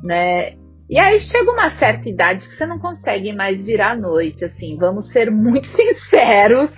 né? 0.02 0.54
E 0.88 1.00
aí 1.00 1.20
chega 1.20 1.50
uma 1.50 1.70
certa 1.78 2.08
idade 2.08 2.46
que 2.46 2.56
você 2.56 2.66
não 2.66 2.78
consegue 2.78 3.32
mais 3.32 3.62
virar 3.64 3.92
à 3.92 3.96
noite, 3.96 4.44
assim, 4.44 4.76
vamos 4.76 5.10
ser 5.10 5.30
muito 5.30 5.66
sinceros. 5.74 6.70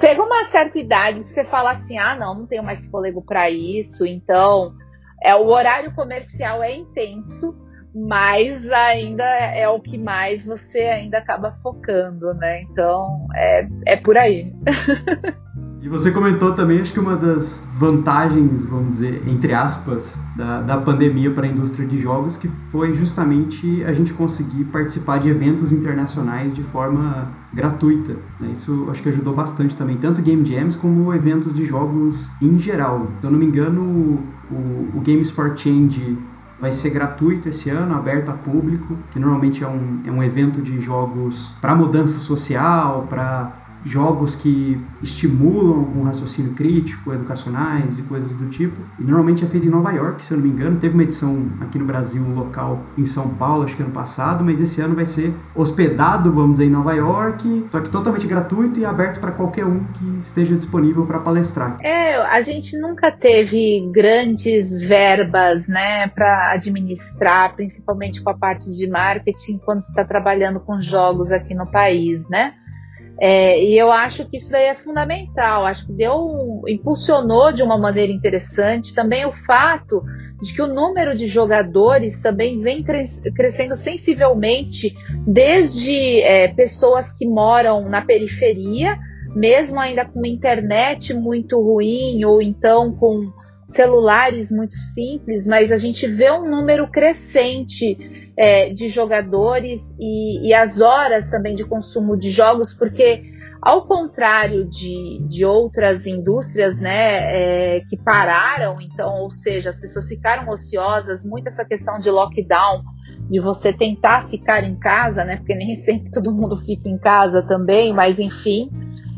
Chega 0.00 0.22
uma 0.22 0.50
certa 0.50 0.78
idade 0.78 1.24
que 1.24 1.30
você 1.30 1.44
fala 1.44 1.72
assim: 1.72 1.98
"Ah, 1.98 2.14
não, 2.16 2.34
não 2.34 2.46
tenho 2.46 2.62
mais 2.62 2.84
fôlego 2.86 3.22
para 3.22 3.50
isso". 3.50 4.06
Então, 4.06 4.72
é 5.22 5.34
o 5.34 5.46
horário 5.46 5.94
comercial 5.94 6.62
é 6.62 6.74
intenso, 6.74 7.54
mas 7.94 8.70
ainda 8.70 9.24
é 9.24 9.68
o 9.68 9.80
que 9.80 9.98
mais 9.98 10.44
você 10.44 10.80
ainda 10.80 11.18
acaba 11.18 11.58
focando, 11.62 12.32
né? 12.34 12.62
Então, 12.62 13.26
é, 13.34 13.66
é 13.86 13.96
por 13.96 14.16
aí. 14.16 14.52
E 15.84 15.88
você 15.88 16.10
comentou 16.10 16.54
também, 16.54 16.80
acho 16.80 16.94
que 16.94 16.98
uma 16.98 17.14
das 17.14 17.68
vantagens, 17.78 18.64
vamos 18.64 18.92
dizer, 18.92 19.22
entre 19.28 19.52
aspas, 19.52 20.18
da, 20.34 20.62
da 20.62 20.78
pandemia 20.78 21.30
para 21.30 21.46
a 21.46 21.50
indústria 21.50 21.86
de 21.86 21.98
jogos, 21.98 22.38
que 22.38 22.48
foi 22.72 22.94
justamente 22.94 23.84
a 23.84 23.92
gente 23.92 24.14
conseguir 24.14 24.64
participar 24.64 25.18
de 25.18 25.28
eventos 25.28 25.72
internacionais 25.72 26.54
de 26.54 26.62
forma 26.62 27.30
gratuita. 27.52 28.16
Né? 28.40 28.52
Isso 28.54 28.86
acho 28.90 29.02
que 29.02 29.10
ajudou 29.10 29.34
bastante 29.34 29.76
também, 29.76 29.98
tanto 29.98 30.22
Game 30.22 30.42
Jams 30.42 30.74
como 30.74 31.12
eventos 31.12 31.52
de 31.52 31.66
jogos 31.66 32.30
em 32.40 32.58
geral. 32.58 33.06
Se 33.20 33.26
eu 33.26 33.30
não 33.30 33.38
me 33.38 33.44
engano, 33.44 33.82
o, 34.50 34.88
o 34.94 35.02
Games 35.04 35.30
for 35.30 35.52
Change 35.54 36.16
vai 36.58 36.72
ser 36.72 36.88
gratuito 36.90 37.50
esse 37.50 37.68
ano, 37.68 37.94
aberto 37.94 38.30
a 38.30 38.32
público, 38.32 38.96
que 39.10 39.18
normalmente 39.18 39.62
é 39.62 39.68
um, 39.68 40.00
é 40.06 40.10
um 40.10 40.22
evento 40.22 40.62
de 40.62 40.80
jogos 40.80 41.52
para 41.60 41.74
mudança 41.74 42.18
social, 42.18 43.06
para 43.06 43.63
jogos 43.84 44.34
que 44.34 44.80
estimulam 45.02 45.80
algum 45.80 46.02
raciocínio 46.02 46.54
crítico, 46.54 47.12
educacionais 47.12 47.98
e 47.98 48.02
coisas 48.02 48.34
do 48.34 48.48
tipo. 48.48 48.80
E 48.98 49.02
normalmente 49.02 49.44
é 49.44 49.48
feito 49.48 49.66
em 49.66 49.70
Nova 49.70 49.92
York, 49.92 50.24
se 50.24 50.32
eu 50.32 50.38
não 50.38 50.44
me 50.44 50.50
engano. 50.50 50.78
Teve 50.78 50.94
uma 50.94 51.02
edição 51.02 51.46
aqui 51.60 51.78
no 51.78 51.84
Brasil, 51.84 52.22
um 52.22 52.34
local 52.34 52.80
em 52.96 53.06
São 53.06 53.28
Paulo, 53.34 53.64
acho 53.64 53.76
que 53.76 53.82
ano 53.82 53.92
passado, 53.92 54.44
mas 54.44 54.60
esse 54.60 54.80
ano 54.80 54.94
vai 54.94 55.06
ser 55.06 55.34
hospedado, 55.54 56.32
vamos 56.32 56.52
dizer, 56.52 56.66
em 56.66 56.70
Nova 56.70 56.94
York, 56.94 57.66
só 57.70 57.80
que 57.80 57.88
totalmente 57.88 58.26
gratuito 58.26 58.80
e 58.80 58.84
aberto 58.84 59.20
para 59.20 59.32
qualquer 59.32 59.64
um 59.64 59.84
que 59.84 60.18
esteja 60.20 60.54
disponível 60.54 61.06
para 61.06 61.18
palestrar. 61.18 61.78
É, 61.82 62.16
a 62.16 62.42
gente 62.42 62.78
nunca 62.78 63.12
teve 63.12 63.90
grandes 63.92 64.70
verbas, 64.88 65.66
né, 65.66 66.08
para 66.08 66.52
administrar, 66.52 67.54
principalmente 67.54 68.22
com 68.22 68.30
a 68.30 68.34
parte 68.34 68.70
de 68.70 68.88
marketing, 68.88 69.58
quando 69.64 69.80
está 69.80 70.04
trabalhando 70.04 70.60
com 70.60 70.80
jogos 70.80 71.30
aqui 71.30 71.54
no 71.54 71.66
país, 71.66 72.26
né? 72.28 72.54
É, 73.20 73.62
e 73.62 73.78
eu 73.78 73.92
acho 73.92 74.28
que 74.28 74.36
isso 74.36 74.50
daí 74.50 74.64
é 74.64 74.74
fundamental. 74.74 75.64
Acho 75.64 75.86
que 75.86 75.92
deu, 75.92 76.62
impulsionou 76.68 77.52
de 77.52 77.62
uma 77.62 77.78
maneira 77.78 78.12
interessante 78.12 78.94
também 78.94 79.24
o 79.24 79.32
fato 79.46 80.02
de 80.42 80.52
que 80.52 80.60
o 80.60 80.66
número 80.66 81.16
de 81.16 81.26
jogadores 81.26 82.20
também 82.20 82.60
vem 82.60 82.84
crescendo 83.34 83.76
sensivelmente, 83.76 84.94
desde 85.26 86.20
é, 86.22 86.48
pessoas 86.48 87.10
que 87.12 87.26
moram 87.26 87.88
na 87.88 88.02
periferia, 88.02 88.98
mesmo 89.34 89.78
ainda 89.78 90.04
com 90.04 90.26
internet 90.26 91.14
muito 91.14 91.60
ruim 91.60 92.24
ou 92.24 92.42
então 92.42 92.92
com 92.96 93.32
celulares 93.68 94.50
muito 94.50 94.74
simples, 94.94 95.46
mas 95.46 95.72
a 95.72 95.78
gente 95.78 96.06
vê 96.06 96.30
um 96.30 96.48
número 96.48 96.90
crescente 96.90 98.23
é, 98.36 98.72
de 98.72 98.88
jogadores 98.88 99.80
e, 99.98 100.48
e, 100.48 100.54
as 100.54 100.80
horas 100.80 101.28
também 101.30 101.54
de 101.54 101.64
consumo 101.64 102.16
de 102.16 102.30
jogos, 102.30 102.74
porque 102.74 103.22
ao 103.62 103.86
contrário 103.86 104.68
de, 104.68 105.26
de 105.28 105.44
outras 105.44 106.04
indústrias 106.06 106.76
né, 106.78 107.76
é, 107.76 107.80
que 107.88 107.96
pararam, 107.96 108.80
então, 108.80 109.22
ou 109.22 109.30
seja, 109.30 109.70
as 109.70 109.78
pessoas 109.78 110.06
ficaram 110.08 110.52
ociosas, 110.52 111.24
muito 111.24 111.48
essa 111.48 111.64
questão 111.64 111.98
de 112.00 112.10
lockdown, 112.10 112.82
de 113.30 113.40
você 113.40 113.72
tentar 113.72 114.28
ficar 114.28 114.64
em 114.64 114.76
casa, 114.78 115.24
né, 115.24 115.36
porque 115.36 115.54
nem 115.54 115.76
sempre 115.84 116.10
todo 116.10 116.32
mundo 116.32 116.60
fica 116.64 116.88
em 116.88 116.98
casa 116.98 117.42
também, 117.42 117.92
mas 117.92 118.18
enfim. 118.18 118.68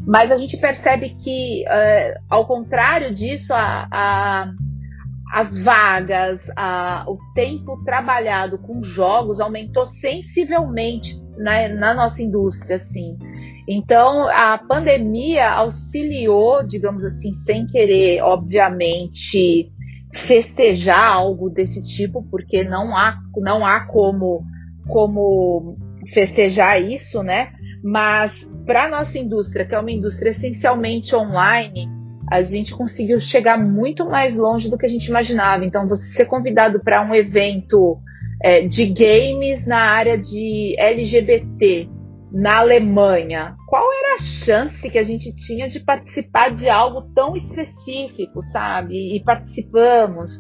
Mas 0.07 0.31
a 0.31 0.37
gente 0.37 0.57
percebe 0.59 1.17
que, 1.21 1.65
uh, 1.67 2.21
ao 2.31 2.47
contrário 2.47 3.13
disso, 3.13 3.53
a, 3.53 3.89
a, 3.91 4.53
as 5.33 5.57
vagas, 5.63 6.41
a, 6.57 7.05
o 7.09 7.19
tempo 7.35 7.83
trabalhado 7.85 8.59
com 8.59 8.83
jogos 8.83 9.41
aumentou 9.41 9.87
sensivelmente 9.87 11.11
na, 11.37 11.69
na 11.69 11.95
nossa 11.95 12.23
indústria, 12.23 12.77
assim. 12.77 13.17
Então, 13.69 14.29
a 14.29 14.57
pandemia 14.59 15.51
auxiliou, 15.51 16.65
digamos 16.65 17.05
assim, 17.05 17.35
sem 17.45 17.67
querer, 17.67 18.23
obviamente, 18.23 19.73
festejar 20.27 21.15
algo 21.15 21.51
desse 21.51 21.85
tipo, 21.97 22.23
porque 22.31 22.63
não 22.63 22.97
há, 22.97 23.19
não 23.37 23.67
há 23.67 23.81
como, 23.81 24.43
como 24.87 25.77
festejar 26.15 26.81
isso, 26.81 27.23
né? 27.23 27.53
Mas 27.83 28.33
para 28.65 28.85
a 28.85 28.89
nossa 28.89 29.19
indústria, 29.19 29.67
que 29.67 29.75
é 29.75 29.79
uma 29.79 29.91
indústria 29.91 30.31
essencialmente 30.31 31.15
online, 31.15 31.89
a 32.31 32.43
gente 32.43 32.75
conseguiu 32.75 33.21
chegar 33.21 33.57
muito 33.59 34.05
mais 34.05 34.37
longe 34.37 34.69
do 34.69 34.77
que 34.77 34.87
a 34.87 34.89
gente 34.89 35.07
imaginava. 35.07 35.65
Então, 35.65 35.89
você 35.89 36.03
ser 36.13 36.25
convidado 36.27 36.81
para 36.83 37.03
um 37.03 37.15
evento 37.15 37.99
é, 38.43 38.67
de 38.67 38.87
games 38.87 39.67
na 39.67 39.79
área 39.79 40.19
de 40.19 40.75
LGBT 40.79 41.89
na 42.33 42.59
Alemanha, 42.59 43.55
qual 43.67 43.85
era 43.93 44.17
a 44.17 44.45
chance 44.45 44.91
que 44.91 44.99
a 44.99 45.05
gente 45.05 45.35
tinha 45.47 45.69
de 45.69 45.81
participar 45.81 46.55
de 46.55 46.69
algo 46.69 47.03
tão 47.15 47.37
específico, 47.37 48.43
sabe? 48.53 49.17
E 49.17 49.23
participamos 49.23 50.31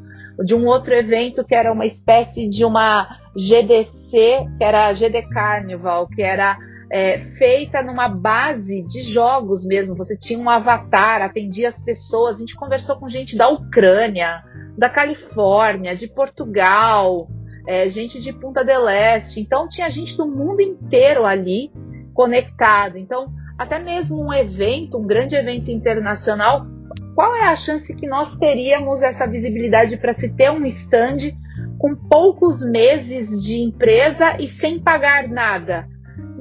de 0.44 0.54
um 0.54 0.66
outro 0.66 0.92
evento 0.92 1.44
que 1.44 1.54
era 1.54 1.72
uma 1.72 1.86
espécie 1.86 2.48
de 2.48 2.64
uma 2.64 3.08
GDC, 3.34 3.90
que 4.10 4.64
era 4.64 4.88
a 4.88 4.92
GD 4.92 5.22
Carnival, 5.30 6.06
que 6.08 6.22
era 6.22 6.58
é, 6.90 7.18
feita 7.36 7.82
numa 7.82 8.08
base 8.08 8.82
de 8.82 9.02
jogos 9.12 9.64
mesmo. 9.64 9.94
Você 9.96 10.16
tinha 10.16 10.38
um 10.38 10.48
avatar, 10.48 11.22
atendia 11.22 11.70
as 11.70 11.82
pessoas. 11.82 12.36
A 12.36 12.38
gente 12.40 12.54
conversou 12.54 12.96
com 12.96 13.08
gente 13.08 13.36
da 13.36 13.48
Ucrânia, 13.48 14.42
da 14.76 14.88
Califórnia, 14.88 15.96
de 15.96 16.06
Portugal, 16.06 17.28
é, 17.66 17.88
gente 17.88 18.20
de 18.20 18.32
Punta 18.32 18.64
del 18.64 18.88
Este. 18.88 19.40
Então 19.40 19.68
tinha 19.68 19.90
gente 19.90 20.16
do 20.16 20.26
mundo 20.26 20.60
inteiro 20.60 21.24
ali 21.24 21.70
conectado. 22.14 22.96
Então, 22.96 23.28
até 23.58 23.78
mesmo 23.78 24.22
um 24.22 24.32
evento, 24.32 24.98
um 24.98 25.06
grande 25.06 25.34
evento 25.34 25.70
internacional, 25.70 26.66
qual 27.14 27.34
é 27.34 27.48
a 27.48 27.56
chance 27.56 27.94
que 27.94 28.06
nós 28.06 28.36
teríamos 28.38 29.02
essa 29.02 29.26
visibilidade 29.26 29.96
para 29.96 30.14
se 30.14 30.28
ter 30.28 30.50
um 30.50 30.64
stand 30.66 31.32
com 31.78 31.94
poucos 31.94 32.62
meses 32.62 33.28
de 33.42 33.54
empresa 33.54 34.36
e 34.38 34.48
sem 34.60 34.78
pagar 34.78 35.28
nada? 35.28 35.88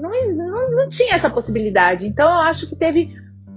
Não, 0.10 0.34
não, 0.34 0.72
não 0.72 0.90
tinha 0.90 1.16
essa 1.16 1.30
possibilidade. 1.30 2.08
Então 2.08 2.28
eu 2.28 2.40
acho 2.42 2.68
que 2.70 2.76
teve 2.76 3.14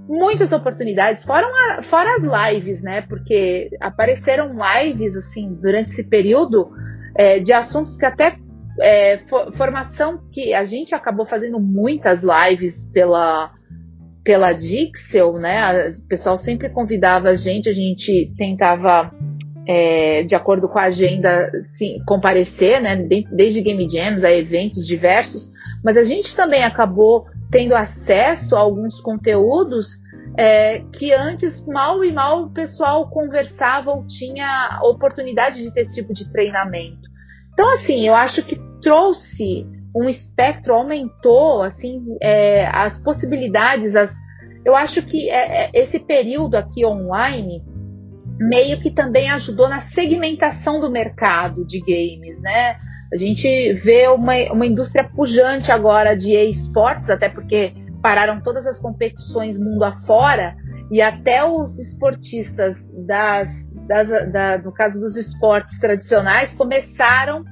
muitas 0.07 0.51
oportunidades, 0.51 1.23
fora, 1.23 1.47
uma, 1.47 1.83
fora 1.83 2.15
as 2.15 2.53
lives, 2.53 2.81
né? 2.81 3.01
Porque 3.01 3.69
apareceram 3.79 4.49
lives, 4.49 5.15
assim, 5.15 5.53
durante 5.61 5.91
esse 5.91 6.03
período, 6.03 6.69
é, 7.15 7.39
de 7.39 7.53
assuntos 7.53 7.95
que 7.95 8.05
até 8.05 8.35
é, 8.81 9.19
formação 9.55 10.19
que 10.31 10.53
a 10.53 10.65
gente 10.65 10.95
acabou 10.95 11.25
fazendo 11.25 11.59
muitas 11.59 12.21
lives 12.23 12.75
pela 12.91 13.51
pela 14.23 14.51
Dixel, 14.53 15.33
né? 15.39 15.89
O 15.89 16.07
pessoal 16.07 16.37
sempre 16.37 16.69
convidava 16.69 17.29
a 17.29 17.35
gente, 17.35 17.69
a 17.69 17.73
gente 17.73 18.31
tentava 18.37 19.11
é, 19.67 20.23
de 20.23 20.35
acordo 20.35 20.67
com 20.67 20.77
a 20.77 20.83
agenda 20.83 21.49
sim, 21.77 21.97
comparecer, 22.05 22.81
né? 22.81 22.95
Desde 23.31 23.61
Game 23.61 23.89
Jams 23.89 24.23
a 24.23 24.31
eventos 24.31 24.85
diversos 24.85 25.49
mas 25.83 25.97
a 25.97 26.03
gente 26.03 26.35
também 26.35 26.63
acabou 26.63 27.25
tendo 27.51 27.75
acesso 27.75 28.55
a 28.55 28.59
alguns 28.59 28.99
conteúdos 29.01 29.87
é, 30.37 30.79
que 30.93 31.13
antes 31.13 31.65
mal 31.65 32.03
e 32.03 32.11
mal 32.11 32.43
o 32.43 32.49
pessoal 32.51 33.09
conversava 33.09 33.91
ou 33.91 34.05
tinha 34.07 34.79
oportunidade 34.83 35.61
de 35.61 35.73
ter 35.73 35.81
esse 35.81 35.95
tipo 35.95 36.13
de 36.13 36.31
treinamento. 36.31 37.09
Então, 37.53 37.69
assim, 37.73 38.07
eu 38.07 38.15
acho 38.15 38.43
que 38.43 38.57
trouxe 38.81 39.67
um 39.95 40.07
espectro, 40.07 40.73
aumentou 40.73 41.61
assim 41.63 42.05
é, 42.21 42.67
as 42.67 42.97
possibilidades. 43.01 43.95
As, 43.95 44.11
eu 44.63 44.75
acho 44.75 45.01
que 45.01 45.29
é, 45.29 45.65
é 45.65 45.71
esse 45.73 45.99
período 45.99 46.55
aqui 46.55 46.85
online 46.85 47.63
meio 48.39 48.79
que 48.79 48.91
também 48.91 49.29
ajudou 49.31 49.67
na 49.67 49.81
segmentação 49.89 50.79
do 50.79 50.89
mercado 50.89 51.65
de 51.65 51.79
games, 51.79 52.39
né? 52.41 52.77
A 53.11 53.17
gente 53.17 53.73
vê 53.83 54.07
uma, 54.07 54.33
uma 54.51 54.65
indústria 54.65 55.09
pujante 55.15 55.71
agora 55.71 56.15
de 56.15 56.31
esportes, 56.31 57.09
até 57.09 57.27
porque 57.27 57.73
pararam 58.01 58.39
todas 58.41 58.65
as 58.67 58.79
competições 58.79 59.59
mundo 59.59 59.83
afora 59.83 60.55
e 60.91 61.01
até 61.01 61.43
os 61.43 61.77
esportistas 61.79 62.77
das, 63.05 63.47
das 63.87 64.31
da, 64.31 64.57
no 64.59 64.71
caso 64.71 64.99
dos 64.99 65.15
esportes 65.15 65.77
tradicionais 65.79 66.53
começaram 66.53 67.43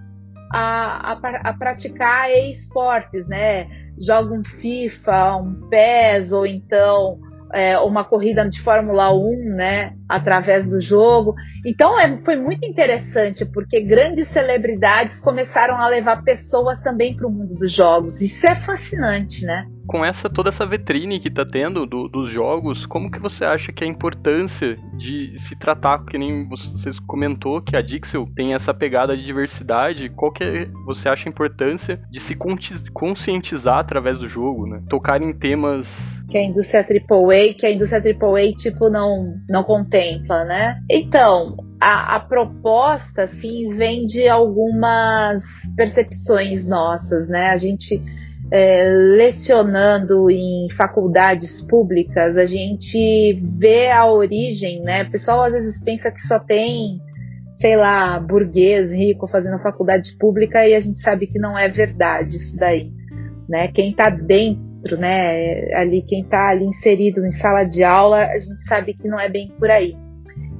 a, 0.53 1.13
a, 1.13 1.49
a 1.49 1.53
praticar 1.53 2.31
esportes, 2.31 3.27
né? 3.27 3.67
Jogam 3.99 4.43
FIFA, 4.61 5.37
um 5.37 5.69
PES 5.69 6.31
ou 6.31 6.45
então 6.45 7.19
é, 7.53 7.77
uma 7.79 8.03
corrida 8.03 8.47
de 8.49 8.61
Fórmula 8.61 9.13
1, 9.13 9.55
né, 9.55 9.93
através 10.07 10.67
do 10.67 10.81
jogo. 10.81 11.35
Então 11.65 11.99
é, 11.99 12.17
foi 12.23 12.35
muito 12.35 12.65
interessante 12.65 13.45
porque 13.45 13.81
grandes 13.81 14.27
celebridades 14.31 15.19
começaram 15.21 15.77
a 15.77 15.87
levar 15.87 16.23
pessoas 16.23 16.79
também 16.81 17.15
para 17.15 17.27
o 17.27 17.31
mundo 17.31 17.55
dos 17.55 17.73
jogos. 17.73 18.19
Isso 18.21 18.45
é 18.45 18.55
fascinante, 18.55 19.45
né? 19.45 19.65
Com 19.87 20.03
essa 20.03 20.29
toda 20.29 20.49
essa 20.49 20.65
vitrine 20.65 21.19
que 21.19 21.29
tá 21.29 21.45
tendo 21.45 21.85
do, 21.85 22.07
dos 22.07 22.29
jogos, 22.29 22.85
como 22.85 23.09
que 23.09 23.19
você 23.19 23.45
acha 23.45 23.71
que 23.71 23.83
é 23.83 23.87
a 23.87 23.89
importância 23.89 24.77
de 24.93 25.33
se 25.39 25.55
tratar, 25.55 26.03
que 26.05 26.17
nem 26.17 26.47
você 26.47 26.89
comentou 27.07 27.61
que 27.61 27.75
a 27.75 27.81
Dixel 27.81 28.27
tem 28.35 28.53
essa 28.53 28.73
pegada 28.73 29.15
de 29.15 29.23
diversidade, 29.23 30.09
qual 30.09 30.31
que 30.31 30.43
é, 30.43 30.65
você 30.85 31.07
acha 31.07 31.27
a 31.27 31.31
importância 31.31 31.99
de 32.11 32.19
se 32.19 32.35
conscientizar 32.93 33.79
através 33.79 34.19
do 34.19 34.27
jogo, 34.27 34.67
né? 34.67 34.83
Tocar 34.89 35.21
em 35.21 35.33
temas 35.33 36.17
que 36.29 36.37
a 36.37 36.43
indústria 36.43 36.81
AAA, 36.81 37.53
que 37.57 37.65
a 37.65 37.71
indústria 37.71 38.01
AAA 38.01 38.51
tipo 38.57 38.89
não 38.89 39.35
não 39.49 39.63
contempla, 39.63 40.43
né? 40.43 40.77
Então, 40.89 41.55
a, 41.79 42.15
a 42.15 42.19
proposta 42.19 43.23
assim 43.23 43.73
vem 43.75 44.05
de 44.05 44.27
algumas 44.27 45.41
percepções 45.75 46.67
nossas, 46.67 47.29
né? 47.29 47.51
A 47.51 47.57
gente 47.57 48.01
é, 48.51 48.89
lecionando 49.17 50.29
em 50.29 50.67
faculdades 50.77 51.61
públicas, 51.67 52.37
a 52.37 52.45
gente 52.45 53.33
vê 53.57 53.89
a 53.89 54.05
origem, 54.05 54.81
né? 54.81 55.03
O 55.03 55.11
pessoal 55.11 55.43
às 55.43 55.53
vezes 55.53 55.83
pensa 55.83 56.11
que 56.11 56.21
só 56.21 56.39
tem, 56.39 56.99
sei 57.59 57.75
lá, 57.75 58.19
burguês 58.19 58.89
rico 58.89 59.27
fazendo 59.27 59.61
faculdade 59.61 60.15
pública 60.17 60.65
e 60.67 60.73
a 60.73 60.79
gente 60.79 61.01
sabe 61.01 61.27
que 61.27 61.39
não 61.39 61.57
é 61.57 61.67
verdade 61.67 62.37
isso 62.37 62.57
daí, 62.57 62.89
né? 63.49 63.67
Quem 63.67 63.91
está 63.91 64.09
dentro, 64.09 64.97
né? 64.97 65.73
Ali 65.73 66.03
quem 66.07 66.21
está 66.21 66.49
ali 66.49 66.65
inserido 66.65 67.25
em 67.25 67.31
sala 67.33 67.65
de 67.65 67.83
aula, 67.83 68.25
a 68.27 68.39
gente 68.39 68.63
sabe 68.63 68.93
que 68.93 69.09
não 69.09 69.19
é 69.19 69.27
bem 69.27 69.51
por 69.59 69.69
aí. 69.69 69.95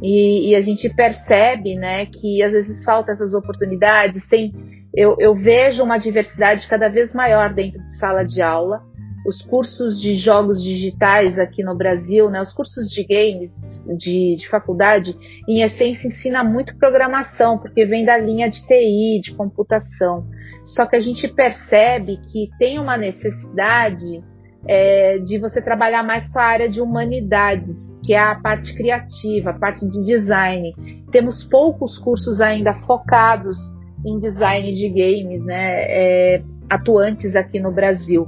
E, 0.02 0.50
e 0.52 0.56
a 0.56 0.62
gente 0.62 0.94
percebe, 0.94 1.76
né, 1.76 2.06
que 2.06 2.44
às 2.44 2.52
vezes 2.52 2.84
falta 2.84 3.14
essas 3.14 3.34
oportunidades, 3.34 4.28
tem 4.28 4.54
eu, 4.98 5.16
eu 5.20 5.36
vejo 5.36 5.84
uma 5.84 6.00
diversidade 6.00 6.68
cada 6.68 6.90
vez 6.90 7.14
maior 7.14 7.54
dentro 7.54 7.80
de 7.80 8.00
sala 8.00 8.24
de 8.24 8.42
aula. 8.42 8.82
Os 9.28 9.44
cursos 9.44 10.02
de 10.02 10.16
jogos 10.16 10.64
digitais 10.64 11.38
aqui 11.38 11.64
no 11.64 11.78
Brasil, 11.78 12.32
né, 12.32 12.42
os 12.42 12.52
cursos 12.52 12.90
de 12.90 13.04
games 13.04 13.52
de, 13.96 14.38
de 14.38 14.50
faculdade, 14.50 15.16
em 15.48 15.62
essência 15.62 16.08
ensina 16.08 16.44
muito 16.44 16.76
programação, 16.80 17.60
porque 17.60 17.86
vem 17.86 18.06
da 18.06 18.18
linha 18.18 18.50
de 18.50 18.66
TI, 18.66 19.22
de 19.22 19.36
computação. 19.36 20.26
Só 20.66 20.88
que 20.88 20.96
a 20.96 21.00
gente 21.00 21.28
percebe 21.28 22.18
que 22.32 22.50
tem 22.58 22.80
uma 22.80 22.98
necessidade 22.98 24.24
é, 24.68 25.20
de 25.20 25.38
você 25.38 25.62
trabalhar 25.62 26.02
mais 26.02 26.28
com 26.30 26.40
a 26.40 26.44
área 26.44 26.68
de 26.68 26.82
humanidades, 26.82 27.78
que 28.04 28.16
é 28.16 28.20
a 28.20 28.34
parte 28.34 28.76
criativa, 28.76 29.52
a 29.52 29.60
parte 29.60 29.88
de 29.88 30.06
design. 30.06 30.74
Temos 31.12 31.44
poucos 31.44 32.00
cursos 32.00 32.42
ainda 32.42 32.74
focados 32.88 33.77
em 34.08 34.20
design 34.20 34.74
de 34.74 34.90
games, 34.90 35.44
né, 35.44 35.84
é, 35.84 36.44
atuantes 36.70 37.36
aqui 37.36 37.60
no 37.60 37.72
Brasil. 37.72 38.28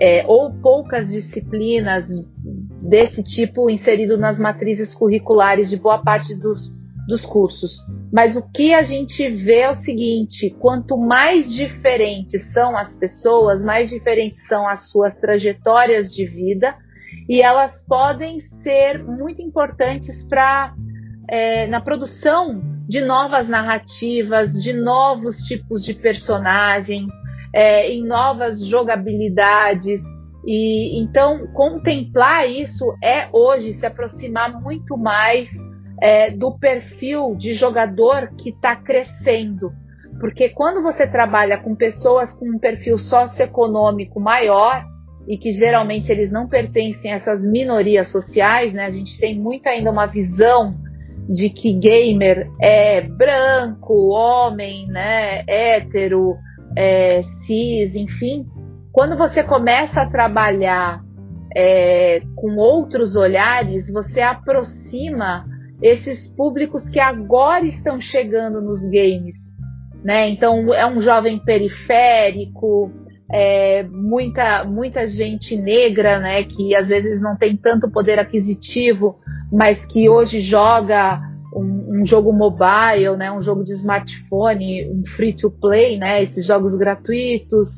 É, 0.00 0.24
ou 0.28 0.52
poucas 0.52 1.08
disciplinas 1.08 2.06
desse 2.80 3.20
tipo 3.20 3.68
inserido 3.68 4.16
nas 4.16 4.38
matrizes 4.38 4.94
curriculares 4.94 5.68
de 5.68 5.76
boa 5.76 5.98
parte 5.98 6.36
dos, 6.36 6.70
dos 7.08 7.26
cursos. 7.26 7.72
Mas 8.12 8.36
o 8.36 8.42
que 8.52 8.72
a 8.72 8.82
gente 8.82 9.28
vê 9.28 9.60
é 9.60 9.70
o 9.70 9.74
seguinte: 9.74 10.54
quanto 10.60 10.96
mais 10.96 11.52
diferentes 11.52 12.46
são 12.52 12.76
as 12.76 12.94
pessoas, 12.96 13.64
mais 13.64 13.90
diferentes 13.90 14.40
são 14.46 14.68
as 14.68 14.88
suas 14.88 15.16
trajetórias 15.16 16.14
de 16.14 16.26
vida, 16.26 16.76
e 17.28 17.42
elas 17.42 17.82
podem 17.88 18.38
ser 18.62 19.02
muito 19.02 19.42
importantes 19.42 20.22
para 20.28 20.74
é, 21.28 21.66
na 21.66 21.80
produção 21.80 22.77
de 22.88 23.02
novas 23.02 23.48
narrativas, 23.48 24.52
de 24.52 24.72
novos 24.72 25.36
tipos 25.46 25.82
de 25.84 25.92
personagens, 25.94 27.12
é, 27.54 27.90
em 27.90 28.04
novas 28.04 28.64
jogabilidades. 28.66 30.00
E 30.46 30.98
então 31.00 31.46
contemplar 31.52 32.48
isso 32.48 32.84
é 33.02 33.28
hoje 33.32 33.74
se 33.74 33.84
aproximar 33.84 34.60
muito 34.60 34.96
mais 34.96 35.48
é, 36.00 36.30
do 36.30 36.58
perfil 36.58 37.34
de 37.36 37.54
jogador 37.54 38.30
que 38.36 38.50
está 38.50 38.74
crescendo. 38.76 39.70
Porque 40.20 40.48
quando 40.48 40.82
você 40.82 41.06
trabalha 41.06 41.58
com 41.58 41.76
pessoas 41.76 42.32
com 42.32 42.48
um 42.48 42.58
perfil 42.58 42.98
socioeconômico 42.98 44.18
maior, 44.18 44.82
e 45.28 45.36
que 45.36 45.52
geralmente 45.52 46.10
eles 46.10 46.32
não 46.32 46.48
pertencem 46.48 47.12
a 47.12 47.16
essas 47.16 47.46
minorias 47.46 48.10
sociais, 48.10 48.72
né? 48.72 48.86
A 48.86 48.90
gente 48.90 49.18
tem 49.20 49.38
muito 49.38 49.66
ainda 49.66 49.90
uma 49.90 50.06
visão 50.06 50.74
de 51.28 51.50
que 51.50 51.74
gamer 51.74 52.50
é 52.60 53.02
branco, 53.02 54.08
homem, 54.08 54.86
né, 54.86 55.44
hétero, 55.46 56.34
é, 56.76 57.22
cis, 57.44 57.94
enfim. 57.94 58.46
Quando 58.92 59.16
você 59.16 59.42
começa 59.44 60.00
a 60.00 60.10
trabalhar 60.10 61.02
é, 61.54 62.22
com 62.34 62.56
outros 62.56 63.14
olhares, 63.14 63.90
você 63.92 64.20
aproxima 64.20 65.44
esses 65.82 66.26
públicos 66.34 66.88
que 66.88 66.98
agora 66.98 67.64
estão 67.66 68.00
chegando 68.00 68.60
nos 68.60 68.80
games, 68.90 69.36
né? 70.02 70.28
Então 70.30 70.72
é 70.74 70.86
um 70.86 71.00
jovem 71.00 71.38
periférico, 71.38 72.90
é, 73.30 73.82
muita 73.84 74.64
muita 74.64 75.06
gente 75.06 75.56
negra, 75.56 76.18
né? 76.18 76.42
Que 76.44 76.74
às 76.74 76.88
vezes 76.88 77.20
não 77.20 77.36
tem 77.36 77.56
tanto 77.56 77.90
poder 77.90 78.18
aquisitivo 78.18 79.16
mas 79.52 79.78
que 79.86 80.08
hoje 80.08 80.40
joga 80.42 81.20
um, 81.54 82.00
um, 82.00 82.06
jogo 82.06 82.32
mobile, 82.32 83.16
né, 83.16 83.32
um 83.32 83.42
jogo 83.42 83.64
de 83.64 83.72
smartphone, 83.74 84.88
um 84.90 85.02
free 85.16 85.34
to 85.34 85.50
play, 85.50 85.98
né, 85.98 86.22
esses 86.22 86.46
jogos 86.46 86.76
gratuitos. 86.76 87.68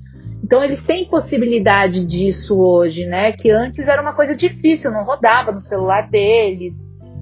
Então 0.42 0.64
eles 0.64 0.82
têm 0.84 1.08
possibilidade 1.08 2.04
disso 2.04 2.58
hoje, 2.58 3.06
né, 3.06 3.32
que 3.32 3.50
antes 3.50 3.86
era 3.86 4.02
uma 4.02 4.14
coisa 4.14 4.34
difícil, 4.34 4.90
não 4.90 5.04
rodava 5.04 5.52
no 5.52 5.60
celular 5.60 6.10
deles. 6.10 6.74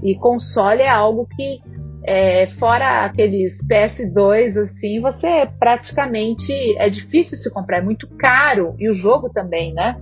E 0.02 0.14
console 0.14 0.82
é 0.82 0.88
algo 0.88 1.26
que 1.36 1.60
é, 2.04 2.46
fora 2.58 3.04
aqueles 3.04 3.52
PS2 3.66 4.56
assim, 4.56 5.00
você 5.00 5.46
praticamente 5.58 6.52
é 6.78 6.88
difícil 6.88 7.36
se 7.36 7.50
comprar, 7.50 7.78
é 7.78 7.82
muito 7.82 8.08
caro 8.16 8.74
e 8.78 8.88
o 8.88 8.94
jogo 8.94 9.28
também, 9.28 9.74
né? 9.74 9.96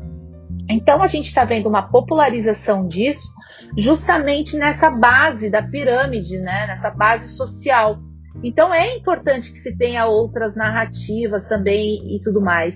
Então 0.68 1.02
a 1.02 1.08
gente 1.08 1.26
está 1.26 1.44
vendo 1.44 1.68
uma 1.68 1.82
popularização 1.82 2.86
disso 2.86 3.26
justamente 3.76 4.56
nessa 4.56 4.90
base 4.90 5.50
da 5.50 5.62
pirâmide, 5.62 6.38
né? 6.38 6.66
nessa 6.66 6.90
base 6.90 7.36
social. 7.36 7.98
Então 8.42 8.72
é 8.72 8.96
importante 8.96 9.52
que 9.52 9.60
se 9.60 9.76
tenha 9.76 10.06
outras 10.06 10.54
narrativas 10.54 11.46
também 11.48 12.16
e 12.16 12.20
tudo 12.22 12.40
mais. 12.40 12.74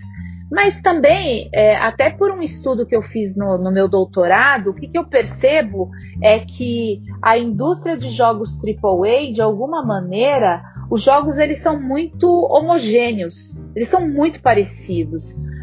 Mas 0.51 0.83
também, 0.83 1.49
é, 1.55 1.77
até 1.77 2.11
por 2.11 2.33
um 2.33 2.43
estudo 2.43 2.85
que 2.85 2.97
eu 2.97 3.03
fiz 3.03 3.37
no, 3.37 3.57
no 3.57 3.71
meu 3.71 3.89
doutorado, 3.89 4.71
o 4.71 4.75
que, 4.75 4.89
que, 4.89 4.99
eu 4.99 5.05
percebo 5.05 5.89
é 6.21 6.41
que 6.41 7.01
a 7.23 7.39
indústria 7.39 7.97
de 7.97 8.11
jogos 8.11 8.51
AAA, 8.59 9.33
de 9.33 9.41
alguma 9.41 9.85
maneira, 9.85 10.61
os 10.91 11.05
jogos 11.05 11.39
eles 11.39 11.63
são 11.63 11.81
muito 11.81 12.27
homogêneos, 12.27 13.35
eles 13.77 13.89
são 13.89 14.09
muito 14.09 14.43
parecidos. 14.43 15.23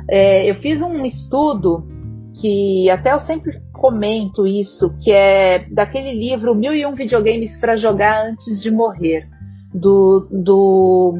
É, 0.09 0.49
eu 0.49 0.55
fiz 0.55 0.81
um 0.81 1.03
estudo 1.03 1.85
que 2.39 2.89
até 2.89 3.13
eu 3.13 3.19
sempre 3.19 3.59
comento 3.73 4.45
isso, 4.47 4.95
que 5.01 5.11
é 5.11 5.65
daquele 5.69 6.13
livro 6.13 6.55
Mil 6.55 6.73
e 6.73 6.85
Um 6.85 6.95
Videogames 6.95 7.57
para 7.59 7.75
Jogar 7.75 8.27
Antes 8.27 8.61
de 8.61 8.71
Morrer, 8.71 9.27
do, 9.73 10.27
do 10.31 11.19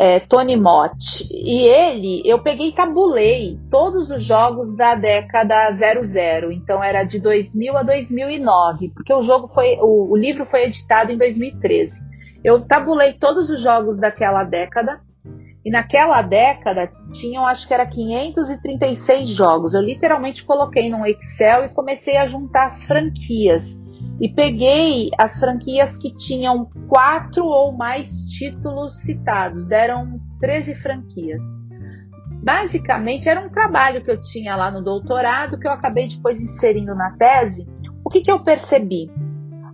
é, 0.00 0.20
Tony 0.20 0.56
Mott. 0.56 0.96
E 1.30 1.64
ele, 1.64 2.22
eu 2.24 2.40
peguei 2.42 2.68
e 2.68 2.74
tabulei 2.74 3.58
todos 3.70 4.10
os 4.10 4.24
jogos 4.24 4.76
da 4.76 4.94
década 4.94 5.70
00, 5.72 6.52
então 6.52 6.82
era 6.82 7.04
de 7.04 7.20
2000 7.20 7.76
a 7.76 7.82
2009, 7.82 8.90
porque 8.94 9.12
o 9.12 9.22
jogo 9.22 9.48
foi, 9.54 9.76
o, 9.80 10.10
o 10.10 10.16
livro 10.16 10.46
foi 10.46 10.64
editado 10.64 11.12
em 11.12 11.18
2013. 11.18 11.94
Eu 12.44 12.60
tabulei 12.66 13.12
todos 13.12 13.48
os 13.48 13.62
jogos 13.62 13.98
daquela 13.98 14.42
década 14.42 15.00
e 15.64 15.70
naquela 15.70 16.22
década 16.22 16.90
tinham, 17.12 17.46
acho 17.46 17.66
que 17.68 17.74
era 17.74 17.86
536 17.86 19.30
jogos. 19.30 19.74
Eu 19.74 19.80
literalmente 19.80 20.44
coloquei 20.44 20.90
num 20.90 21.06
Excel 21.06 21.66
e 21.66 21.68
comecei 21.68 22.16
a 22.16 22.26
juntar 22.26 22.66
as 22.66 22.84
franquias. 22.84 23.62
e 24.20 24.28
peguei 24.28 25.10
as 25.18 25.38
franquias 25.38 25.96
que 25.96 26.14
tinham 26.16 26.68
quatro 26.88 27.44
ou 27.44 27.72
mais 27.72 28.08
títulos 28.38 28.94
citados, 29.02 29.66
deram 29.68 30.20
13 30.40 30.74
franquias. 30.76 31.42
Basicamente, 32.42 33.28
era 33.28 33.40
um 33.40 33.48
trabalho 33.48 34.02
que 34.02 34.10
eu 34.10 34.20
tinha 34.20 34.54
lá 34.56 34.70
no 34.70 34.82
doutorado, 34.82 35.58
que 35.58 35.66
eu 35.66 35.72
acabei 35.72 36.08
depois 36.08 36.40
inserindo 36.40 36.94
na 36.94 37.16
tese. 37.16 37.66
O 38.04 38.10
que, 38.10 38.20
que 38.20 38.30
eu 38.30 38.40
percebi? 38.40 39.08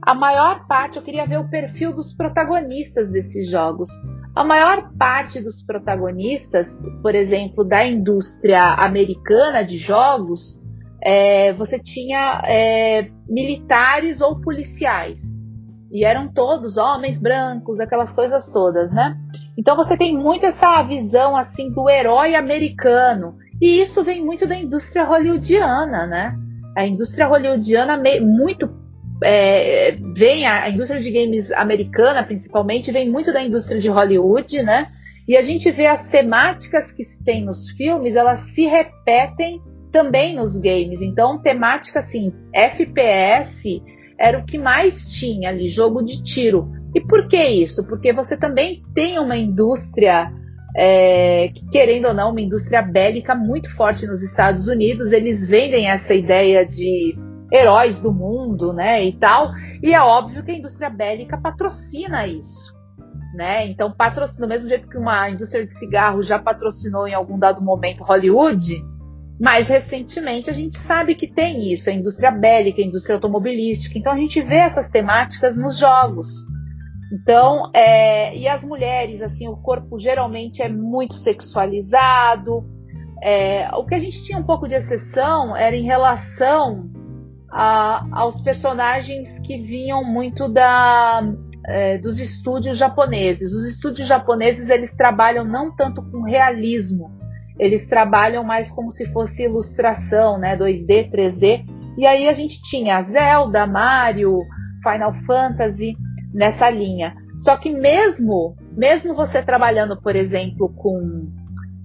A 0.02 0.14
maior 0.14 0.66
parte, 0.66 0.96
eu 0.96 1.02
queria 1.02 1.26
ver 1.26 1.38
o 1.38 1.48
perfil 1.48 1.94
dos 1.94 2.14
protagonistas 2.14 3.10
desses 3.10 3.50
jogos. 3.50 3.88
A 4.34 4.44
maior 4.44 4.90
parte 4.98 5.40
dos 5.40 5.62
protagonistas, 5.64 6.66
por 7.02 7.14
exemplo, 7.14 7.64
da 7.64 7.86
indústria 7.86 8.74
americana 8.74 9.64
de 9.64 9.78
jogos, 9.78 10.58
é, 11.02 11.52
você 11.54 11.78
tinha 11.78 12.42
é, 12.44 13.08
militares 13.28 14.20
ou 14.20 14.40
policiais. 14.40 15.18
E 15.90 16.04
eram 16.04 16.28
todos 16.32 16.76
homens 16.76 17.18
brancos, 17.18 17.80
aquelas 17.80 18.12
coisas 18.12 18.50
todas, 18.52 18.92
né? 18.92 19.16
Então 19.56 19.74
você 19.74 19.96
tem 19.96 20.16
muito 20.16 20.44
essa 20.44 20.82
visão 20.82 21.36
assim 21.36 21.72
do 21.72 21.88
herói 21.88 22.34
americano. 22.34 23.36
E 23.60 23.82
isso 23.82 24.04
vem 24.04 24.24
muito 24.24 24.46
da 24.46 24.56
indústria 24.56 25.04
hollywoodiana, 25.04 26.06
né? 26.06 26.36
A 26.76 26.86
indústria 26.86 27.26
hollywoodiana 27.26 28.00
muito 28.20 28.68
é, 29.22 29.96
vem 30.14 30.46
a, 30.46 30.64
a, 30.64 30.70
indústria 30.70 31.00
de 31.00 31.10
games 31.10 31.50
americana, 31.52 32.22
principalmente, 32.24 32.92
vem 32.92 33.10
muito 33.10 33.32
da 33.32 33.42
indústria 33.42 33.80
de 33.80 33.88
Hollywood, 33.88 34.62
né? 34.62 34.88
E 35.26 35.36
a 35.36 35.42
gente 35.42 35.70
vê 35.70 35.86
as 35.86 36.06
temáticas 36.08 36.90
que 36.92 37.04
se 37.04 37.22
tem 37.24 37.44
nos 37.44 37.70
filmes, 37.72 38.16
elas 38.16 38.40
se 38.54 38.66
repetem 38.66 39.60
também 39.92 40.36
nos 40.36 40.58
games. 40.60 41.00
Então, 41.00 41.42
temática 41.42 42.00
assim, 42.00 42.32
FPS 42.52 43.82
era 44.18 44.38
o 44.38 44.44
que 44.44 44.58
mais 44.58 44.94
tinha 45.18 45.50
ali, 45.50 45.68
jogo 45.68 46.02
de 46.02 46.22
tiro. 46.22 46.70
E 46.94 47.00
por 47.00 47.28
que 47.28 47.42
isso? 47.42 47.86
Porque 47.86 48.12
você 48.12 48.36
também 48.36 48.82
tem 48.94 49.18
uma 49.18 49.36
indústria, 49.36 50.32
é, 50.76 51.50
querendo 51.70 52.08
ou 52.08 52.14
não, 52.14 52.30
uma 52.30 52.40
indústria 52.40 52.80
bélica 52.80 53.34
muito 53.34 53.70
forte 53.76 54.06
nos 54.06 54.22
Estados 54.22 54.66
Unidos. 54.66 55.12
Eles 55.12 55.46
vendem 55.46 55.88
essa 55.88 56.14
ideia 56.14 56.64
de 56.64 57.14
heróis 57.52 58.00
do 58.00 58.12
mundo, 58.12 58.72
né, 58.72 59.04
e 59.04 59.12
tal. 59.12 59.50
E 59.82 59.94
é 59.94 60.00
óbvio 60.00 60.44
que 60.44 60.50
a 60.50 60.56
indústria 60.56 60.90
bélica 60.90 61.36
patrocina 61.36 62.26
isso. 62.26 62.76
Né? 63.34 63.66
Então, 63.68 63.92
patrocina, 63.92 64.46
do 64.46 64.48
mesmo 64.48 64.68
jeito 64.68 64.88
que 64.88 64.98
uma 64.98 65.30
indústria 65.30 65.66
de 65.66 65.78
cigarro 65.78 66.22
já 66.22 66.38
patrocinou 66.38 67.06
em 67.06 67.14
algum 67.14 67.38
dado 67.38 67.62
momento 67.62 68.02
Hollywood, 68.02 68.82
mais 69.40 69.68
recentemente, 69.68 70.50
a 70.50 70.52
gente 70.52 70.78
sabe 70.80 71.14
que 71.14 71.28
tem 71.28 71.72
isso, 71.72 71.88
a 71.88 71.92
indústria 71.92 72.30
bélica, 72.30 72.82
a 72.82 72.84
indústria 72.84 73.14
automobilística. 73.14 73.96
Então, 73.98 74.12
a 74.12 74.16
gente 74.16 74.40
vê 74.42 74.56
essas 74.56 74.90
temáticas 74.90 75.56
nos 75.56 75.78
jogos. 75.78 76.26
Então, 77.12 77.70
é, 77.72 78.36
e 78.36 78.48
as 78.48 78.64
mulheres, 78.64 79.22
assim, 79.22 79.48
o 79.48 79.56
corpo 79.56 79.98
geralmente 79.98 80.60
é 80.60 80.68
muito 80.68 81.14
sexualizado. 81.14 82.64
É, 83.22 83.68
o 83.74 83.84
que 83.84 83.94
a 83.94 83.98
gente 83.98 84.24
tinha 84.24 84.38
um 84.38 84.44
pouco 84.44 84.66
de 84.66 84.74
exceção 84.74 85.56
era 85.56 85.74
em 85.74 85.84
relação 85.84 86.90
a, 87.50 88.06
aos 88.12 88.40
personagens 88.42 89.28
que 89.40 89.62
vinham 89.62 90.04
muito 90.04 90.48
da, 90.48 91.22
é, 91.66 91.98
dos 91.98 92.18
estúdios 92.18 92.78
japoneses. 92.78 93.52
Os 93.52 93.66
estúdios 93.68 94.08
japoneses 94.08 94.68
eles 94.68 94.94
trabalham 94.96 95.44
não 95.44 95.74
tanto 95.74 96.02
com 96.02 96.22
realismo, 96.22 97.10
eles 97.58 97.86
trabalham 97.88 98.44
mais 98.44 98.70
como 98.70 98.90
se 98.90 99.06
fosse 99.12 99.42
ilustração, 99.42 100.38
né, 100.38 100.56
2D, 100.56 101.10
3D. 101.10 101.64
E 101.96 102.06
aí 102.06 102.28
a 102.28 102.32
gente 102.32 102.60
tinha 102.70 103.02
Zelda, 103.02 103.66
Mario, 103.66 104.38
Final 104.82 105.12
Fantasy 105.26 105.96
nessa 106.32 106.70
linha. 106.70 107.14
Só 107.38 107.56
que 107.56 107.70
mesmo, 107.70 108.56
mesmo 108.76 109.14
você 109.14 109.42
trabalhando, 109.42 110.00
por 110.00 110.14
exemplo, 110.14 110.72
com 110.76 111.28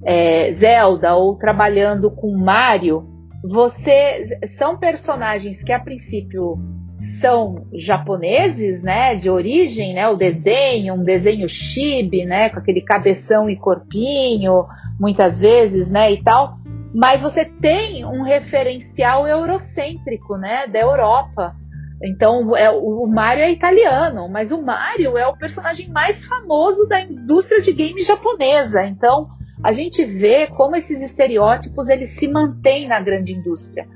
é, 0.05 0.53
Zelda 0.53 1.15
ou 1.15 1.35
trabalhando 1.37 2.11
com 2.11 2.35
Mario, 2.37 3.12
você 3.43 4.39
são 4.57 4.77
personagens 4.77 5.61
que 5.63 5.73
a 5.73 5.79
princípio 5.79 6.57
são 7.19 7.67
japoneses, 7.73 8.81
né, 8.81 9.15
de 9.15 9.29
origem, 9.29 9.93
né, 9.93 10.07
o 10.07 10.15
desenho, 10.15 10.95
um 10.95 11.03
desenho 11.03 11.47
chibi, 11.49 12.25
né, 12.25 12.49
com 12.49 12.59
aquele 12.59 12.81
cabeção 12.81 13.49
e 13.49 13.57
corpinho, 13.57 14.65
muitas 14.99 15.39
vezes, 15.39 15.89
né, 15.89 16.11
e 16.11 16.23
tal. 16.23 16.55
Mas 16.93 17.21
você 17.21 17.45
tem 17.45 18.05
um 18.05 18.23
referencial 18.23 19.27
eurocêntrico, 19.27 20.37
né, 20.37 20.67
da 20.67 20.79
Europa. 20.79 21.53
Então, 22.03 22.55
é, 22.55 22.69
o 22.69 23.07
Mario 23.07 23.43
é 23.43 23.51
italiano, 23.51 24.29
mas 24.29 24.51
o 24.51 24.61
Mario 24.61 25.17
é 25.17 25.25
o 25.25 25.37
personagem 25.37 25.89
mais 25.89 26.23
famoso 26.25 26.87
da 26.87 27.01
indústria 27.01 27.61
de 27.61 27.71
games 27.71 28.05
japonesa. 28.05 28.85
Então, 28.85 29.27
a 29.63 29.71
gente 29.71 30.03
vê 30.03 30.47
como 30.47 30.75
esses 30.75 31.01
estereótipos 31.01 31.87
eles 31.87 32.13
se 32.19 32.27
mantêm 32.27 32.87
na 32.87 32.99
grande 32.99 33.31
indústria. 33.31 33.87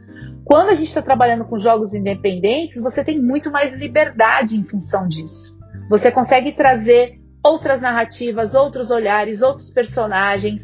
Quando 0.46 0.70
a 0.70 0.76
gente 0.76 0.88
está 0.88 1.02
trabalhando 1.02 1.44
com 1.44 1.60
jogos 1.60 1.94
independentes, 1.94 2.82
você 2.82 3.04
tem 3.04 3.22
muito 3.22 3.52
mais 3.52 3.74
liberdade 3.78 4.56
em 4.56 4.64
função 4.64 5.08
disso. 5.08 5.58
Você 5.90 6.10
consegue 6.10 6.54
trazer 6.54 7.20
outras 7.44 7.82
narrativas, 7.82 8.54
outros 8.54 8.90
olhares, 8.90 9.42
outros 9.42 9.70
personagens, 9.72 10.62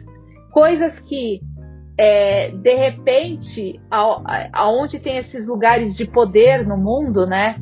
coisas 0.52 0.98
que 1.02 1.42
é, 1.98 2.52
de 2.52 2.74
repente, 2.74 3.80
aonde 4.54 5.00
tem 5.00 5.18
esses 5.18 5.46
lugares 5.46 5.96
de 5.96 6.06
poder 6.06 6.66
no 6.66 6.78
mundo, 6.78 7.28
né? 7.28 7.58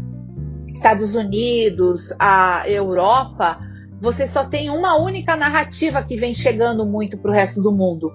Estados 0.67 1.13
Unidos, 1.13 2.01
a 2.17 2.63
Europa, 2.67 3.59
você 4.01 4.27
só 4.29 4.45
tem 4.45 4.69
uma 4.69 4.97
única 4.97 5.35
narrativa 5.35 6.03
que 6.03 6.17
vem 6.17 6.33
chegando 6.33 6.85
muito 6.85 7.17
para 7.17 7.31
o 7.31 7.33
resto 7.33 7.61
do 7.61 7.71
mundo. 7.71 8.11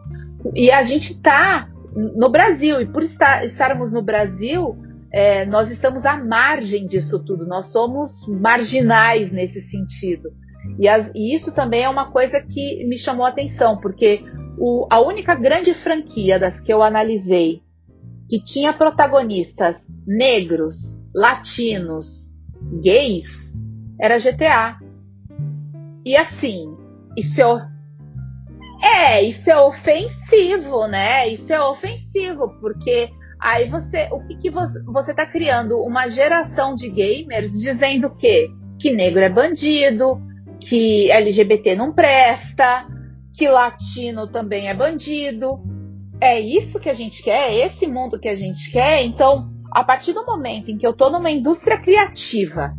E 0.55 0.71
a 0.71 0.85
gente 0.85 1.13
está 1.13 1.69
no 1.95 2.29
Brasil, 2.29 2.81
e 2.81 2.87
por 2.87 3.03
estar, 3.03 3.45
estarmos 3.47 3.93
no 3.93 4.03
Brasil, 4.03 4.77
é, 5.13 5.47
nós 5.47 5.71
estamos 5.71 6.05
à 6.05 6.23
margem 6.23 6.87
disso 6.87 7.25
tudo, 7.25 7.47
nós 7.47 7.73
somos 7.73 8.11
marginais 8.29 9.33
nesse 9.33 9.63
sentido. 9.63 10.29
E, 10.79 10.89
as, 10.89 11.09
e, 11.15 11.35
isso 11.35 11.55
também 11.55 11.85
é 11.85 11.89
uma 11.89 12.11
coisa 12.11 12.41
que 12.41 12.85
me 12.87 12.99
chamou 12.99 13.25
a 13.25 13.31
atenção, 13.31 13.79
porque 13.81 14.23
o, 14.59 14.87
a 14.91 15.01
única 15.01 15.35
grande 15.35 15.73
franquia 15.75 16.39
das 16.39 16.61
que 16.61 16.73
eu 16.73 16.83
analisei 16.83 17.63
que 18.29 18.43
tinha 18.43 18.73
protagonistas 18.73 19.77
negros, 20.07 20.75
latinos, 21.15 22.07
gays, 22.83 23.27
era 24.01 24.19
GTA. 24.19 24.86
E 26.07 26.17
assim, 26.17 26.73
isso 27.17 27.41
é, 27.43 29.19
é, 29.19 29.23
isso 29.25 29.51
é 29.51 29.59
ofensivo, 29.59 30.87
né? 30.87 31.29
Isso 31.29 31.53
é 31.53 31.61
ofensivo, 31.61 32.49
porque 32.61 33.11
aí 33.41 33.69
você, 33.69 34.09
o 34.13 34.25
que, 34.25 34.37
que 34.37 34.51
você, 34.51 34.81
você 34.85 35.13
tá 35.13 35.27
criando 35.27 35.77
uma 35.83 36.09
geração 36.09 36.77
de 36.77 36.89
gamers 36.89 37.51
dizendo 37.51 38.15
que 38.15 38.49
que 38.79 38.93
negro 38.93 39.21
é 39.21 39.29
bandido, 39.29 40.21
que 40.61 41.11
LGBT 41.11 41.75
não 41.75 41.93
presta, 41.93 42.87
que 43.35 43.49
latino 43.49 44.29
também 44.29 44.69
é 44.69 44.75
bandido. 44.75 45.59
É 46.21 46.39
isso 46.39 46.79
que 46.79 46.89
a 46.89 46.95
gente 46.95 47.21
quer? 47.23 47.51
É 47.51 47.67
esse 47.67 47.87
mundo 47.87 48.21
que 48.21 48.29
a 48.29 48.37
gente 48.37 48.71
quer? 48.71 49.05
Então, 49.05 49.51
a 49.73 49.83
partir 49.83 50.13
do 50.13 50.25
momento 50.25 50.71
em 50.71 50.79
que 50.79 50.87
eu 50.87 50.93
estou 50.93 51.11
numa 51.11 51.31
indústria 51.31 51.81
criativa, 51.81 52.73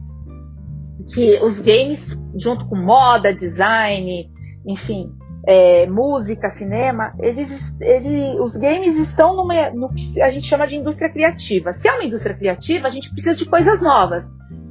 que 1.14 1.40
os 1.44 1.60
games, 1.62 2.00
junto 2.36 2.66
com 2.68 2.76
moda, 2.76 3.34
design, 3.34 4.30
enfim, 4.66 5.12
é, 5.48 5.88
música, 5.88 6.50
cinema, 6.52 7.14
eles, 7.20 7.50
ele, 7.80 8.40
os 8.42 8.56
games 8.56 8.96
estão 8.98 9.36
numa, 9.36 9.70
no 9.72 9.90
que 9.94 10.22
a 10.22 10.30
gente 10.30 10.48
chama 10.48 10.68
de 10.68 10.76
indústria 10.76 11.10
criativa. 11.10 11.74
Se 11.74 11.88
é 11.88 11.94
uma 11.94 12.04
indústria 12.04 12.36
criativa, 12.36 12.88
a 12.88 12.92
gente 12.92 13.10
precisa 13.10 13.36
de 13.36 13.46
coisas 13.46 13.82
novas. 13.82 14.26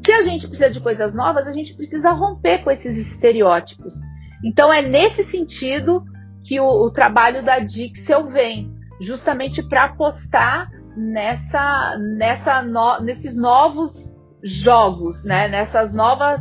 Se 0.04 0.12
a 0.12 0.22
gente 0.22 0.46
precisa 0.46 0.70
de 0.70 0.80
coisas 0.80 1.14
novas, 1.14 1.46
a 1.46 1.52
gente 1.52 1.74
precisa 1.74 2.10
romper 2.12 2.62
com 2.62 2.70
esses 2.70 2.94
estereótipos. 3.08 3.94
Então 4.44 4.72
é 4.72 4.82
nesse 4.82 5.24
sentido 5.30 6.04
que 6.44 6.60
o, 6.60 6.66
o 6.66 6.90
trabalho 6.90 7.42
da 7.42 7.58
Dixel 7.58 8.30
vem, 8.30 8.70
justamente 9.00 9.62
para 9.66 9.86
apostar 9.86 10.68
nessa, 10.96 11.96
nessa 12.16 12.62
no, 12.62 13.00
nesses 13.00 13.36
novos 13.36 13.90
jogos, 14.42 15.24
né? 15.24 15.48
Nessas 15.48 15.92
novas 15.92 16.40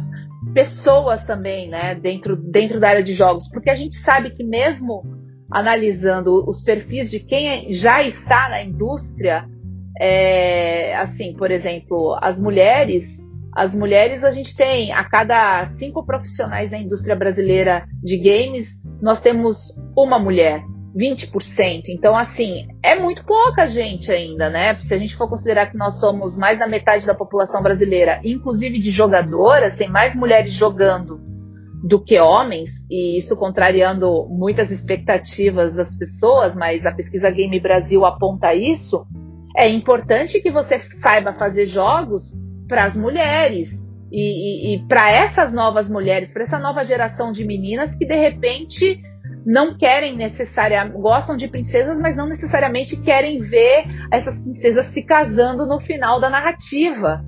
pessoas 0.53 1.23
também, 1.25 1.69
né? 1.69 1.95
Dentro, 1.95 2.35
dentro 2.35 2.79
da 2.79 2.89
área 2.89 3.03
de 3.03 3.13
jogos, 3.13 3.49
porque 3.51 3.69
a 3.69 3.75
gente 3.75 3.95
sabe 4.01 4.31
que 4.31 4.43
mesmo 4.43 5.03
analisando 5.51 6.43
os 6.49 6.63
perfis 6.63 7.09
de 7.09 7.19
quem 7.19 7.73
já 7.75 8.03
está 8.03 8.49
na 8.49 8.63
indústria, 8.63 9.45
é, 9.99 10.95
assim, 10.97 11.33
por 11.33 11.51
exemplo, 11.51 12.17
as 12.21 12.39
mulheres 12.39 13.05
as 13.55 13.73
mulheres, 13.73 14.21
a 14.21 14.31
gente 14.31 14.53
tem, 14.53 14.91
a 14.91 15.05
cada 15.05 15.65
cinco 15.77 16.05
profissionais 16.05 16.69
da 16.69 16.77
indústria 16.77 17.15
brasileira 17.15 17.85
de 18.03 18.17
games, 18.17 18.67
nós 19.01 19.21
temos 19.21 19.55
uma 19.95 20.19
mulher. 20.19 20.61
20%. 20.95 21.83
Então, 21.89 22.15
assim, 22.15 22.67
é 22.81 22.95
muito 22.95 23.23
pouca 23.25 23.67
gente 23.67 24.09
ainda, 24.09 24.49
né? 24.49 24.75
Se 24.81 24.93
a 24.93 24.97
gente 24.97 25.15
for 25.15 25.27
considerar 25.27 25.69
que 25.69 25.77
nós 25.77 25.99
somos 25.99 26.37
mais 26.37 26.57
da 26.57 26.67
metade 26.67 27.05
da 27.05 27.13
população 27.13 27.61
brasileira, 27.61 28.21
inclusive 28.23 28.79
de 28.79 28.91
jogadoras, 28.91 29.75
tem 29.75 29.89
mais 29.89 30.15
mulheres 30.15 30.53
jogando 30.53 31.19
do 31.83 32.03
que 32.03 32.17
homens, 32.17 32.69
e 32.89 33.19
isso 33.19 33.37
contrariando 33.37 34.27
muitas 34.29 34.71
expectativas 34.71 35.75
das 35.75 35.93
pessoas, 35.97 36.55
mas 36.55 36.85
a 36.85 36.91
pesquisa 36.91 37.29
Game 37.29 37.59
Brasil 37.59 38.03
aponta 38.05 38.55
isso. 38.55 39.05
É 39.55 39.69
importante 39.69 40.41
que 40.41 40.49
você 40.49 40.81
saiba 41.01 41.33
fazer 41.33 41.67
jogos 41.67 42.23
para 42.67 42.85
as 42.85 42.95
mulheres 42.95 43.69
e, 44.11 44.73
e, 44.73 44.75
e 44.75 44.87
para 44.87 45.11
essas 45.11 45.53
novas 45.53 45.87
mulheres, 45.87 46.31
para 46.31 46.43
essa 46.43 46.57
nova 46.57 46.83
geração 46.83 47.31
de 47.31 47.45
meninas 47.45 47.93
que 47.95 48.05
de 48.05 48.15
repente 48.15 49.01
não 49.45 49.77
querem 49.77 50.15
necessariamente, 50.15 50.97
gostam 50.99 51.37
de 51.37 51.47
princesas, 51.47 51.99
mas 51.99 52.15
não 52.15 52.27
necessariamente 52.27 52.99
querem 53.03 53.41
ver 53.41 53.85
essas 54.11 54.39
princesas 54.41 54.87
se 54.87 55.03
casando 55.03 55.67
no 55.67 55.79
final 55.81 56.19
da 56.19 56.29
narrativa, 56.29 57.23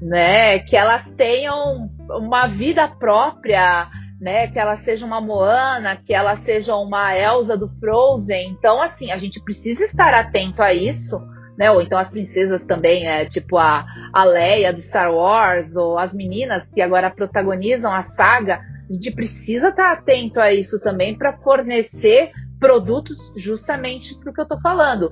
né? 0.00 0.58
Que 0.58 0.76
elas 0.76 1.08
tenham 1.16 1.88
uma 2.10 2.46
vida 2.46 2.86
própria, 2.88 3.88
né? 4.20 4.48
Que 4.48 4.58
ela 4.58 4.76
seja 4.78 5.06
uma 5.06 5.20
Moana, 5.20 5.96
que 5.96 6.12
ela 6.12 6.36
seja 6.38 6.76
uma 6.76 7.16
Elsa 7.16 7.56
do 7.56 7.68
Frozen. 7.80 8.50
Então, 8.50 8.82
assim, 8.82 9.10
a 9.10 9.16
gente 9.16 9.42
precisa 9.42 9.84
estar 9.84 10.12
atento 10.12 10.62
a 10.62 10.74
isso, 10.74 11.18
né? 11.56 11.70
Ou 11.70 11.80
então 11.80 11.98
as 11.98 12.10
princesas 12.10 12.62
também, 12.64 13.04
né? 13.04 13.24
Tipo 13.24 13.56
a, 13.56 13.86
a 14.12 14.24
Leia 14.24 14.74
do 14.74 14.82
Star 14.82 15.10
Wars, 15.10 15.74
ou 15.74 15.98
as 15.98 16.12
meninas 16.12 16.64
que 16.74 16.82
agora 16.82 17.10
protagonizam 17.10 17.90
a 17.90 18.02
saga. 18.02 18.60
A 18.92 18.94
gente 18.94 19.10
precisa 19.12 19.68
estar 19.68 19.90
atento 19.90 20.38
a 20.38 20.52
isso 20.52 20.78
também 20.80 21.16
para 21.16 21.38
fornecer 21.38 22.30
produtos 22.60 23.16
justamente 23.34 24.14
para 24.20 24.30
o 24.30 24.34
que 24.34 24.40
eu 24.40 24.42
estou 24.42 24.60
falando, 24.60 25.10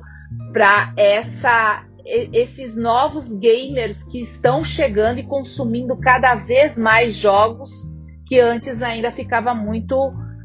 para 0.52 0.92
essa 0.98 1.86
esses 2.04 2.76
novos 2.76 3.26
gamers 3.38 3.96
que 4.10 4.22
estão 4.22 4.64
chegando 4.64 5.18
e 5.20 5.26
consumindo 5.26 5.96
cada 5.98 6.34
vez 6.34 6.76
mais 6.76 7.14
jogos 7.14 7.70
que 8.26 8.38
antes 8.40 8.82
ainda 8.82 9.12
ficava 9.12 9.54
muito 9.54 9.94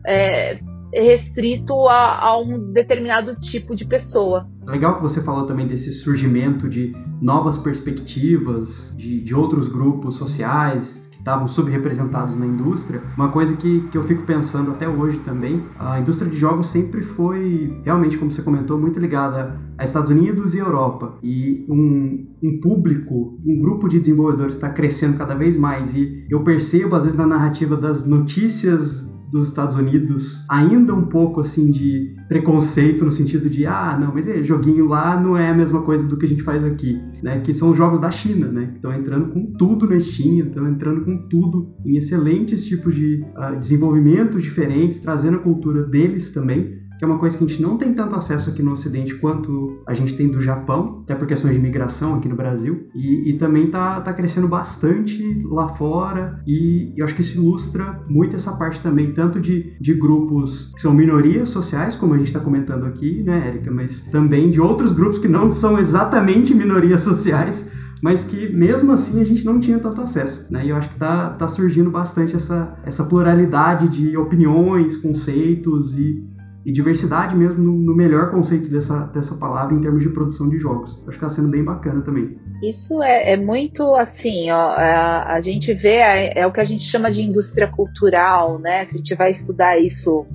é, 0.05 0.59
restrito 0.93 1.73
a, 1.87 2.19
a, 2.19 2.37
um 2.37 2.71
determinado 2.71 3.35
tipo 3.39 3.75
de 3.75 3.85
pessoa. 3.85 4.47
Legal 4.65 4.95
que 4.95 5.01
você 5.01 5.23
falou 5.23 5.45
também 5.45 5.67
desse 5.67 5.93
surgimento 5.93 6.69
de 6.69 6.93
novas 7.21 7.57
perspectivas 7.57 8.93
de, 8.97 9.21
de 9.21 9.35
outros 9.35 9.67
grupos 9.67 10.15
sociais 10.15 11.04
estavam 11.25 11.47
subrepresentados 11.47 12.35
na 12.35 12.45
indústria. 12.45 13.01
Uma 13.17 13.29
coisa 13.29 13.57
que, 13.57 13.81
que 13.89 13.97
eu 13.97 14.03
fico 14.03 14.21
pensando 14.21 14.69
até 14.69 14.87
hoje 14.87 15.17
também, 15.19 15.63
a 15.79 15.99
indústria 15.99 16.29
de 16.29 16.37
jogos 16.37 16.69
sempre 16.69 17.01
foi, 17.01 17.81
realmente, 17.83 18.15
como 18.15 18.31
você 18.31 18.43
comentou, 18.43 18.79
muito 18.79 18.99
ligada 18.99 19.59
a 19.75 19.83
Estados 19.83 20.11
Unidos 20.11 20.53
e 20.53 20.59
Europa. 20.59 21.17
E 21.23 21.65
um, 21.67 22.27
um 22.43 22.59
público, 22.61 23.39
um 23.43 23.59
grupo 23.59 23.89
de 23.89 23.99
desenvolvedores 23.99 24.53
está 24.53 24.69
crescendo 24.69 25.17
cada 25.17 25.33
vez 25.33 25.57
mais. 25.57 25.95
E 25.95 26.27
eu 26.29 26.43
percebo, 26.43 26.95
às 26.95 27.05
vezes, 27.05 27.17
na 27.17 27.25
narrativa 27.25 27.75
das 27.75 28.05
notícias 28.05 29.11
dos 29.31 29.47
Estados 29.47 29.75
Unidos 29.75 30.45
ainda 30.49 30.93
um 30.93 31.07
pouco 31.07 31.41
assim 31.41 31.71
de 31.71 32.15
preconceito 32.27 33.03
no 33.03 33.11
sentido 33.11 33.49
de 33.49 33.65
ah 33.65 33.97
não 33.99 34.13
mas 34.13 34.27
é, 34.27 34.41
joguinho 34.43 34.87
lá 34.87 35.19
não 35.19 35.35
é 35.35 35.49
a 35.49 35.53
mesma 35.53 35.81
coisa 35.81 36.07
do 36.07 36.15
que 36.15 36.25
a 36.25 36.29
gente 36.29 36.43
faz 36.43 36.63
aqui 36.63 37.01
né 37.21 37.39
que 37.39 37.53
são 37.53 37.71
os 37.71 37.77
jogos 37.77 37.99
da 37.99 38.11
China 38.11 38.51
né 38.51 38.67
que 38.67 38.75
estão 38.75 38.93
entrando 38.93 39.27
com 39.27 39.45
tudo 39.57 39.87
na 39.87 39.99
Steam 39.99 40.45
estão 40.45 40.67
entrando 40.67 41.01
com 41.03 41.17
tudo 41.27 41.73
em 41.85 41.97
excelentes 41.97 42.65
tipos 42.65 42.95
de 42.95 43.23
uh, 43.35 43.57
desenvolvimentos 43.59 44.41
diferentes 44.41 44.99
trazendo 44.99 45.37
a 45.37 45.41
cultura 45.41 45.83
deles 45.83 46.31
também 46.31 46.74
que 46.97 47.03
é 47.03 47.07
uma 47.07 47.17
coisa 47.17 47.37
que 47.37 47.43
a 47.43 47.47
gente 47.47 47.61
não 47.61 47.77
tem 47.77 47.93
tanto 47.93 48.15
acesso 48.15 48.49
aqui 48.49 48.61
no 48.61 48.71
Ocidente 48.71 49.15
quanto 49.15 49.81
a 49.85 49.93
gente 49.93 50.15
tem 50.15 50.29
do 50.29 50.39
Japão, 50.41 51.01
até 51.03 51.15
por 51.15 51.27
questões 51.27 51.55
de 51.55 51.59
migração 51.59 52.15
aqui 52.15 52.27
no 52.27 52.35
Brasil, 52.35 52.87
e, 52.95 53.29
e 53.29 53.37
também 53.37 53.67
tá, 53.67 54.01
tá 54.01 54.13
crescendo 54.13 54.47
bastante 54.47 55.43
lá 55.45 55.69
fora, 55.69 56.41
e 56.47 56.93
eu 56.95 57.05
acho 57.05 57.15
que 57.15 57.21
isso 57.21 57.37
ilustra 57.37 58.01
muito 58.07 58.35
essa 58.35 58.53
parte 58.53 58.81
também, 58.81 59.11
tanto 59.11 59.39
de, 59.39 59.73
de 59.79 59.93
grupos 59.93 60.71
que 60.73 60.81
são 60.81 60.93
minorias 60.93 61.49
sociais, 61.49 61.95
como 61.95 62.13
a 62.13 62.17
gente 62.17 62.27
está 62.27 62.39
comentando 62.39 62.85
aqui, 62.85 63.23
né, 63.23 63.47
Érica, 63.47 63.71
mas 63.71 64.01
também 64.11 64.49
de 64.49 64.61
outros 64.61 64.91
grupos 64.91 65.19
que 65.19 65.27
não 65.27 65.51
são 65.51 65.77
exatamente 65.77 66.53
minorias 66.53 67.01
sociais, 67.01 67.71
mas 68.01 68.23
que 68.23 68.53
mesmo 68.53 68.91
assim 68.91 69.21
a 69.21 69.23
gente 69.23 69.43
não 69.45 69.59
tinha 69.59 69.79
tanto 69.79 70.01
acesso, 70.01 70.45
né? 70.51 70.65
E 70.65 70.69
eu 70.69 70.75
acho 70.75 70.89
que 70.89 70.99
tá, 70.99 71.29
tá 71.29 71.47
surgindo 71.47 71.89
bastante 71.89 72.35
essa, 72.35 72.77
essa 72.83 73.03
pluralidade 73.05 73.87
de 73.87 74.15
opiniões, 74.17 74.97
conceitos 74.97 75.97
e 75.97 76.23
e 76.65 76.71
diversidade 76.71 77.35
mesmo 77.35 77.63
no, 77.63 77.73
no, 77.73 77.95
melhor 77.95 78.31
conceito 78.31 78.67
dessa, 78.69 79.05
dessa 79.13 79.37
palavra 79.37 79.75
em 79.75 79.81
termos 79.81 80.01
de 80.01 80.09
produção 80.09 80.49
de 80.49 80.57
jogos. 80.57 80.97
Acho 81.07 81.19
que 81.19 81.23
está 81.23 81.29
sendo 81.29 81.49
bem 81.49 81.63
bacana 81.63 82.01
também. 82.01 82.37
Isso 82.63 83.03
é, 83.03 83.33
é 83.33 83.37
muito 83.37 83.93
assim, 83.93 84.49
ó, 84.49 84.71
a, 84.71 85.35
a 85.35 85.41
gente 85.41 85.71
vê, 85.75 85.97
é, 85.97 86.39
é, 86.39 86.47
o 86.47 86.51
que 86.51 86.59
a 86.59 86.65
gente 86.65 86.83
chama 86.85 87.11
de 87.11 87.21
indústria 87.21 87.67
cultural, 87.67 88.57
né? 88.57 88.87
Se 88.87 88.95
a 88.95 88.97
gente 88.97 89.13
vai 89.13 89.31
estudar 89.31 89.79
isso 89.79 90.25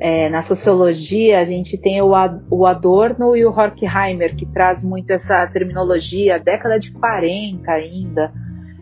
é, 0.00 0.30
na 0.30 0.42
sociologia, 0.44 1.40
a 1.40 1.44
gente 1.44 1.76
tem 1.76 2.00
o, 2.00 2.12
o 2.50 2.66
Adorno 2.66 3.36
e 3.36 3.44
o 3.44 3.50
Horkheimer, 3.50 4.34
que 4.34 4.46
traz 4.46 4.82
muito 4.82 5.10
essa 5.10 5.46
terminologia, 5.48 6.38
década 6.38 6.80
de 6.80 6.90
40 6.90 7.70
ainda, 7.70 8.32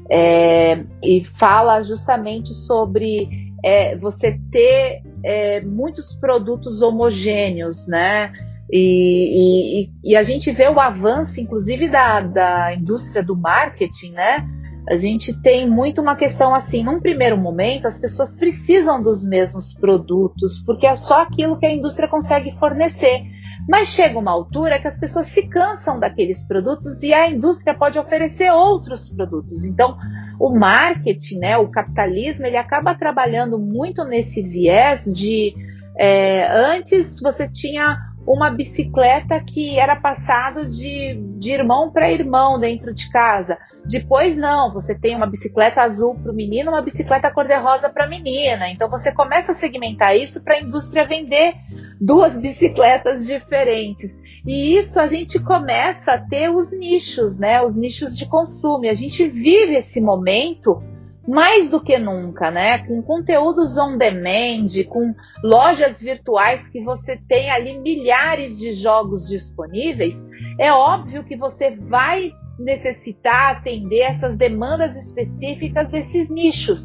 é, 0.08 0.84
e 1.02 1.24
fala 1.40 1.82
justamente 1.82 2.54
sobre 2.66 3.28
é, 3.64 3.96
você 3.96 4.38
ter 4.52 5.07
é, 5.24 5.60
muitos 5.60 6.14
produtos 6.16 6.80
homogêneos, 6.82 7.86
né? 7.86 8.32
E, 8.70 9.88
e, 10.04 10.10
e, 10.12 10.16
a 10.16 10.22
gente 10.22 10.52
vê 10.52 10.68
o 10.68 10.78
avanço, 10.78 11.40
inclusive, 11.40 11.88
da, 11.88 12.20
da 12.20 12.74
indústria 12.74 13.22
do 13.22 13.34
marketing, 13.34 14.12
né? 14.12 14.46
A 14.90 14.96
gente 14.96 15.38
tem 15.42 15.68
muito 15.68 16.00
uma 16.00 16.16
questão 16.16 16.54
assim, 16.54 16.82
num 16.82 17.00
primeiro 17.00 17.36
momento, 17.36 17.86
as 17.86 17.98
pessoas 17.98 18.34
precisam 18.36 19.02
dos 19.02 19.22
mesmos 19.24 19.72
produtos, 19.74 20.62
porque 20.64 20.86
é 20.86 20.96
só 20.96 21.22
aquilo 21.22 21.58
que 21.58 21.66
a 21.66 21.74
indústria 21.74 22.08
consegue 22.08 22.54
fornecer. 22.58 23.22
Mas 23.68 23.90
chega 23.90 24.18
uma 24.18 24.30
altura 24.30 24.80
que 24.80 24.88
as 24.88 24.98
pessoas 24.98 25.30
se 25.32 25.42
cansam 25.42 26.00
daqueles 26.00 26.42
produtos 26.46 27.02
e 27.02 27.14
a 27.14 27.28
indústria 27.28 27.76
pode 27.76 27.98
oferecer 27.98 28.50
outros 28.50 29.08
produtos. 29.12 29.62
Então, 29.62 29.98
o 30.40 30.58
marketing, 30.58 31.38
né, 31.38 31.58
o 31.58 31.68
capitalismo, 31.68 32.46
ele 32.46 32.56
acaba 32.56 32.94
trabalhando 32.94 33.58
muito 33.58 34.04
nesse 34.04 34.40
viés 34.40 35.04
de 35.04 35.54
é, 35.98 36.48
antes 36.50 37.20
você 37.20 37.48
tinha 37.48 37.98
uma 38.28 38.50
bicicleta 38.50 39.40
que 39.40 39.78
era 39.78 39.96
passado 39.96 40.70
de, 40.70 41.14
de 41.38 41.50
irmão 41.50 41.90
para 41.90 42.12
irmão 42.12 42.60
dentro 42.60 42.92
de 42.92 43.10
casa. 43.10 43.56
Depois 43.86 44.36
não, 44.36 44.70
você 44.72 44.94
tem 44.94 45.16
uma 45.16 45.26
bicicleta 45.26 45.80
azul 45.80 46.14
para 46.14 46.30
o 46.30 46.34
menino, 46.34 46.70
uma 46.70 46.82
bicicleta 46.82 47.30
cor-de-rosa 47.30 47.88
para 47.88 48.04
a 48.04 48.08
menina. 48.08 48.68
Então 48.68 48.90
você 48.90 49.10
começa 49.10 49.52
a 49.52 49.54
segmentar 49.54 50.14
isso 50.14 50.44
para 50.44 50.56
a 50.56 50.60
indústria 50.60 51.06
vender 51.06 51.54
duas 51.98 52.36
bicicletas 52.38 53.26
diferentes. 53.26 54.10
E 54.46 54.78
isso 54.78 55.00
a 55.00 55.06
gente 55.06 55.42
começa 55.42 56.12
a 56.12 56.18
ter 56.18 56.50
os 56.50 56.70
nichos, 56.70 57.38
né? 57.38 57.62
Os 57.62 57.74
nichos 57.74 58.14
de 58.14 58.26
consumo. 58.26 58.84
E 58.84 58.90
a 58.90 58.94
gente 58.94 59.26
vive 59.26 59.76
esse 59.76 60.00
momento 60.00 60.82
mais 61.28 61.70
do 61.70 61.78
que 61.80 61.98
nunca, 61.98 62.50
né? 62.50 62.78
Com 62.78 63.02
conteúdos 63.02 63.76
on 63.76 63.98
demand, 63.98 64.66
com 64.88 65.14
lojas 65.44 66.00
virtuais 66.00 66.66
que 66.68 66.82
você 66.82 67.18
tem 67.28 67.50
ali 67.50 67.78
milhares 67.78 68.58
de 68.58 68.72
jogos 68.74 69.28
disponíveis, 69.28 70.14
é 70.58 70.72
óbvio 70.72 71.22
que 71.24 71.36
você 71.36 71.76
vai 71.76 72.32
necessitar 72.58 73.56
atender 73.56 74.00
essas 74.00 74.36
demandas 74.38 74.96
específicas 74.96 75.88
desses 75.90 76.30
nichos. 76.30 76.80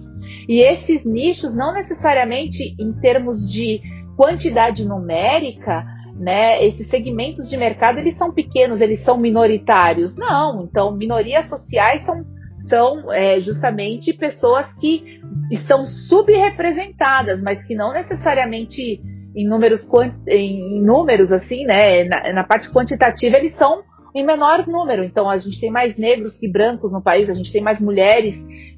E 0.47 0.59
esses 0.59 1.05
nichos, 1.05 1.55
não 1.55 1.73
necessariamente 1.73 2.75
em 2.77 2.93
termos 2.99 3.49
de 3.51 3.81
quantidade 4.15 4.85
numérica, 4.85 5.85
né, 6.15 6.63
esses 6.63 6.87
segmentos 6.89 7.49
de 7.49 7.57
mercado 7.57 7.97
eles 7.97 8.15
são 8.17 8.31
pequenos, 8.31 8.81
eles 8.81 9.03
são 9.03 9.17
minoritários. 9.17 10.15
Não, 10.15 10.65
então 10.65 10.91
minorias 10.95 11.49
sociais 11.49 12.05
são, 12.05 12.23
são 12.67 13.11
é, 13.11 13.39
justamente 13.41 14.13
pessoas 14.13 14.71
que 14.73 15.21
estão 15.51 15.85
subrepresentadas, 15.85 17.41
mas 17.41 17.63
que 17.63 17.75
não 17.75 17.93
necessariamente 17.93 19.01
em 19.35 19.47
números, 19.47 19.87
em 20.27 20.81
números 20.81 21.31
assim, 21.31 21.65
né, 21.65 22.03
na, 22.03 22.33
na 22.33 22.43
parte 22.43 22.69
quantitativa 22.69 23.37
eles 23.37 23.55
são 23.55 23.81
em 24.15 24.23
menor 24.23 24.67
número. 24.67 25.03
Então 25.03 25.29
a 25.29 25.37
gente 25.37 25.59
tem 25.59 25.71
mais 25.71 25.97
negros 25.97 26.37
que 26.37 26.47
brancos 26.47 26.93
no 26.93 27.01
país, 27.01 27.29
a 27.29 27.33
gente 27.33 27.51
tem 27.51 27.61
mais 27.61 27.79
mulheres 27.79 28.35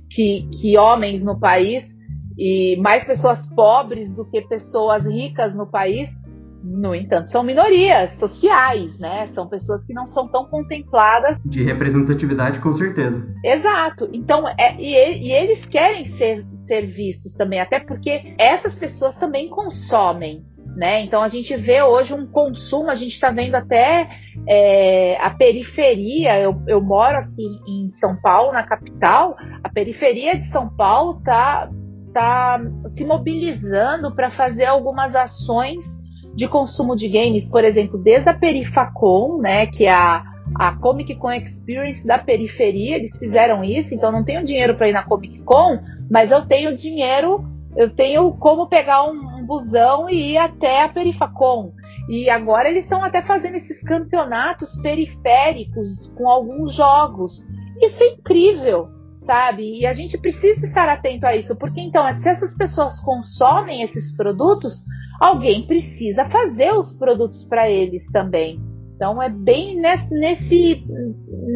que, 0.09 0.47
que 0.61 0.77
homens 0.77 1.21
no 1.21 1.39
país 1.39 1.85
e 2.37 2.77
mais 2.77 3.03
pessoas 3.05 3.45
pobres 3.55 4.13
do 4.13 4.29
que 4.29 4.41
pessoas 4.41 5.05
ricas 5.05 5.53
no 5.53 5.69
país. 5.69 6.09
No 6.65 6.95
entanto, 6.95 7.29
são 7.29 7.43
minorias 7.43 8.17
sociais, 8.17 8.97
né? 8.97 9.29
São 9.35 9.47
pessoas 9.47 9.85
que 9.85 9.93
não 9.93 10.07
são 10.07 10.27
tão 10.27 10.45
contempladas. 10.45 11.37
De 11.45 11.61
representatividade, 11.61 12.59
com 12.59 12.73
certeza. 12.73 13.23
Exato. 13.43 14.09
Então, 14.11 14.47
é, 14.47 14.75
e, 14.79 15.27
e 15.27 15.31
eles 15.31 15.63
querem 15.67 16.07
ser, 16.17 16.43
ser 16.65 16.87
vistos 16.87 17.35
também, 17.35 17.59
até 17.59 17.79
porque 17.79 18.33
essas 18.39 18.73
pessoas 18.73 19.15
também 19.17 19.47
consomem 19.47 20.43
Né? 20.75 21.03
Então 21.03 21.21
a 21.21 21.29
gente 21.29 21.55
vê 21.55 21.81
hoje 21.83 22.13
um 22.13 22.27
consumo, 22.27 22.89
a 22.89 22.95
gente 22.95 23.13
está 23.13 23.29
vendo 23.31 23.55
até 23.55 24.09
é, 24.47 25.15
a 25.21 25.29
periferia. 25.29 26.39
Eu, 26.39 26.61
eu 26.67 26.81
moro 26.81 27.17
aqui 27.19 27.43
em 27.67 27.91
São 27.91 28.19
Paulo, 28.19 28.51
na 28.51 28.63
capital. 28.63 29.37
A 29.63 29.69
periferia 29.69 30.37
de 30.37 30.49
São 30.49 30.67
Paulo 30.75 31.19
está 31.19 31.69
tá 32.11 32.59
se 32.97 33.05
mobilizando 33.05 34.13
para 34.15 34.31
fazer 34.31 34.65
algumas 34.65 35.15
ações 35.15 35.83
de 36.35 36.47
consumo 36.47 36.95
de 36.95 37.07
games, 37.07 37.47
por 37.47 37.63
exemplo, 37.63 37.97
desde 37.97 38.29
a 38.29 38.33
Perifacon, 38.33 39.37
né, 39.39 39.67
que 39.67 39.85
é 39.85 39.93
a, 39.93 40.23
a 40.55 40.73
Comic 40.73 41.15
Con 41.15 41.31
Experience 41.31 42.05
da 42.05 42.19
periferia, 42.19 42.97
eles 42.97 43.17
fizeram 43.17 43.63
isso, 43.63 43.93
então 43.95 44.11
não 44.11 44.23
tenho 44.23 44.43
dinheiro 44.43 44.75
para 44.75 44.89
ir 44.89 44.93
na 44.93 45.03
Comic 45.03 45.39
Con, 45.43 45.79
mas 46.11 46.29
eu 46.29 46.45
tenho 46.45 46.75
dinheiro, 46.75 47.45
eu 47.75 47.89
tenho 47.89 48.31
como 48.33 48.67
pegar 48.67 49.09
um, 49.09 49.39
um 49.39 49.45
busão 49.45 50.09
e 50.09 50.33
ir 50.33 50.37
até 50.37 50.83
a 50.83 50.89
Perifacon. 50.89 51.71
E 52.09 52.29
agora 52.29 52.69
eles 52.69 52.83
estão 52.83 53.03
até 53.03 53.21
fazendo 53.21 53.55
esses 53.55 53.81
campeonatos 53.81 54.69
periféricos 54.81 56.11
com 56.15 56.29
alguns 56.29 56.75
jogos. 56.75 57.43
Isso 57.81 58.03
é 58.03 58.07
incrível, 58.09 58.89
sabe? 59.25 59.79
E 59.79 59.85
a 59.85 59.93
gente 59.93 60.17
precisa 60.17 60.65
estar 60.65 60.87
atento 60.87 61.25
a 61.25 61.35
isso, 61.35 61.55
porque 61.55 61.81
então, 61.81 62.05
se 62.19 62.29
essas 62.29 62.55
pessoas 62.55 62.99
consomem 62.99 63.81
esses 63.81 64.15
produtos, 64.15 64.75
alguém 65.19 65.65
precisa 65.65 66.25
fazer 66.29 66.73
os 66.73 66.93
produtos 66.93 67.45
para 67.45 67.69
eles 67.69 68.05
também. 68.11 68.59
Então 68.95 69.21
é 69.21 69.29
bem 69.29 69.79
nesse, 69.79 70.85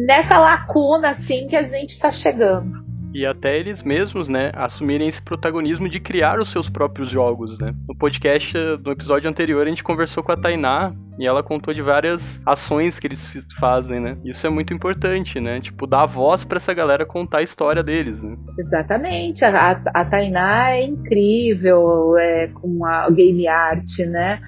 nessa 0.06 0.38
lacuna 0.38 1.10
assim 1.10 1.46
que 1.46 1.56
a 1.56 1.62
gente 1.62 1.90
está 1.90 2.10
chegando 2.10 2.89
e 3.14 3.26
até 3.26 3.58
eles 3.58 3.82
mesmos, 3.82 4.28
né, 4.28 4.52
assumirem 4.54 5.08
esse 5.08 5.20
protagonismo 5.20 5.88
de 5.88 6.00
criar 6.00 6.38
os 6.38 6.48
seus 6.48 6.68
próprios 6.68 7.10
jogos, 7.10 7.58
né. 7.58 7.74
No 7.88 7.96
podcast, 7.96 8.56
no 8.84 8.92
episódio 8.92 9.28
anterior, 9.28 9.66
a 9.66 9.68
gente 9.68 9.82
conversou 9.82 10.22
com 10.22 10.32
a 10.32 10.36
Tainá 10.36 10.92
e 11.18 11.26
ela 11.26 11.42
contou 11.42 11.74
de 11.74 11.82
várias 11.82 12.40
ações 12.46 12.98
que 12.98 13.06
eles 13.06 13.46
fazem, 13.58 14.00
né. 14.00 14.16
Isso 14.24 14.46
é 14.46 14.50
muito 14.50 14.72
importante, 14.72 15.40
né, 15.40 15.60
tipo, 15.60 15.86
dar 15.86 16.06
voz 16.06 16.44
para 16.44 16.56
essa 16.56 16.72
galera 16.72 17.04
contar 17.04 17.38
a 17.38 17.42
história 17.42 17.82
deles, 17.82 18.22
né. 18.22 18.36
Exatamente, 18.58 19.44
a, 19.44 19.82
a 19.94 20.04
Tainá 20.04 20.70
é 20.70 20.84
incrível 20.84 22.16
é, 22.18 22.48
com 22.48 22.84
a 22.84 23.10
game 23.10 23.46
art, 23.46 23.98
né, 24.06 24.40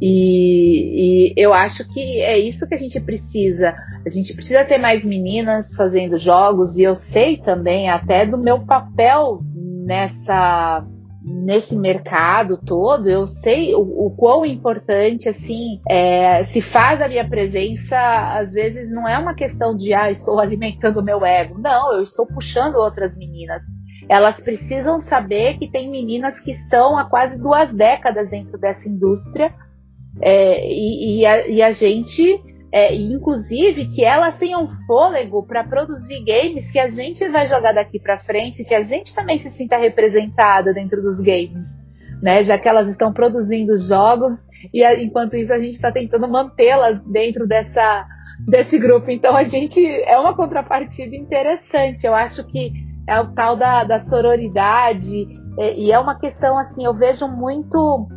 e, 0.00 1.32
e 1.32 1.34
eu 1.36 1.52
acho 1.52 1.86
que 1.92 2.20
é 2.22 2.38
isso 2.38 2.66
que 2.66 2.74
a 2.74 2.78
gente 2.78 2.98
precisa. 3.00 3.74
A 4.04 4.08
gente 4.08 4.32
precisa 4.34 4.64
ter 4.64 4.78
mais 4.78 5.04
meninas 5.04 5.66
fazendo 5.76 6.18
jogos, 6.18 6.76
e 6.76 6.82
eu 6.82 6.96
sei 6.96 7.36
também 7.36 7.90
até 7.90 8.24
do 8.24 8.38
meu 8.38 8.64
papel 8.64 9.40
nessa 9.84 10.86
nesse 11.22 11.76
mercado 11.76 12.56
todo, 12.56 13.06
eu 13.06 13.26
sei 13.26 13.74
o, 13.74 13.80
o 13.80 14.10
quão 14.16 14.44
importante 14.44 15.28
assim 15.28 15.78
é, 15.86 16.44
se 16.44 16.62
faz 16.62 17.02
a 17.02 17.08
minha 17.08 17.28
presença. 17.28 17.98
Às 18.38 18.52
vezes 18.52 18.90
não 18.90 19.06
é 19.06 19.18
uma 19.18 19.34
questão 19.34 19.76
de 19.76 19.92
ah, 19.92 20.10
estou 20.10 20.40
alimentando 20.40 21.00
o 21.00 21.04
meu 21.04 21.24
ego. 21.24 21.58
Não, 21.58 21.92
eu 21.92 22.02
estou 22.02 22.26
puxando 22.26 22.76
outras 22.76 23.14
meninas. 23.16 23.62
Elas 24.08 24.40
precisam 24.40 24.98
saber 25.00 25.58
que 25.58 25.70
tem 25.70 25.90
meninas 25.90 26.40
que 26.40 26.52
estão 26.52 26.96
há 26.96 27.04
quase 27.04 27.36
duas 27.36 27.70
décadas 27.70 28.28
dentro 28.30 28.58
dessa 28.58 28.88
indústria 28.88 29.52
é, 30.20 30.66
e, 30.66 31.20
e, 31.20 31.26
a, 31.26 31.46
e, 31.46 31.62
a, 31.62 31.72
gente, 31.72 32.40
é, 32.72 32.94
inclusive, 32.94 33.86
que 33.94 34.04
elas 34.04 34.36
tenham 34.38 34.68
fôlego 34.86 35.46
para 35.46 35.64
produzir 35.64 36.24
games 36.24 36.70
que 36.70 36.78
a 36.78 36.88
gente 36.88 37.26
vai 37.28 37.48
jogar 37.48 37.72
daqui 37.72 38.00
para 38.00 38.18
frente, 38.20 38.64
que 38.64 38.74
a 38.74 38.82
gente 38.82 39.14
também 39.14 39.38
se 39.38 39.50
sinta 39.50 39.76
representada 39.76 40.72
dentro 40.72 41.00
dos 41.00 41.18
games, 41.18 41.64
né? 42.22 42.44
Já 42.44 42.58
que 42.58 42.68
elas 42.68 42.88
estão 42.88 43.12
produzindo 43.12 43.78
jogos 43.78 44.34
e 44.74 44.84
a, 44.84 45.00
enquanto 45.00 45.36
isso 45.36 45.52
a 45.52 45.58
gente 45.58 45.74
está 45.74 45.92
tentando 45.92 46.28
mantê-las 46.28 47.00
dentro 47.06 47.46
dessa 47.46 48.06
desse 48.46 48.78
grupo. 48.78 49.10
Então 49.10 49.36
a 49.36 49.44
gente 49.44 49.80
é 50.04 50.18
uma 50.18 50.34
contrapartida 50.34 51.14
interessante. 51.14 52.06
Eu 52.06 52.14
acho 52.14 52.44
que 52.46 52.72
é 53.06 53.20
o 53.20 53.32
tal 53.34 53.56
da, 53.56 53.84
da 53.84 54.04
sororidade 54.04 55.28
é, 55.58 55.74
e 55.78 55.92
é 55.92 55.98
uma 55.98 56.18
questão 56.18 56.58
assim. 56.58 56.84
Eu 56.84 56.94
vejo 56.94 57.26
muito 57.26 58.08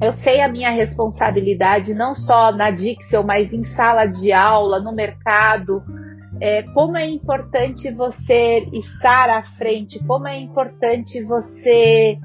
eu 0.00 0.12
sei 0.14 0.40
a 0.40 0.48
minha 0.48 0.70
responsabilidade 0.70 1.94
não 1.94 2.14
só 2.14 2.52
na 2.52 2.70
Dixel, 2.70 3.22
mas 3.22 3.52
em 3.52 3.64
sala 3.64 4.06
de 4.06 4.32
aula, 4.32 4.80
no 4.80 4.92
mercado. 4.92 5.82
É, 6.40 6.62
como 6.74 6.96
é 6.96 7.06
importante 7.06 7.90
você 7.90 8.66
estar 8.72 9.28
à 9.28 9.42
frente, 9.58 9.98
como 10.06 10.26
é 10.26 10.38
importante 10.38 11.22
você. 11.22 12.18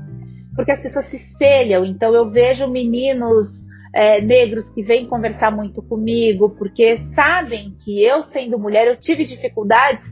Porque 0.55 0.71
as 0.71 0.81
pessoas 0.81 1.07
se 1.09 1.17
espelham. 1.17 1.83
Então 1.83 2.13
eu 2.13 2.29
vejo 2.29 2.65
meninos 2.67 3.47
é, 3.93 4.21
negros 4.21 4.69
que 4.71 4.83
vêm 4.83 5.05
conversar 5.05 5.51
muito 5.51 5.81
comigo, 5.81 6.49
porque 6.51 6.97
sabem 7.13 7.75
que 7.83 8.01
eu, 8.01 8.23
sendo 8.23 8.59
mulher, 8.59 8.87
eu 8.87 8.97
tive 8.97 9.25
dificuldades 9.25 10.03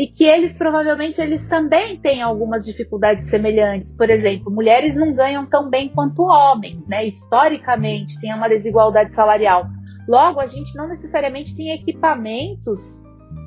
e 0.00 0.06
que 0.06 0.24
eles 0.24 0.56
provavelmente 0.56 1.20
eles 1.20 1.46
também 1.46 2.00
têm 2.00 2.22
algumas 2.22 2.64
dificuldades 2.64 3.28
semelhantes. 3.28 3.92
Por 3.98 4.08
exemplo, 4.08 4.50
mulheres 4.50 4.94
não 4.96 5.12
ganham 5.12 5.44
tão 5.44 5.68
bem 5.68 5.90
quanto 5.90 6.22
homens, 6.22 6.82
né? 6.88 7.06
Historicamente 7.06 8.18
tem 8.18 8.32
uma 8.32 8.48
desigualdade 8.48 9.14
salarial. 9.14 9.66
Logo, 10.08 10.40
a 10.40 10.46
gente 10.46 10.74
não 10.74 10.88
necessariamente 10.88 11.54
tem 11.54 11.72
equipamentos 11.72 12.80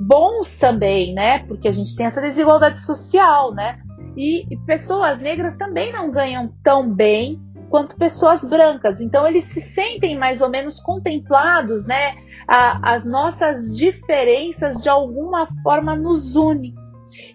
bons 0.07 0.55
também, 0.59 1.15
né? 1.15 1.39
Porque 1.39 1.67
a 1.67 1.71
gente 1.71 1.95
tem 1.95 2.05
essa 2.05 2.21
desigualdade 2.21 2.85
social, 2.85 3.51
né? 3.51 3.79
E, 4.15 4.45
e 4.53 4.57
pessoas 4.67 5.19
negras 5.19 5.57
também 5.57 5.91
não 5.91 6.11
ganham 6.11 6.53
tão 6.63 6.87
bem 6.87 7.41
quanto 7.74 7.95
pessoas 7.95 8.39
brancas. 8.43 9.01
Então 9.01 9.26
eles 9.26 9.45
se 9.51 9.59
sentem 9.74 10.15
mais 10.15 10.41
ou 10.41 10.47
menos 10.47 10.80
contemplados, 10.84 11.88
né? 11.88 12.13
A, 12.47 12.93
as 12.93 13.03
nossas 13.03 13.76
diferenças 13.76 14.80
de 14.84 14.88
alguma 14.88 15.47
forma 15.63 15.95
nos 15.95 16.36
une. 16.36 16.76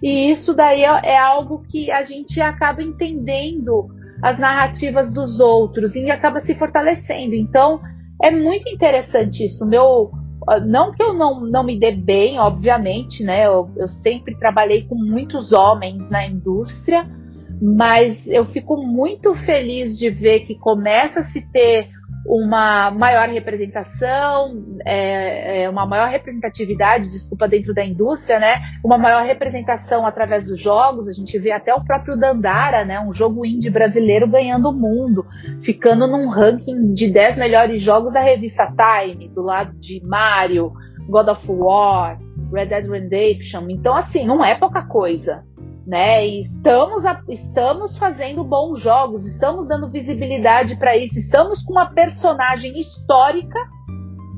E 0.01 0.31
isso 0.31 0.55
daí 0.55 0.85
é, 0.85 1.01
é 1.03 1.19
algo 1.19 1.65
que 1.69 1.91
a 1.91 2.05
gente 2.05 2.41
acaba 2.41 2.81
entendendo 2.81 3.89
as 4.23 4.39
narrativas 4.39 5.13
dos 5.13 5.41
outros 5.41 5.93
e 5.97 6.09
acaba 6.09 6.39
se 6.39 6.55
fortalecendo. 6.55 7.35
Então 7.35 7.81
é 8.23 8.31
muito 8.31 8.69
interessante 8.69 9.45
isso. 9.45 9.67
Meu, 9.67 10.13
não 10.65 10.95
que 10.95 11.03
eu 11.03 11.15
não, 11.15 11.41
não 11.41 11.65
me 11.65 11.77
dê 11.77 11.91
bem, 11.91 12.39
obviamente, 12.39 13.25
né? 13.25 13.45
Eu, 13.45 13.73
eu 13.77 13.89
sempre 13.89 14.39
trabalhei 14.39 14.85
com 14.85 14.95
muitos 14.95 15.53
homens 15.53 16.09
na 16.09 16.25
indústria 16.25 17.05
mas 17.61 18.19
eu 18.27 18.45
fico 18.47 18.77
muito 18.77 19.35
feliz 19.45 19.99
de 19.99 20.11
ver 20.11 20.41
que 20.41 20.59
começa 20.59 21.21
a 21.21 21.25
se 21.25 21.41
ter 21.53 21.89
uma 22.27 22.91
maior 22.91 23.29
representação, 23.29 24.63
é, 24.85 25.63
é, 25.63 25.71
uma 25.71 25.87
maior 25.87 26.09
representatividade, 26.11 27.09
desculpa, 27.09 27.49
dentro 27.49 27.73
da 27.73 27.85
indústria, 27.85 28.39
né? 28.39 28.61
Uma 28.85 28.99
maior 28.99 29.25
representação 29.25 30.07
através 30.07 30.45
dos 30.45 30.61
jogos. 30.61 31.09
A 31.09 31.13
gente 31.13 31.39
vê 31.39 31.51
até 31.53 31.75
o 31.75 31.83
próprio 31.83 32.19
Dandara, 32.19 32.85
né? 32.85 33.01
Um 33.01 33.15
jogo 33.15 33.47
indie 33.47 33.71
brasileiro 33.71 34.29
ganhando 34.29 34.69
o 34.69 34.75
mundo, 34.75 35.25
ficando 35.63 36.07
num 36.07 36.29
ranking 36.29 36.93
de 36.93 37.11
10 37.11 37.39
melhores 37.39 37.81
jogos 37.81 38.13
da 38.13 38.21
revista 38.21 38.69
Time, 38.77 39.29
do 39.29 39.41
lado 39.41 39.73
de 39.81 40.03
Mario, 40.05 40.73
God 41.09 41.29
of 41.29 41.47
War, 41.49 42.19
Red 42.53 42.67
Dead 42.67 42.91
Redemption. 42.91 43.71
Então, 43.71 43.97
assim, 43.97 44.27
não 44.27 44.45
é 44.45 44.55
pouca 44.55 44.83
coisa 44.83 45.48
né? 45.89 46.27
E 46.29 46.43
estamos, 46.43 47.03
a, 47.07 47.19
estamos 47.31 47.97
fazendo 47.97 48.45
bons 48.45 48.79
jogos, 48.79 49.25
estamos 49.25 49.67
dando 49.67 49.91
visibilidade 49.91 50.77
para 50.77 50.95
isso, 50.95 51.19
estamos 51.19 51.65
com 51.65 51.73
uma 51.73 51.87
personagem 51.87 52.79
histórica, 52.79 53.59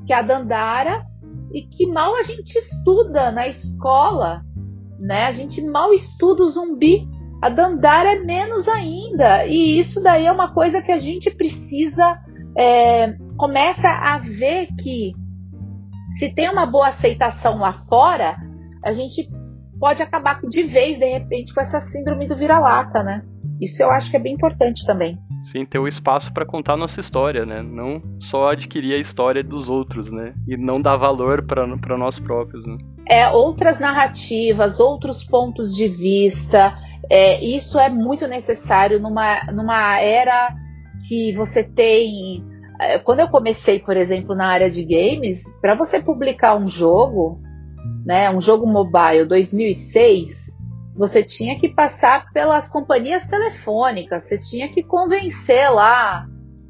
que 0.06 0.12
é 0.12 0.16
a 0.16 0.22
Dandara, 0.22 1.04
e 1.52 1.62
que 1.62 1.86
mal 1.86 2.14
a 2.14 2.22
gente 2.22 2.56
estuda 2.56 3.32
na 3.32 3.48
escola, 3.48 4.42
né? 5.00 5.26
A 5.26 5.32
gente 5.32 5.60
mal 5.60 5.92
estuda 5.92 6.44
o 6.44 6.50
zumbi. 6.50 7.08
A 7.42 7.48
Dandara 7.48 8.12
é 8.12 8.20
menos 8.20 8.68
ainda. 8.68 9.44
E 9.46 9.80
isso 9.80 10.00
daí 10.00 10.26
é 10.26 10.32
uma 10.32 10.54
coisa 10.54 10.80
que 10.80 10.92
a 10.92 10.98
gente 10.98 11.28
precisa. 11.32 12.20
É, 12.56 13.16
começa 13.36 13.88
a 13.88 14.18
ver 14.18 14.68
que 14.80 15.12
se 16.20 16.32
tem 16.32 16.48
uma 16.48 16.66
boa 16.66 16.90
aceitação 16.90 17.58
lá 17.58 17.84
fora, 17.88 18.36
a 18.84 18.92
gente 18.92 19.28
pode 19.80 20.02
acabar 20.02 20.38
de 20.42 20.62
vez, 20.64 20.98
de 20.98 21.06
repente, 21.06 21.54
com 21.54 21.60
essa 21.62 21.80
síndrome 21.80 22.28
do 22.28 22.36
vira-lata, 22.36 23.02
né? 23.02 23.22
Isso 23.58 23.82
eu 23.82 23.90
acho 23.90 24.10
que 24.10 24.16
é 24.16 24.20
bem 24.20 24.34
importante 24.34 24.86
também. 24.86 25.18
Sim, 25.42 25.64
ter 25.64 25.78
o 25.78 25.88
espaço 25.88 26.32
para 26.32 26.46
contar 26.46 26.76
nossa 26.76 27.00
história, 27.00 27.46
né? 27.46 27.62
Não 27.62 28.02
só 28.18 28.50
adquirir 28.50 28.94
a 28.94 28.98
história 28.98 29.42
dos 29.42 29.68
outros, 29.70 30.12
né? 30.12 30.34
E 30.46 30.56
não 30.56 30.80
dar 30.80 30.96
valor 30.96 31.46
para 31.46 31.96
nós 31.96 32.20
próprios, 32.20 32.66
né? 32.66 32.76
É, 33.10 33.28
outras 33.30 33.80
narrativas, 33.80 34.78
outros 34.78 35.24
pontos 35.24 35.74
de 35.74 35.88
vista. 35.88 36.76
É, 37.10 37.42
isso 37.42 37.78
é 37.78 37.88
muito 37.88 38.26
necessário 38.26 39.00
numa, 39.00 39.44
numa 39.52 39.98
era 39.98 40.54
que 41.08 41.34
você 41.34 41.64
tem. 41.64 42.44
É, 42.80 42.98
quando 42.98 43.20
eu 43.20 43.28
comecei, 43.28 43.78
por 43.78 43.96
exemplo, 43.96 44.34
na 44.34 44.46
área 44.46 44.70
de 44.70 44.84
games, 44.84 45.38
para 45.60 45.74
você 45.74 46.00
publicar 46.00 46.54
um 46.56 46.68
jogo, 46.68 47.40
né, 48.04 48.30
um 48.30 48.40
jogo 48.40 48.66
mobile 48.66 49.24
2006, 49.26 50.40
você 50.96 51.22
tinha 51.22 51.58
que 51.58 51.68
passar 51.68 52.30
pelas 52.32 52.68
companhias 52.68 53.26
telefônicas, 53.26 54.24
você 54.24 54.38
tinha 54.38 54.68
que 54.68 54.82
convencer 54.82 55.70
lá 55.72 56.26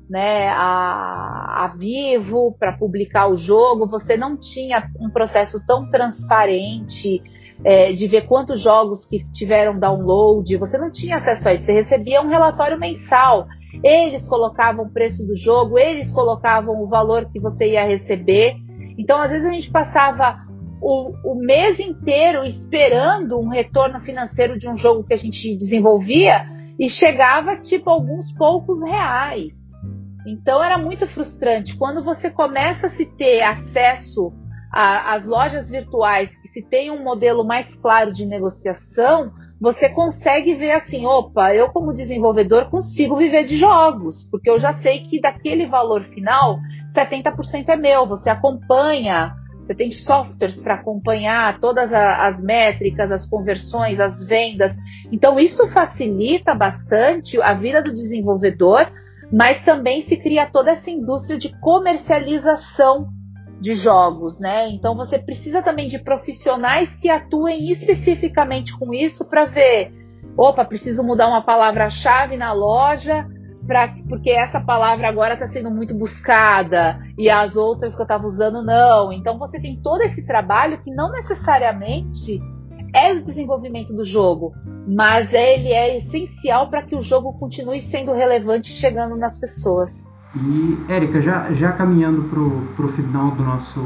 né, 0.08 0.48
a, 0.48 1.64
a 1.64 1.74
Vivo 1.76 2.56
para 2.58 2.76
publicar 2.76 3.28
o 3.28 3.36
jogo, 3.36 3.88
você 3.88 4.16
não 4.16 4.36
tinha 4.36 4.88
um 5.00 5.08
processo 5.08 5.64
tão 5.66 5.88
transparente 5.90 7.22
é, 7.64 7.92
de 7.92 8.06
ver 8.08 8.26
quantos 8.26 8.60
jogos 8.60 9.06
que 9.06 9.24
tiveram 9.32 9.78
download, 9.78 10.56
você 10.56 10.76
não 10.78 10.90
tinha 10.90 11.16
acesso 11.16 11.48
a 11.48 11.54
isso, 11.54 11.64
você 11.64 11.72
recebia 11.72 12.22
um 12.22 12.28
relatório 12.28 12.78
mensal. 12.78 13.46
Eles 13.84 14.26
colocavam 14.26 14.86
o 14.86 14.92
preço 14.92 15.24
do 15.24 15.36
jogo, 15.36 15.78
eles 15.78 16.10
colocavam 16.12 16.82
o 16.82 16.88
valor 16.88 17.30
que 17.30 17.38
você 17.38 17.72
ia 17.72 17.86
receber. 17.86 18.56
Então, 18.98 19.20
às 19.20 19.30
vezes, 19.30 19.46
a 19.46 19.52
gente 19.52 19.70
passava 19.70 20.49
o, 20.80 21.32
o 21.32 21.34
mês 21.34 21.78
inteiro 21.78 22.44
esperando 22.44 23.38
um 23.38 23.48
retorno 23.48 24.00
financeiro 24.00 24.58
de 24.58 24.68
um 24.68 24.76
jogo 24.76 25.04
que 25.04 25.14
a 25.14 25.16
gente 25.16 25.56
desenvolvia 25.56 26.46
e 26.78 26.88
chegava 26.88 27.56
tipo 27.56 27.90
alguns 27.90 28.32
poucos 28.32 28.82
reais. 28.82 29.52
Então 30.26 30.62
era 30.62 30.78
muito 30.78 31.06
frustrante. 31.08 31.76
Quando 31.76 32.02
você 32.02 32.30
começa 32.30 32.86
a 32.86 32.90
se 32.90 33.04
ter 33.04 33.42
acesso 33.42 34.32
às 34.72 35.26
lojas 35.26 35.68
virtuais, 35.68 36.30
que 36.40 36.48
se 36.48 36.62
tem 36.62 36.90
um 36.90 37.02
modelo 37.02 37.44
mais 37.44 37.72
claro 37.76 38.12
de 38.12 38.24
negociação, 38.24 39.32
você 39.60 39.90
consegue 39.90 40.54
ver 40.54 40.72
assim, 40.72 41.04
opa, 41.04 41.54
eu 41.54 41.68
como 41.70 41.92
desenvolvedor 41.92 42.70
consigo 42.70 43.16
viver 43.16 43.46
de 43.46 43.58
jogos, 43.58 44.26
porque 44.30 44.48
eu 44.48 44.58
já 44.60 44.72
sei 44.74 45.00
que 45.00 45.20
daquele 45.20 45.66
valor 45.66 46.04
final, 46.04 46.58
70% 46.94 47.68
é 47.68 47.76
meu, 47.76 48.06
você 48.06 48.30
acompanha 48.30 49.34
você 49.70 49.74
tem 49.74 49.92
softwares 49.92 50.60
para 50.60 50.74
acompanhar 50.74 51.60
todas 51.60 51.92
as 51.92 52.42
métricas, 52.42 53.12
as 53.12 53.28
conversões, 53.28 54.00
as 54.00 54.20
vendas. 54.26 54.74
Então, 55.12 55.38
isso 55.38 55.68
facilita 55.68 56.56
bastante 56.56 57.40
a 57.40 57.54
vida 57.54 57.80
do 57.80 57.94
desenvolvedor, 57.94 58.90
mas 59.32 59.62
também 59.64 60.02
se 60.02 60.16
cria 60.16 60.50
toda 60.50 60.72
essa 60.72 60.90
indústria 60.90 61.38
de 61.38 61.56
comercialização 61.60 63.10
de 63.60 63.74
jogos, 63.74 64.40
né? 64.40 64.70
Então 64.70 64.96
você 64.96 65.18
precisa 65.18 65.62
também 65.62 65.88
de 65.88 65.98
profissionais 65.98 66.90
que 66.96 67.08
atuem 67.08 67.70
especificamente 67.70 68.76
com 68.76 68.92
isso 68.92 69.28
para 69.28 69.44
ver, 69.44 69.92
opa, 70.36 70.64
preciso 70.64 71.04
mudar 71.04 71.28
uma 71.28 71.42
palavra-chave 71.42 72.36
na 72.36 72.52
loja, 72.52 73.24
pra, 73.70 73.94
porque 74.08 74.30
essa 74.30 74.60
palavra 74.60 75.08
agora 75.08 75.34
está 75.34 75.46
sendo 75.46 75.70
muito 75.70 75.94
buscada 75.94 76.98
e 77.16 77.30
as 77.30 77.54
outras 77.54 77.94
que 77.94 78.00
eu 78.00 78.04
estava 78.04 78.26
usando 78.26 78.64
não. 78.64 79.12
Então 79.12 79.38
você 79.38 79.60
tem 79.60 79.80
todo 79.80 80.02
esse 80.02 80.26
trabalho 80.26 80.82
que 80.82 80.92
não 80.92 81.12
necessariamente 81.12 82.42
é 82.92 83.12
o 83.12 83.24
desenvolvimento 83.24 83.94
do 83.94 84.04
jogo, 84.04 84.52
mas 84.88 85.32
ele 85.32 85.68
é 85.68 85.98
essencial 85.98 86.68
para 86.68 86.82
que 86.82 86.96
o 86.96 87.02
jogo 87.02 87.32
continue 87.38 87.82
sendo 87.82 88.12
relevante 88.12 88.72
chegando 88.80 89.16
nas 89.16 89.38
pessoas. 89.38 89.92
E, 90.34 90.92
Érica, 90.92 91.20
já, 91.20 91.52
já 91.52 91.70
caminhando 91.70 92.24
para 92.24 92.84
o 92.84 92.88
final 92.88 93.30
do 93.30 93.44
nosso 93.44 93.80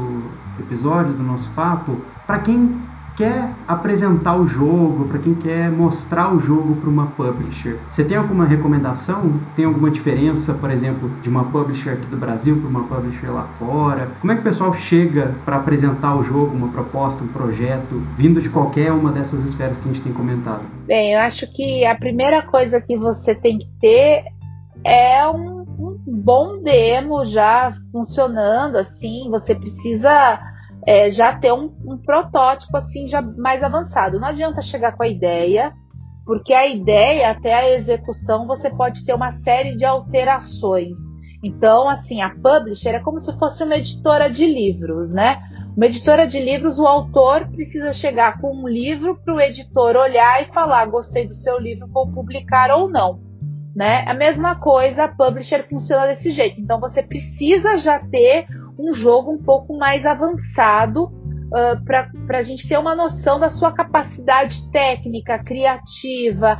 episódio, 0.59 1.13
do 1.13 1.21
nosso 1.21 1.47
papo, 1.53 1.95
para 2.25 2.39
quem 2.39 2.84
quer 3.15 3.49
apresentar 3.67 4.35
o 4.35 4.45
jogo, 4.45 5.05
para 5.05 5.19
quem 5.19 5.33
quer 5.33 5.71
mostrar 5.71 6.33
o 6.33 6.39
jogo 6.39 6.75
para 6.75 6.89
uma 6.89 7.07
publisher. 7.07 7.77
Você 7.89 8.03
tem 8.03 8.17
alguma 8.17 8.45
recomendação? 8.45 9.39
Tem 9.55 9.65
alguma 9.65 9.89
diferença, 9.89 10.53
por 10.53 10.69
exemplo, 10.69 11.09
de 11.21 11.29
uma 11.29 11.45
publisher 11.45 11.91
aqui 11.91 12.07
do 12.07 12.17
Brasil 12.17 12.57
para 12.57 12.69
uma 12.69 12.83
publisher 12.83 13.29
lá 13.31 13.43
fora? 13.57 14.09
Como 14.19 14.31
é 14.31 14.35
que 14.35 14.41
o 14.41 14.43
pessoal 14.43 14.73
chega 14.73 15.33
para 15.45 15.55
apresentar 15.55 16.15
o 16.15 16.23
jogo, 16.23 16.55
uma 16.55 16.67
proposta, 16.67 17.23
um 17.23 17.27
projeto, 17.27 18.01
vindo 18.15 18.41
de 18.41 18.49
qualquer 18.49 18.91
uma 18.91 19.11
dessas 19.11 19.45
esferas 19.45 19.77
que 19.77 19.87
a 19.87 19.93
gente 19.93 20.03
tem 20.03 20.13
comentado? 20.13 20.61
Bem, 20.85 21.13
eu 21.13 21.19
acho 21.19 21.47
que 21.53 21.85
a 21.85 21.95
primeira 21.95 22.43
coisa 22.43 22.81
que 22.81 22.97
você 22.97 23.33
tem 23.33 23.57
que 23.57 23.67
ter 23.79 24.23
é 24.83 25.27
um, 25.27 25.61
um 25.79 25.97
bom 26.05 26.61
demo 26.61 27.25
já 27.25 27.73
funcionando 27.91 28.75
assim. 28.75 29.29
Você 29.31 29.55
precisa 29.55 30.39
é, 30.85 31.11
já 31.11 31.35
ter 31.37 31.51
um, 31.51 31.73
um 31.85 31.97
protótipo 31.97 32.77
assim 32.77 33.07
já 33.07 33.21
mais 33.21 33.63
avançado. 33.63 34.19
Não 34.19 34.27
adianta 34.27 34.61
chegar 34.61 34.95
com 34.95 35.03
a 35.03 35.07
ideia, 35.07 35.73
porque 36.25 36.53
a 36.53 36.67
ideia 36.67 37.31
até 37.31 37.53
a 37.53 37.71
execução 37.71 38.45
você 38.45 38.69
pode 38.69 39.05
ter 39.05 39.13
uma 39.13 39.31
série 39.41 39.75
de 39.75 39.85
alterações. 39.85 40.97
Então, 41.43 41.87
assim, 41.89 42.21
a 42.21 42.29
publisher 42.29 42.95
é 42.95 42.99
como 42.99 43.19
se 43.19 43.31
fosse 43.37 43.63
uma 43.63 43.77
editora 43.77 44.29
de 44.29 44.45
livros, 44.45 45.11
né? 45.11 45.39
Uma 45.75 45.87
editora 45.87 46.25
de 46.25 46.39
livros, 46.39 46.79
o 46.79 46.87
autor 46.87 47.47
precisa 47.51 47.91
chegar 47.93 48.39
com 48.39 48.55
um 48.55 48.67
livro 48.67 49.19
para 49.23 49.33
o 49.33 49.41
editor 49.41 49.95
olhar 49.95 50.41
e 50.41 50.53
falar: 50.53 50.85
gostei 50.85 51.27
do 51.27 51.33
seu 51.33 51.59
livro, 51.59 51.87
vou 51.87 52.11
publicar 52.11 52.71
ou 52.71 52.89
não. 52.89 53.19
Né? 53.75 54.05
A 54.07 54.13
mesma 54.13 54.55
coisa, 54.55 55.03
a 55.03 55.07
publisher 55.07 55.67
funciona 55.69 56.07
desse 56.07 56.31
jeito. 56.31 56.61
Então, 56.61 56.79
você 56.79 57.03
precisa 57.03 57.77
já 57.77 57.99
ter 57.99 58.47
um 58.77 58.93
jogo 58.93 59.31
um 59.31 59.41
pouco 59.41 59.77
mais 59.77 60.05
avançado 60.05 61.05
uh, 61.05 61.85
para 61.85 62.39
a 62.39 62.43
gente 62.43 62.67
ter 62.67 62.77
uma 62.77 62.95
noção 62.95 63.39
da 63.39 63.49
sua 63.49 63.71
capacidade 63.71 64.55
técnica, 64.71 65.39
criativa, 65.43 66.57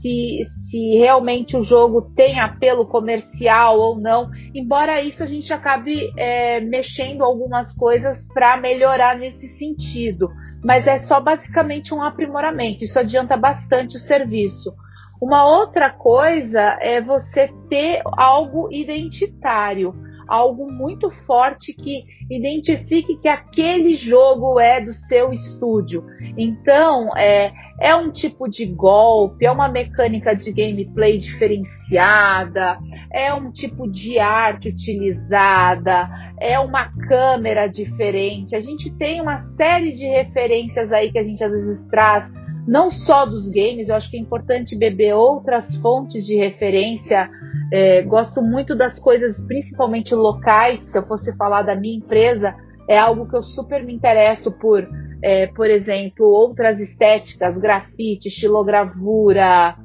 se, 0.00 0.44
se 0.68 0.98
realmente 0.98 1.56
o 1.56 1.62
jogo 1.62 2.12
tem 2.16 2.40
apelo 2.40 2.86
comercial 2.86 3.78
ou 3.78 4.00
não. 4.00 4.30
Embora 4.52 5.00
isso 5.00 5.22
a 5.22 5.26
gente 5.26 5.52
acabe 5.52 6.12
é, 6.18 6.60
mexendo 6.60 7.22
algumas 7.22 7.72
coisas 7.76 8.26
para 8.34 8.56
melhorar 8.56 9.16
nesse 9.16 9.48
sentido. 9.56 10.28
Mas 10.64 10.86
é 10.86 10.98
só 11.00 11.20
basicamente 11.20 11.94
um 11.94 12.02
aprimoramento. 12.02 12.84
Isso 12.84 12.98
adianta 12.98 13.36
bastante 13.36 13.96
o 13.96 14.00
serviço. 14.00 14.72
Uma 15.20 15.44
outra 15.44 15.88
coisa 15.88 16.76
é 16.80 17.00
você 17.00 17.48
ter 17.68 18.02
algo 18.16 18.68
identitário 18.72 19.94
algo 20.26 20.70
muito 20.70 21.10
forte 21.26 21.72
que 21.72 22.04
identifique 22.30 23.16
que 23.20 23.28
aquele 23.28 23.94
jogo 23.94 24.58
é 24.58 24.80
do 24.80 24.92
seu 24.92 25.32
estúdio. 25.32 26.04
Então, 26.36 27.16
é, 27.16 27.52
é 27.80 27.94
um 27.94 28.10
tipo 28.10 28.48
de 28.48 28.66
golpe, 28.66 29.44
é 29.44 29.50
uma 29.50 29.68
mecânica 29.68 30.34
de 30.34 30.52
gameplay 30.52 31.18
diferenciada, 31.18 32.78
é 33.12 33.32
um 33.34 33.50
tipo 33.50 33.90
de 33.90 34.18
arte 34.18 34.68
utilizada, 34.68 36.08
é 36.40 36.58
uma 36.58 36.92
câmera 37.08 37.66
diferente. 37.66 38.54
A 38.54 38.60
gente 38.60 38.90
tem 38.96 39.20
uma 39.20 39.40
série 39.56 39.92
de 39.92 40.06
referências 40.06 40.92
aí 40.92 41.10
que 41.10 41.18
a 41.18 41.24
gente 41.24 41.42
às 41.42 41.50
vezes 41.50 41.80
traz 41.90 42.41
não 42.66 42.90
só 42.90 43.26
dos 43.26 43.48
games, 43.50 43.88
eu 43.88 43.94
acho 43.96 44.10
que 44.10 44.16
é 44.16 44.20
importante 44.20 44.76
beber 44.76 45.14
outras 45.14 45.74
fontes 45.76 46.24
de 46.24 46.36
referência. 46.36 47.28
É, 47.72 48.02
gosto 48.02 48.40
muito 48.40 48.76
das 48.76 48.98
coisas, 48.98 49.40
principalmente 49.46 50.14
locais. 50.14 50.80
Se 50.90 50.96
eu 50.96 51.06
fosse 51.06 51.34
falar 51.36 51.62
da 51.62 51.74
minha 51.74 51.96
empresa, 51.96 52.54
é 52.88 52.98
algo 52.98 53.28
que 53.28 53.36
eu 53.36 53.42
super 53.42 53.84
me 53.84 53.92
interesso 53.92 54.52
por, 54.52 54.88
é, 55.22 55.46
por 55.48 55.68
exemplo, 55.68 56.26
outras 56.26 56.78
estéticas, 56.78 57.58
grafite, 57.58 58.28
estilogravura, 58.28 59.76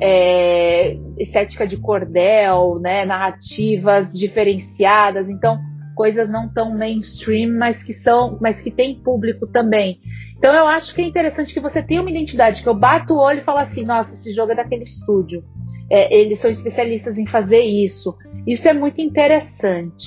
é, 0.00 0.96
estética 1.18 1.66
de 1.66 1.76
cordel, 1.76 2.78
né, 2.80 3.04
narrativas 3.04 4.12
diferenciadas. 4.12 5.28
Então, 5.28 5.58
coisas 5.94 6.28
não 6.28 6.48
tão 6.48 6.76
mainstream, 6.76 7.56
mas 7.56 7.82
que 7.82 7.94
são, 7.94 8.38
mas 8.40 8.60
que 8.60 8.70
tem 8.70 9.00
público 9.00 9.46
também. 9.46 10.00
Então 10.36 10.52
eu 10.52 10.66
acho 10.66 10.94
que 10.94 11.00
é 11.00 11.06
interessante 11.06 11.54
que 11.54 11.60
você 11.60 11.82
tenha 11.82 12.00
uma 12.00 12.10
identidade, 12.10 12.62
que 12.62 12.68
eu 12.68 12.74
bato 12.74 13.14
o 13.14 13.18
olho 13.18 13.40
e 13.40 13.44
falo 13.44 13.58
assim, 13.58 13.84
nossa, 13.84 14.14
esse 14.14 14.32
jogo 14.32 14.52
é 14.52 14.56
daquele 14.56 14.84
estúdio. 14.84 15.42
É, 15.90 16.14
eles 16.14 16.40
são 16.40 16.50
especialistas 16.50 17.16
em 17.16 17.26
fazer 17.26 17.60
isso. 17.60 18.16
Isso 18.46 18.68
é 18.68 18.72
muito 18.72 19.00
interessante. 19.00 20.04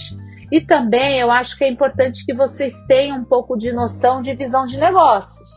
E 0.52 0.62
também 0.62 1.20
eu 1.20 1.32
acho 1.32 1.58
que 1.58 1.64
é 1.64 1.70
importante 1.70 2.26
que 2.26 2.34
vocês 2.34 2.74
tenham 2.88 3.20
um 3.20 3.26
pouco 3.26 3.58
de 3.58 3.72
noção 3.74 4.22
de 4.22 4.34
visão 4.34 4.66
de 4.66 4.78
negócios. 4.78 5.50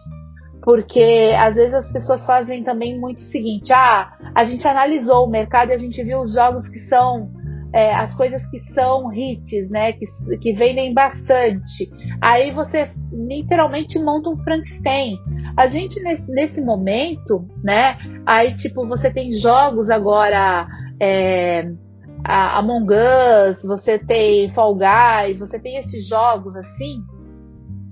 Porque 0.62 1.34
às 1.38 1.54
vezes 1.54 1.74
as 1.74 1.90
pessoas 1.90 2.24
fazem 2.26 2.62
também 2.62 2.98
muito 2.98 3.18
o 3.18 3.30
seguinte: 3.30 3.72
ah, 3.72 4.12
a 4.34 4.44
gente 4.44 4.66
analisou 4.66 5.26
o 5.26 5.30
mercado 5.30 5.70
e 5.70 5.74
a 5.74 5.78
gente 5.78 6.02
viu 6.02 6.20
os 6.20 6.34
jogos 6.34 6.68
que 6.68 6.80
são 6.80 7.30
é, 7.72 7.94
as 7.94 8.14
coisas 8.14 8.44
que 8.50 8.58
são 8.72 9.12
hits, 9.12 9.70
né, 9.70 9.92
que, 9.92 10.06
que 10.40 10.52
vendem 10.52 10.92
bastante. 10.92 11.90
Aí 12.20 12.50
você 12.52 12.90
literalmente 13.12 13.98
monta 13.98 14.28
um 14.30 14.36
Frankenstein. 14.38 15.16
A 15.56 15.68
gente 15.68 16.00
nesse, 16.02 16.30
nesse 16.30 16.60
momento, 16.60 17.46
né, 17.62 17.96
aí 18.26 18.56
tipo 18.56 18.86
você 18.86 19.10
tem 19.10 19.32
jogos 19.38 19.88
agora, 19.90 20.66
é, 21.00 21.70
a 22.24 22.58
Among 22.58 22.92
Us, 22.92 23.62
você 23.62 23.98
tem 23.98 24.52
Fall 24.52 24.74
Guys, 24.74 25.38
você 25.38 25.58
tem 25.58 25.76
esses 25.76 26.06
jogos 26.08 26.54
assim 26.56 27.02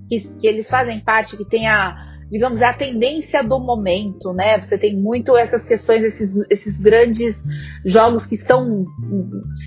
que, 0.08 0.20
que 0.40 0.46
eles 0.46 0.68
fazem 0.68 1.00
parte, 1.00 1.36
que 1.36 1.44
tem 1.44 1.68
a 1.68 1.94
digamos, 2.30 2.60
é 2.60 2.66
a 2.66 2.74
tendência 2.74 3.42
do 3.42 3.58
momento, 3.58 4.32
né? 4.32 4.58
Você 4.60 4.76
tem 4.76 4.96
muito 4.96 5.36
essas 5.36 5.64
questões, 5.64 6.02
esses, 6.02 6.30
esses 6.50 6.78
grandes 6.80 7.36
jogos 7.84 8.26
que 8.26 8.34
estão 8.34 8.84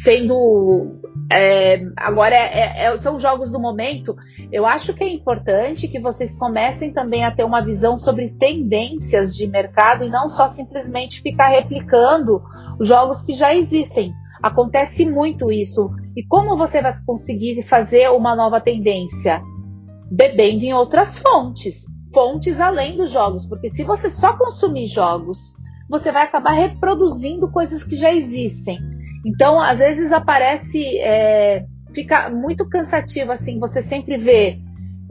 sendo. 0.04 1.00
É, 1.32 1.82
agora 1.98 2.36
é, 2.36 2.86
é, 2.86 2.98
são 3.00 3.20
jogos 3.20 3.52
do 3.52 3.60
momento. 3.60 4.16
Eu 4.52 4.66
acho 4.66 4.94
que 4.94 5.04
é 5.04 5.12
importante 5.12 5.88
que 5.88 6.00
vocês 6.00 6.38
comecem 6.38 6.94
também 6.94 7.24
a 7.26 7.32
ter 7.32 7.44
uma 7.44 7.64
visão 7.66 7.98
sobre 7.98 8.36
tendências 8.40 9.36
de 9.36 9.48
mercado 9.48 10.04
e 10.04 10.10
não 10.10 10.30
só 10.30 10.50
simplesmente 10.50 11.22
ficar 11.22 11.50
replicando 11.50 12.42
os 12.80 12.88
jogos 12.88 13.24
que 13.26 13.34
já 13.34 13.56
existem. 13.56 14.14
Acontece 14.42 15.06
muito 15.06 15.52
isso. 15.52 15.90
E 16.16 16.24
como 16.24 16.58
você 16.58 16.82
vai 16.82 16.96
conseguir 17.06 17.64
fazer 17.64 18.10
uma 18.10 18.36
nova 18.36 18.60
tendência? 18.60 19.42
Bebendo 20.12 20.66
em 20.66 20.74
outras 20.74 21.18
fontes. 21.20 21.91
Fontes 22.14 22.60
além 22.60 22.98
dos 22.98 23.12
jogos. 23.12 23.46
Porque 23.48 23.70
se 23.70 23.84
você 23.84 24.10
só 24.10 24.38
consumir 24.38 24.88
jogos, 24.88 25.38
você 25.90 26.12
vai 26.12 26.24
acabar 26.24 26.54
reproduzindo 26.54 27.52
coisas 27.52 27.84
que 27.84 27.98
já 27.98 28.14
existem. 28.14 28.80
Então, 29.26 29.60
às 29.60 29.78
vezes 29.78 30.12
aparece. 30.12 30.98
É, 31.00 31.66
fica 31.94 32.30
muito 32.30 32.68
cansativo 32.68 33.32
assim, 33.32 33.60
você 33.60 33.84
sempre 33.84 34.18
vê 34.18 34.60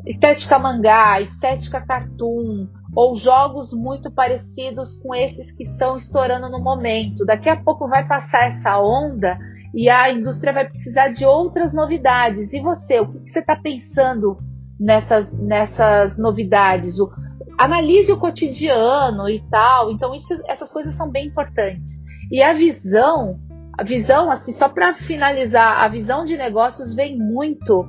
estética 0.07 0.59
mangá, 0.59 1.20
estética 1.20 1.80
cartoon, 1.80 2.66
ou 2.94 3.16
jogos 3.16 3.72
muito 3.72 4.11
parecidos 4.11 4.98
com 5.03 5.14
esses 5.14 5.51
que 5.53 5.64
estão 5.64 5.96
estourando 5.96 6.48
no 6.48 6.62
momento. 6.62 7.24
Daqui 7.24 7.48
a 7.48 7.57
pouco 7.57 7.88
vai 7.88 8.07
passar 8.07 8.46
essa 8.46 8.80
onda 8.80 9.38
e 9.74 9.88
a 9.88 10.11
indústria 10.11 10.53
vai 10.53 10.68
precisar 10.68 11.09
de 11.09 11.24
outras 11.24 11.72
novidades. 11.72 12.53
E 12.53 12.61
você, 12.61 13.01
o 13.01 13.07
que, 13.07 13.30
você 13.30 13.38
está 13.40 13.57
pensando 13.57 14.38
nessas, 14.81 15.31
nessas 15.33 16.16
novidades? 16.16 16.99
O, 16.99 17.11
analise 17.59 18.11
o 18.11 18.18
cotidiano 18.18 19.28
e 19.28 19.41
tal. 19.51 19.91
Então, 19.93 20.14
isso, 20.14 20.33
essas 20.49 20.72
coisas 20.72 20.97
são 20.97 21.11
bem 21.11 21.26
importantes. 21.26 21.89
E 22.33 22.43
a 22.43 22.55
visão, 22.55 23.39
a 23.78 23.85
visão, 23.85 24.31
assim, 24.31 24.53
só 24.55 24.68
para 24.68 24.95
finalizar, 24.95 25.83
a 25.83 25.89
visão 25.89 26.24
de 26.24 26.37
negócios 26.37 26.95
vem 26.95 27.18
muito 27.18 27.87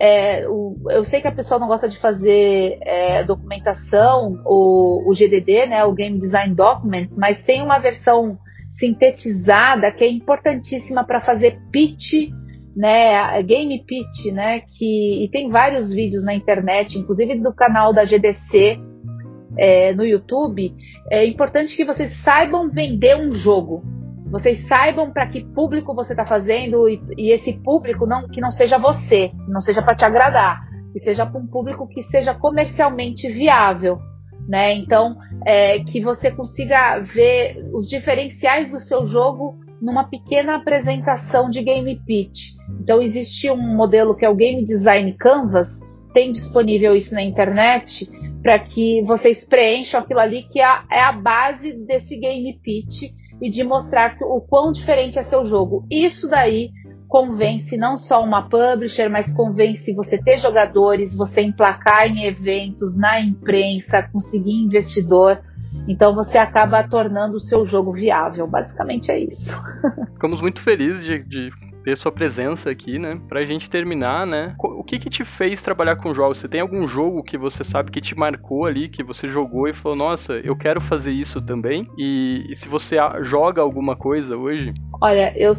é, 0.00 0.46
o, 0.48 0.76
eu 0.90 1.04
sei 1.04 1.20
que 1.20 1.28
a 1.28 1.32
pessoa 1.32 1.58
não 1.60 1.68
gosta 1.68 1.88
de 1.88 1.98
fazer 1.98 2.78
é, 2.82 3.22
documentação, 3.22 4.40
o, 4.44 5.08
o, 5.08 5.14
GDD, 5.14 5.66
né, 5.66 5.84
o 5.84 5.92
Game 5.92 6.18
Design 6.18 6.54
Document, 6.54 7.08
mas 7.16 7.42
tem 7.44 7.62
uma 7.62 7.78
versão 7.78 8.36
sintetizada 8.78 9.92
que 9.92 10.02
é 10.02 10.08
importantíssima 10.08 11.04
para 11.04 11.20
fazer 11.20 11.60
pitch, 11.70 12.32
né, 12.76 13.42
game 13.42 13.84
pitch, 13.84 14.32
né, 14.32 14.60
que 14.60 15.24
e 15.24 15.28
tem 15.30 15.48
vários 15.48 15.92
vídeos 15.92 16.24
na 16.24 16.34
internet, 16.34 16.98
inclusive 16.98 17.38
do 17.40 17.54
canal 17.54 17.92
da 17.92 18.04
GDC 18.04 18.80
é, 19.56 19.92
no 19.92 20.04
YouTube. 20.04 20.74
É 21.10 21.24
importante 21.24 21.76
que 21.76 21.84
vocês 21.84 22.12
saibam 22.22 22.70
vender 22.70 23.16
um 23.16 23.32
jogo, 23.32 23.82
vocês 24.30 24.66
saibam 24.66 25.12
para 25.12 25.28
que 25.28 25.44
público 25.44 25.94
você 25.94 26.12
está 26.12 26.26
fazendo 26.26 26.88
e, 26.88 27.00
e, 27.16 27.32
esse 27.32 27.52
público 27.52 28.06
não 28.06 28.28
que 28.28 28.40
não 28.40 28.50
seja 28.50 28.78
você, 28.78 29.30
não 29.46 29.60
seja 29.60 29.80
para 29.80 29.94
te 29.94 30.04
agradar, 30.04 30.60
que 30.92 31.00
seja 31.00 31.24
para 31.24 31.40
um 31.40 31.46
público 31.46 31.86
que 31.86 32.02
seja 32.04 32.34
comercialmente 32.34 33.30
viável, 33.30 33.98
né? 34.48 34.74
Então, 34.74 35.16
é, 35.46 35.78
que 35.80 36.00
você 36.00 36.30
consiga 36.30 36.98
ver 36.98 37.62
os 37.72 37.88
diferenciais 37.88 38.70
do 38.70 38.80
seu 38.80 39.06
jogo 39.06 39.63
numa 39.80 40.04
pequena 40.08 40.56
apresentação 40.56 41.50
de 41.50 41.62
game 41.62 42.00
pitch. 42.06 42.54
Então, 42.80 43.02
existe 43.02 43.50
um 43.50 43.76
modelo 43.76 44.14
que 44.16 44.24
é 44.24 44.28
o 44.28 44.34
Game 44.34 44.64
Design 44.64 45.12
Canvas, 45.14 45.68
tem 46.14 46.30
disponível 46.30 46.94
isso 46.94 47.12
na 47.12 47.22
internet 47.22 48.08
para 48.40 48.58
que 48.58 49.02
vocês 49.02 49.44
preencham 49.46 50.00
aquilo 50.00 50.20
ali 50.20 50.44
que 50.44 50.60
é 50.60 50.64
a, 50.64 50.84
é 50.90 51.00
a 51.00 51.12
base 51.12 51.72
desse 51.86 52.16
game 52.16 52.58
pitch 52.62 53.12
e 53.42 53.50
de 53.50 53.64
mostrar 53.64 54.16
o 54.22 54.40
quão 54.40 54.70
diferente 54.70 55.18
é 55.18 55.24
seu 55.24 55.44
jogo. 55.44 55.84
Isso 55.90 56.28
daí 56.28 56.70
convence 57.08 57.76
não 57.76 57.96
só 57.96 58.22
uma 58.22 58.48
publisher, 58.48 59.08
mas 59.08 59.32
convence 59.34 59.92
você 59.92 60.18
ter 60.18 60.38
jogadores, 60.38 61.16
você 61.16 61.42
emplacar 61.42 62.06
em 62.06 62.24
eventos, 62.24 62.96
na 62.96 63.20
imprensa, 63.20 64.08
conseguir 64.12 64.52
investidor. 64.52 65.40
Então 65.86 66.14
você 66.14 66.38
acaba 66.38 66.82
tornando 66.82 67.36
o 67.36 67.40
seu 67.40 67.66
jogo 67.66 67.92
viável. 67.92 68.46
Basicamente 68.46 69.10
é 69.10 69.20
isso. 69.20 69.50
Ficamos 70.14 70.40
muito 70.40 70.60
felizes 70.60 71.04
de, 71.04 71.22
de 71.22 71.52
ter 71.84 71.96
sua 71.96 72.10
presença 72.10 72.70
aqui, 72.70 72.98
né? 72.98 73.20
Pra 73.28 73.44
gente 73.44 73.68
terminar, 73.68 74.26
né? 74.26 74.54
O 74.58 74.82
que 74.82 74.98
que 74.98 75.10
te 75.10 75.24
fez 75.24 75.60
trabalhar 75.60 75.96
com 75.96 76.14
jogos? 76.14 76.38
Você 76.38 76.48
tem 76.48 76.60
algum 76.60 76.88
jogo 76.88 77.22
que 77.22 77.36
você 77.36 77.62
sabe 77.62 77.90
que 77.90 78.00
te 78.00 78.16
marcou 78.16 78.64
ali, 78.64 78.88
que 78.88 79.04
você 79.04 79.28
jogou 79.28 79.68
e 79.68 79.74
falou, 79.74 79.96
nossa, 79.96 80.34
eu 80.34 80.56
quero 80.56 80.80
fazer 80.80 81.12
isso 81.12 81.40
também? 81.42 81.86
E, 81.98 82.46
e 82.48 82.56
se 82.56 82.68
você 82.68 82.96
joga 83.22 83.60
alguma 83.60 83.94
coisa 83.94 84.36
hoje? 84.36 84.72
Olha, 85.00 85.32
eu, 85.36 85.54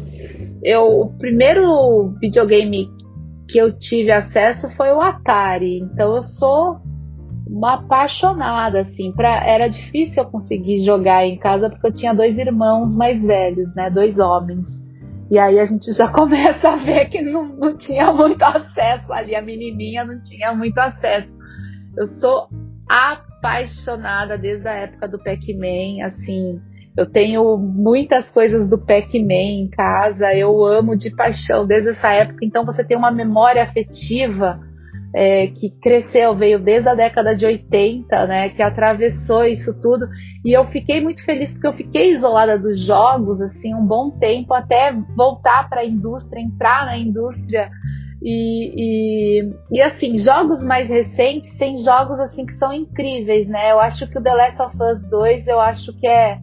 eu 0.64 0.82
o 1.00 1.18
primeiro 1.18 2.12
videogame 2.20 2.88
que 3.48 3.58
eu 3.58 3.78
tive 3.78 4.10
acesso 4.10 4.68
foi 4.76 4.90
o 4.90 5.00
Atari. 5.00 5.78
Então 5.78 6.16
eu 6.16 6.22
sou 6.24 6.80
uma 7.46 7.74
apaixonada, 7.74 8.80
assim. 8.80 9.12
Pra, 9.12 9.44
era 9.46 9.68
difícil 9.68 10.22
eu 10.22 10.30
conseguir 10.30 10.84
jogar 10.84 11.24
em 11.24 11.38
casa 11.38 11.70
porque 11.70 11.86
eu 11.86 11.94
tinha 11.94 12.14
dois 12.14 12.38
irmãos 12.38 12.96
mais 12.96 13.22
velhos, 13.24 13.74
né? 13.74 13.88
Dois 13.90 14.18
homens. 14.18 14.66
E 15.30 15.38
aí 15.38 15.58
a 15.58 15.66
gente 15.66 15.92
já 15.92 16.08
começa 16.12 16.70
a 16.70 16.76
ver 16.76 17.08
que 17.08 17.20
não, 17.22 17.46
não 17.56 17.76
tinha 17.76 18.06
muito 18.12 18.42
acesso 18.42 19.12
ali, 19.12 19.34
a 19.34 19.42
menininha 19.42 20.04
não 20.04 20.20
tinha 20.20 20.52
muito 20.54 20.78
acesso. 20.78 21.34
Eu 21.96 22.06
sou 22.18 22.48
apaixonada 22.88 24.36
desde 24.36 24.68
a 24.68 24.74
época 24.74 25.08
do 25.08 25.18
Pac-Man, 25.18 26.04
assim, 26.04 26.60
eu 26.96 27.06
tenho 27.10 27.56
muitas 27.58 28.30
coisas 28.30 28.68
do 28.68 28.78
Pac-Man 28.78 29.64
em 29.64 29.68
casa, 29.68 30.32
eu 30.34 30.64
amo 30.64 30.96
de 30.96 31.10
paixão 31.10 31.66
desde 31.66 31.90
essa 31.90 32.10
época, 32.12 32.44
então 32.44 32.64
você 32.64 32.84
tem 32.84 32.96
uma 32.96 33.10
memória 33.10 33.62
afetiva 33.62 34.60
é, 35.14 35.46
que 35.48 35.70
cresceu, 35.80 36.34
veio 36.34 36.58
desde 36.58 36.88
a 36.88 36.94
década 36.94 37.34
de 37.34 37.44
80, 37.46 38.26
né, 38.26 38.48
que 38.50 38.62
atravessou 38.62 39.44
isso 39.44 39.72
tudo. 39.80 40.06
E 40.44 40.56
eu 40.56 40.66
fiquei 40.66 41.00
muito 41.00 41.24
feliz 41.24 41.50
porque 41.52 41.66
eu 41.66 41.72
fiquei 41.72 42.12
isolada 42.12 42.58
dos 42.58 42.84
jogos 42.84 43.40
assim 43.40 43.74
um 43.74 43.86
bom 43.86 44.10
tempo 44.10 44.52
até 44.52 44.92
voltar 45.16 45.68
para 45.68 45.80
a 45.80 45.86
indústria, 45.86 46.40
entrar 46.40 46.86
na 46.86 46.98
indústria. 46.98 47.70
E, 48.22 48.72
e, 48.76 49.54
e, 49.70 49.82
assim, 49.82 50.18
jogos 50.18 50.64
mais 50.64 50.88
recentes 50.88 51.56
tem 51.58 51.78
jogos 51.84 52.18
assim 52.18 52.46
que 52.46 52.54
são 52.54 52.72
incríveis, 52.72 53.46
né? 53.46 53.70
Eu 53.70 53.78
acho 53.78 54.06
que 54.08 54.18
o 54.18 54.22
The 54.22 54.34
Last 54.34 54.62
of 54.62 54.76
Us 54.82 55.10
2, 55.10 55.46
eu 55.46 55.60
acho 55.60 55.92
que 56.00 56.06
é, 56.06 56.38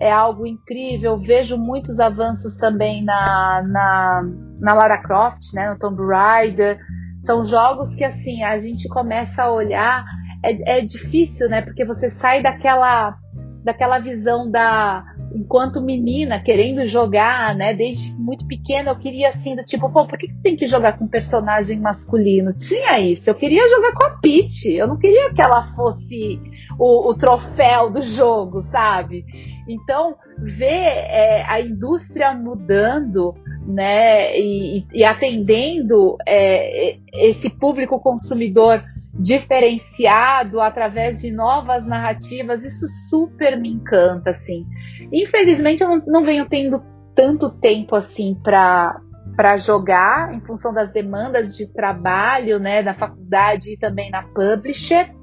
é 0.00 0.10
algo 0.10 0.46
incrível. 0.46 1.18
Vejo 1.18 1.58
muitos 1.58 1.98
avanços 1.98 2.56
também 2.56 3.04
na, 3.04 3.62
na, 3.66 4.22
na 4.60 4.74
Lara 4.74 4.98
Croft, 4.98 5.42
né? 5.52 5.70
No 5.70 5.78
Tomb 5.78 6.00
Raider. 6.02 6.78
São 7.24 7.44
jogos 7.44 7.94
que 7.94 8.04
assim 8.04 8.42
a 8.42 8.60
gente 8.60 8.88
começa 8.88 9.42
a 9.42 9.52
olhar, 9.52 10.04
é, 10.44 10.78
é 10.78 10.80
difícil, 10.80 11.48
né? 11.48 11.62
Porque 11.62 11.84
você 11.84 12.10
sai 12.12 12.42
daquela 12.42 13.16
daquela 13.62 13.98
visão 13.98 14.50
da 14.50 15.04
enquanto 15.34 15.80
menina 15.80 16.40
querendo 16.40 16.86
jogar, 16.88 17.54
né? 17.54 17.72
Desde 17.74 18.12
muito 18.18 18.46
pequena 18.46 18.90
eu 18.90 18.98
queria 18.98 19.28
assim 19.28 19.54
do 19.54 19.62
tipo, 19.62 19.90
pô, 19.90 20.06
por 20.06 20.18
que, 20.18 20.28
que 20.28 20.42
tem 20.42 20.56
que 20.56 20.66
jogar 20.66 20.98
com 20.98 21.06
personagem 21.06 21.78
masculino? 21.80 22.52
Tinha 22.54 22.98
isso. 22.98 23.28
Eu 23.28 23.34
queria 23.34 23.68
jogar 23.68 23.92
com 23.92 24.06
a 24.06 24.18
Peach. 24.18 24.68
Eu 24.68 24.88
não 24.88 24.98
queria 24.98 25.32
que 25.32 25.40
ela 25.40 25.68
fosse 25.74 26.40
o, 26.78 27.10
o 27.10 27.14
troféu 27.14 27.90
do 27.90 28.02
jogo, 28.02 28.64
sabe? 28.70 29.24
Então 29.68 30.16
ver 30.38 30.64
é, 30.64 31.44
a 31.46 31.60
indústria 31.60 32.34
mudando 32.34 33.34
né, 33.70 34.38
e, 34.38 34.86
e 34.92 35.04
atendendo 35.04 36.16
é, 36.26 36.96
esse 37.12 37.48
público 37.48 38.00
consumidor 38.00 38.82
diferenciado 39.14 40.60
através 40.60 41.20
de 41.20 41.30
novas 41.30 41.84
narrativas, 41.86 42.64
isso 42.64 42.86
super 43.08 43.58
me 43.58 43.70
encanta, 43.70 44.30
assim. 44.30 44.64
Infelizmente 45.12 45.82
eu 45.82 45.88
não, 45.88 46.02
não 46.06 46.24
venho 46.24 46.46
tendo 46.48 46.82
tanto 47.14 47.50
tempo 47.58 47.96
assim 47.96 48.34
para 48.42 49.00
para 49.36 49.56
jogar 49.56 50.34
em 50.34 50.40
função 50.40 50.74
das 50.74 50.92
demandas 50.92 51.56
de 51.56 51.72
trabalho, 51.72 52.58
né, 52.58 52.82
na 52.82 52.94
faculdade 52.94 53.72
e 53.72 53.78
também 53.78 54.10
na 54.10 54.22
publisher. 54.22 55.14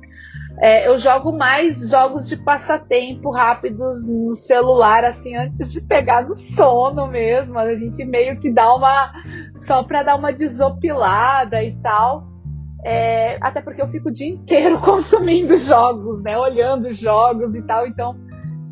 É, 0.60 0.88
eu 0.88 0.97
jogo 0.97 1.32
mais 1.32 1.78
jogos 1.89 2.28
de 2.28 2.36
passatempo 2.36 3.30
rápidos 3.30 4.08
no 4.08 4.32
celular, 4.47 5.05
assim, 5.05 5.36
antes 5.36 5.72
de 5.72 5.82
pegar 5.82 6.28
no 6.28 6.36
sono 6.55 7.08
mesmo. 7.08 7.60
A 7.60 7.76
gente 7.76 8.03
meio 8.03 8.39
que 8.39 8.51
dá 8.51 8.74
uma. 8.74 9.12
só 9.68 9.84
pra 9.84 10.01
dar 10.01 10.16
uma 10.16 10.34
desopilada 10.34 11.64
e 11.64 11.76
tal. 11.82 12.26
É, 12.84 13.38
até 13.41 13.62
porque 13.62 13.82
eu 13.82 13.89
fico 13.89 14.10
o 14.10 14.14
dia 14.14 14.30
inteiro 14.30 14.80
consumindo 14.82 15.58
jogos, 15.60 16.24
né? 16.24 16.38
Olhando 16.38 16.91
jogos 16.91 17.53
e 17.53 17.62
tal. 17.62 17.86
Então 17.86 18.16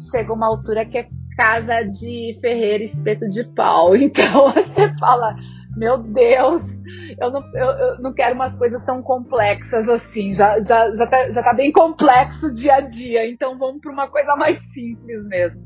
chega 0.09 0.33
uma 0.33 0.47
altura 0.47 0.86
que 0.86 0.97
é 0.97 1.07
casa 1.38 1.83
de 1.83 2.38
ferreiro 2.41 2.83
espeto 2.83 3.27
de 3.29 3.43
pau. 3.55 3.93
Então 3.95 4.51
você 4.51 4.91
fala, 4.99 5.36
meu 5.76 5.97
Deus, 5.97 6.63
eu 7.19 7.32
não, 7.32 7.41
eu, 7.53 7.65
eu, 7.65 8.01
não 8.01 8.13
quero 8.13 8.36
umas 8.36 8.55
coisas 8.57 8.84
tão 8.86 9.01
complexas 9.01 9.88
assim. 9.89 10.34
Já, 10.34 10.61
já, 10.61 10.95
já, 10.95 11.07
tá, 11.07 11.32
já 11.32 11.43
tá 11.43 11.53
bem 11.53 11.71
complexo 11.71 12.47
o 12.47 12.53
dia 12.53 12.76
a 12.76 12.82
dia, 12.82 13.30
então 13.30 13.57
vamos 13.57 13.82
para 13.82 13.91
uma 13.91 14.07
coisa 14.07 14.36
mais 14.36 14.57
simples 14.73 15.26
mesmo. 15.28 15.61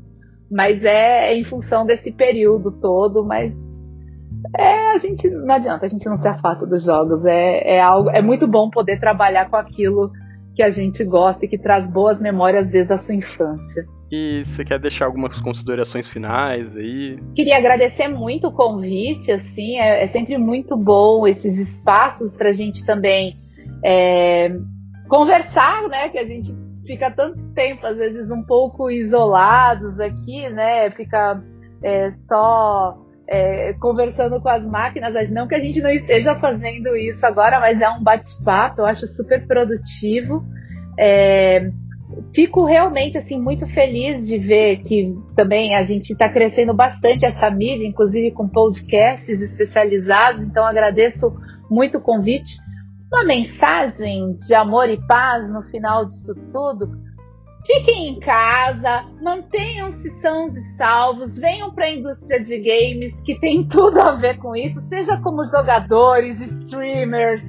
Mas 0.50 0.82
é, 0.84 1.32
é 1.32 1.36
em 1.36 1.44
função 1.44 1.86
desse 1.86 2.10
período 2.10 2.72
todo, 2.72 3.24
mas 3.24 3.52
é, 4.56 4.92
a 4.92 4.98
gente 4.98 5.28
não 5.30 5.54
adianta, 5.54 5.86
a 5.86 5.88
gente 5.88 6.08
não 6.08 6.20
se 6.20 6.26
afasta 6.26 6.66
dos 6.66 6.84
jogos. 6.84 7.24
É, 7.24 7.76
é 7.76 7.80
algo, 7.80 8.10
é 8.10 8.20
muito 8.20 8.46
bom 8.48 8.68
poder 8.70 8.98
trabalhar 8.98 9.48
com 9.48 9.56
aquilo 9.56 10.10
que 10.60 10.64
a 10.64 10.70
gente 10.70 11.02
gosta 11.04 11.46
e 11.46 11.48
que 11.48 11.56
traz 11.56 11.86
boas 11.86 12.20
memórias 12.20 12.68
desde 12.68 12.92
a 12.92 12.98
sua 12.98 13.14
infância. 13.14 13.86
E 14.12 14.42
você 14.44 14.62
quer 14.62 14.78
deixar 14.78 15.06
algumas 15.06 15.40
considerações 15.40 16.06
finais 16.06 16.76
aí? 16.76 17.18
Queria 17.34 17.56
agradecer 17.56 18.08
muito 18.08 18.48
o 18.48 18.52
convite, 18.52 19.32
assim, 19.32 19.78
é, 19.78 20.04
é 20.04 20.08
sempre 20.08 20.36
muito 20.36 20.76
bom 20.76 21.26
esses 21.26 21.56
espaços 21.56 22.34
para 22.34 22.50
a 22.50 22.52
gente 22.52 22.84
também 22.84 23.38
é, 23.82 24.52
conversar, 25.08 25.88
né? 25.88 26.10
Que 26.10 26.18
a 26.18 26.26
gente 26.26 26.54
fica 26.86 27.10
tanto 27.10 27.40
tempo, 27.54 27.86
às 27.86 27.96
vezes, 27.96 28.30
um 28.30 28.42
pouco 28.42 28.90
isolados 28.90 29.98
aqui, 29.98 30.46
né? 30.50 30.90
Fica 30.90 31.42
é, 31.82 32.12
só 32.28 32.98
é, 33.30 33.74
conversando 33.74 34.40
com 34.40 34.48
as 34.48 34.64
máquinas, 34.64 35.30
não 35.30 35.46
que 35.46 35.54
a 35.54 35.60
gente 35.60 35.80
não 35.80 35.90
esteja 35.90 36.34
fazendo 36.34 36.96
isso 36.96 37.24
agora, 37.24 37.60
mas 37.60 37.80
é 37.80 37.88
um 37.88 38.02
bate-papo, 38.02 38.80
eu 38.80 38.86
acho 38.86 39.06
super 39.06 39.46
produtivo. 39.46 40.42
É, 40.98 41.70
fico 42.34 42.64
realmente 42.64 43.16
assim 43.16 43.40
muito 43.40 43.64
feliz 43.68 44.26
de 44.26 44.36
ver 44.36 44.78
que 44.78 45.14
também 45.36 45.76
a 45.76 45.84
gente 45.84 46.10
está 46.10 46.28
crescendo 46.28 46.74
bastante 46.74 47.24
essa 47.24 47.48
mídia, 47.48 47.86
inclusive 47.86 48.32
com 48.32 48.48
podcasts 48.48 49.40
especializados. 49.40 50.42
Então 50.42 50.66
agradeço 50.66 51.32
muito 51.70 51.98
o 51.98 52.02
convite. 52.02 52.50
Uma 53.12 53.24
mensagem 53.24 54.34
de 54.34 54.54
amor 54.54 54.90
e 54.90 54.96
paz 55.06 55.48
no 55.48 55.62
final 55.70 56.04
disso 56.04 56.34
tudo. 56.52 56.98
Fiquem 57.72 58.08
em 58.08 58.18
casa, 58.18 59.04
mantenham-se 59.22 60.10
sãos 60.20 60.56
e 60.56 60.76
salvos, 60.76 61.38
venham 61.38 61.72
para 61.72 61.84
a 61.84 61.94
indústria 61.94 62.42
de 62.42 62.58
games, 62.58 63.20
que 63.20 63.38
tem 63.38 63.62
tudo 63.70 64.00
a 64.00 64.10
ver 64.16 64.38
com 64.38 64.56
isso, 64.56 64.82
seja 64.88 65.16
como 65.18 65.46
jogadores, 65.46 66.40
streamers, 66.40 67.40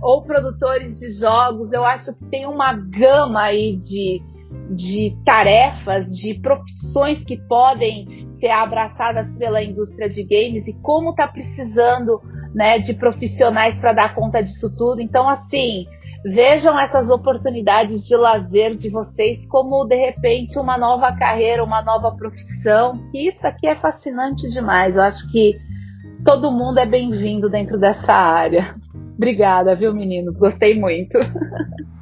ou 0.00 0.22
produtores 0.22 0.96
de 1.00 1.18
jogos, 1.18 1.72
eu 1.72 1.84
acho 1.84 2.14
que 2.14 2.24
tem 2.26 2.46
uma 2.46 2.74
gama 2.74 3.42
aí 3.42 3.76
de, 3.78 4.22
de 4.76 5.16
tarefas, 5.24 6.06
de 6.06 6.34
profissões 6.40 7.24
que 7.24 7.36
podem 7.48 8.28
ser 8.38 8.50
abraçadas 8.50 9.26
pela 9.38 9.60
indústria 9.60 10.08
de 10.08 10.22
games 10.22 10.68
e 10.68 10.72
como 10.82 11.10
está 11.10 11.26
precisando 11.26 12.22
né, 12.54 12.78
de 12.78 12.94
profissionais 12.94 13.76
para 13.78 13.92
dar 13.92 14.14
conta 14.14 14.40
disso 14.40 14.72
tudo. 14.76 15.00
Então, 15.00 15.28
assim, 15.28 15.86
vejam 16.24 16.78
essas 16.80 17.10
oportunidades 17.10 18.02
de 18.06 18.16
lazer 18.16 18.76
de 18.76 18.88
vocês 18.88 19.44
como 19.46 19.84
de 19.84 19.96
repente 19.96 20.58
uma 20.58 20.78
nova 20.78 21.12
carreira, 21.12 21.62
uma 21.62 21.82
nova 21.82 22.12
profissão. 22.12 22.98
Isso 23.12 23.46
aqui 23.46 23.66
é 23.66 23.76
fascinante 23.76 24.48
demais. 24.50 24.96
Eu 24.96 25.02
acho 25.02 25.30
que 25.30 25.58
todo 26.24 26.50
mundo 26.50 26.78
é 26.78 26.86
bem-vindo 26.86 27.50
dentro 27.50 27.78
dessa 27.78 28.12
área. 28.12 28.74
Obrigada, 29.16 29.76
viu, 29.76 29.94
meninos? 29.94 30.36
Gostei 30.36 30.78
muito. 30.78 31.18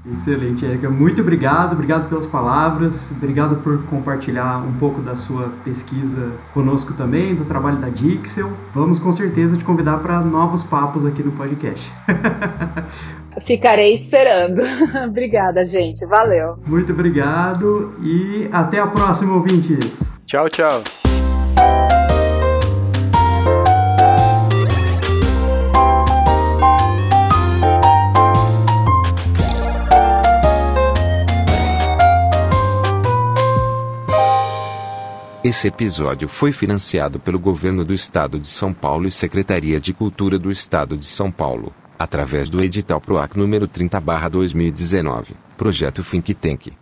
Excelente, 0.04 0.64
Erika. 0.64 0.90
Muito 0.90 1.20
obrigado, 1.20 1.74
obrigado 1.74 2.08
pelas 2.08 2.26
palavras, 2.26 3.10
obrigado 3.12 3.62
por 3.62 3.84
compartilhar 3.86 4.58
um 4.58 4.72
pouco 4.72 5.00
da 5.00 5.14
sua 5.14 5.50
pesquisa 5.64 6.32
conosco 6.52 6.92
também, 6.94 7.34
do 7.34 7.44
trabalho 7.44 7.78
da 7.78 7.88
Dixel. 7.88 8.52
Vamos 8.72 8.98
com 8.98 9.12
certeza 9.12 9.56
te 9.56 9.64
convidar 9.64 9.98
para 9.98 10.20
novos 10.20 10.64
papos 10.64 11.06
aqui 11.06 11.22
no 11.22 11.32
podcast. 11.32 11.92
Ficarei 13.46 13.96
esperando. 13.96 14.62
Obrigada, 15.08 15.64
gente. 15.64 16.04
Valeu. 16.06 16.56
Muito 16.66 16.92
obrigado 16.92 17.92
e 18.02 18.48
até 18.52 18.78
a 18.78 18.86
próxima, 18.86 19.34
ouvintes. 19.34 20.12
Tchau, 20.26 20.48
tchau. 20.48 20.82
Esse 35.44 35.66
episódio 35.66 36.28
foi 36.28 36.52
financiado 36.52 37.18
pelo 37.18 37.36
Governo 37.36 37.84
do 37.84 37.92
Estado 37.92 38.38
de 38.38 38.46
São 38.46 38.72
Paulo 38.72 39.08
e 39.08 39.10
Secretaria 39.10 39.80
de 39.80 39.92
Cultura 39.92 40.38
do 40.38 40.52
Estado 40.52 40.96
de 40.96 41.04
São 41.04 41.32
Paulo, 41.32 41.72
através 42.02 42.48
do 42.48 42.62
edital 42.62 43.00
PROAC 43.00 43.36
número 43.36 43.66
30/2019, 43.66 45.34
projeto 45.56 46.02
Think 46.02 46.34
Tank. 46.34 46.72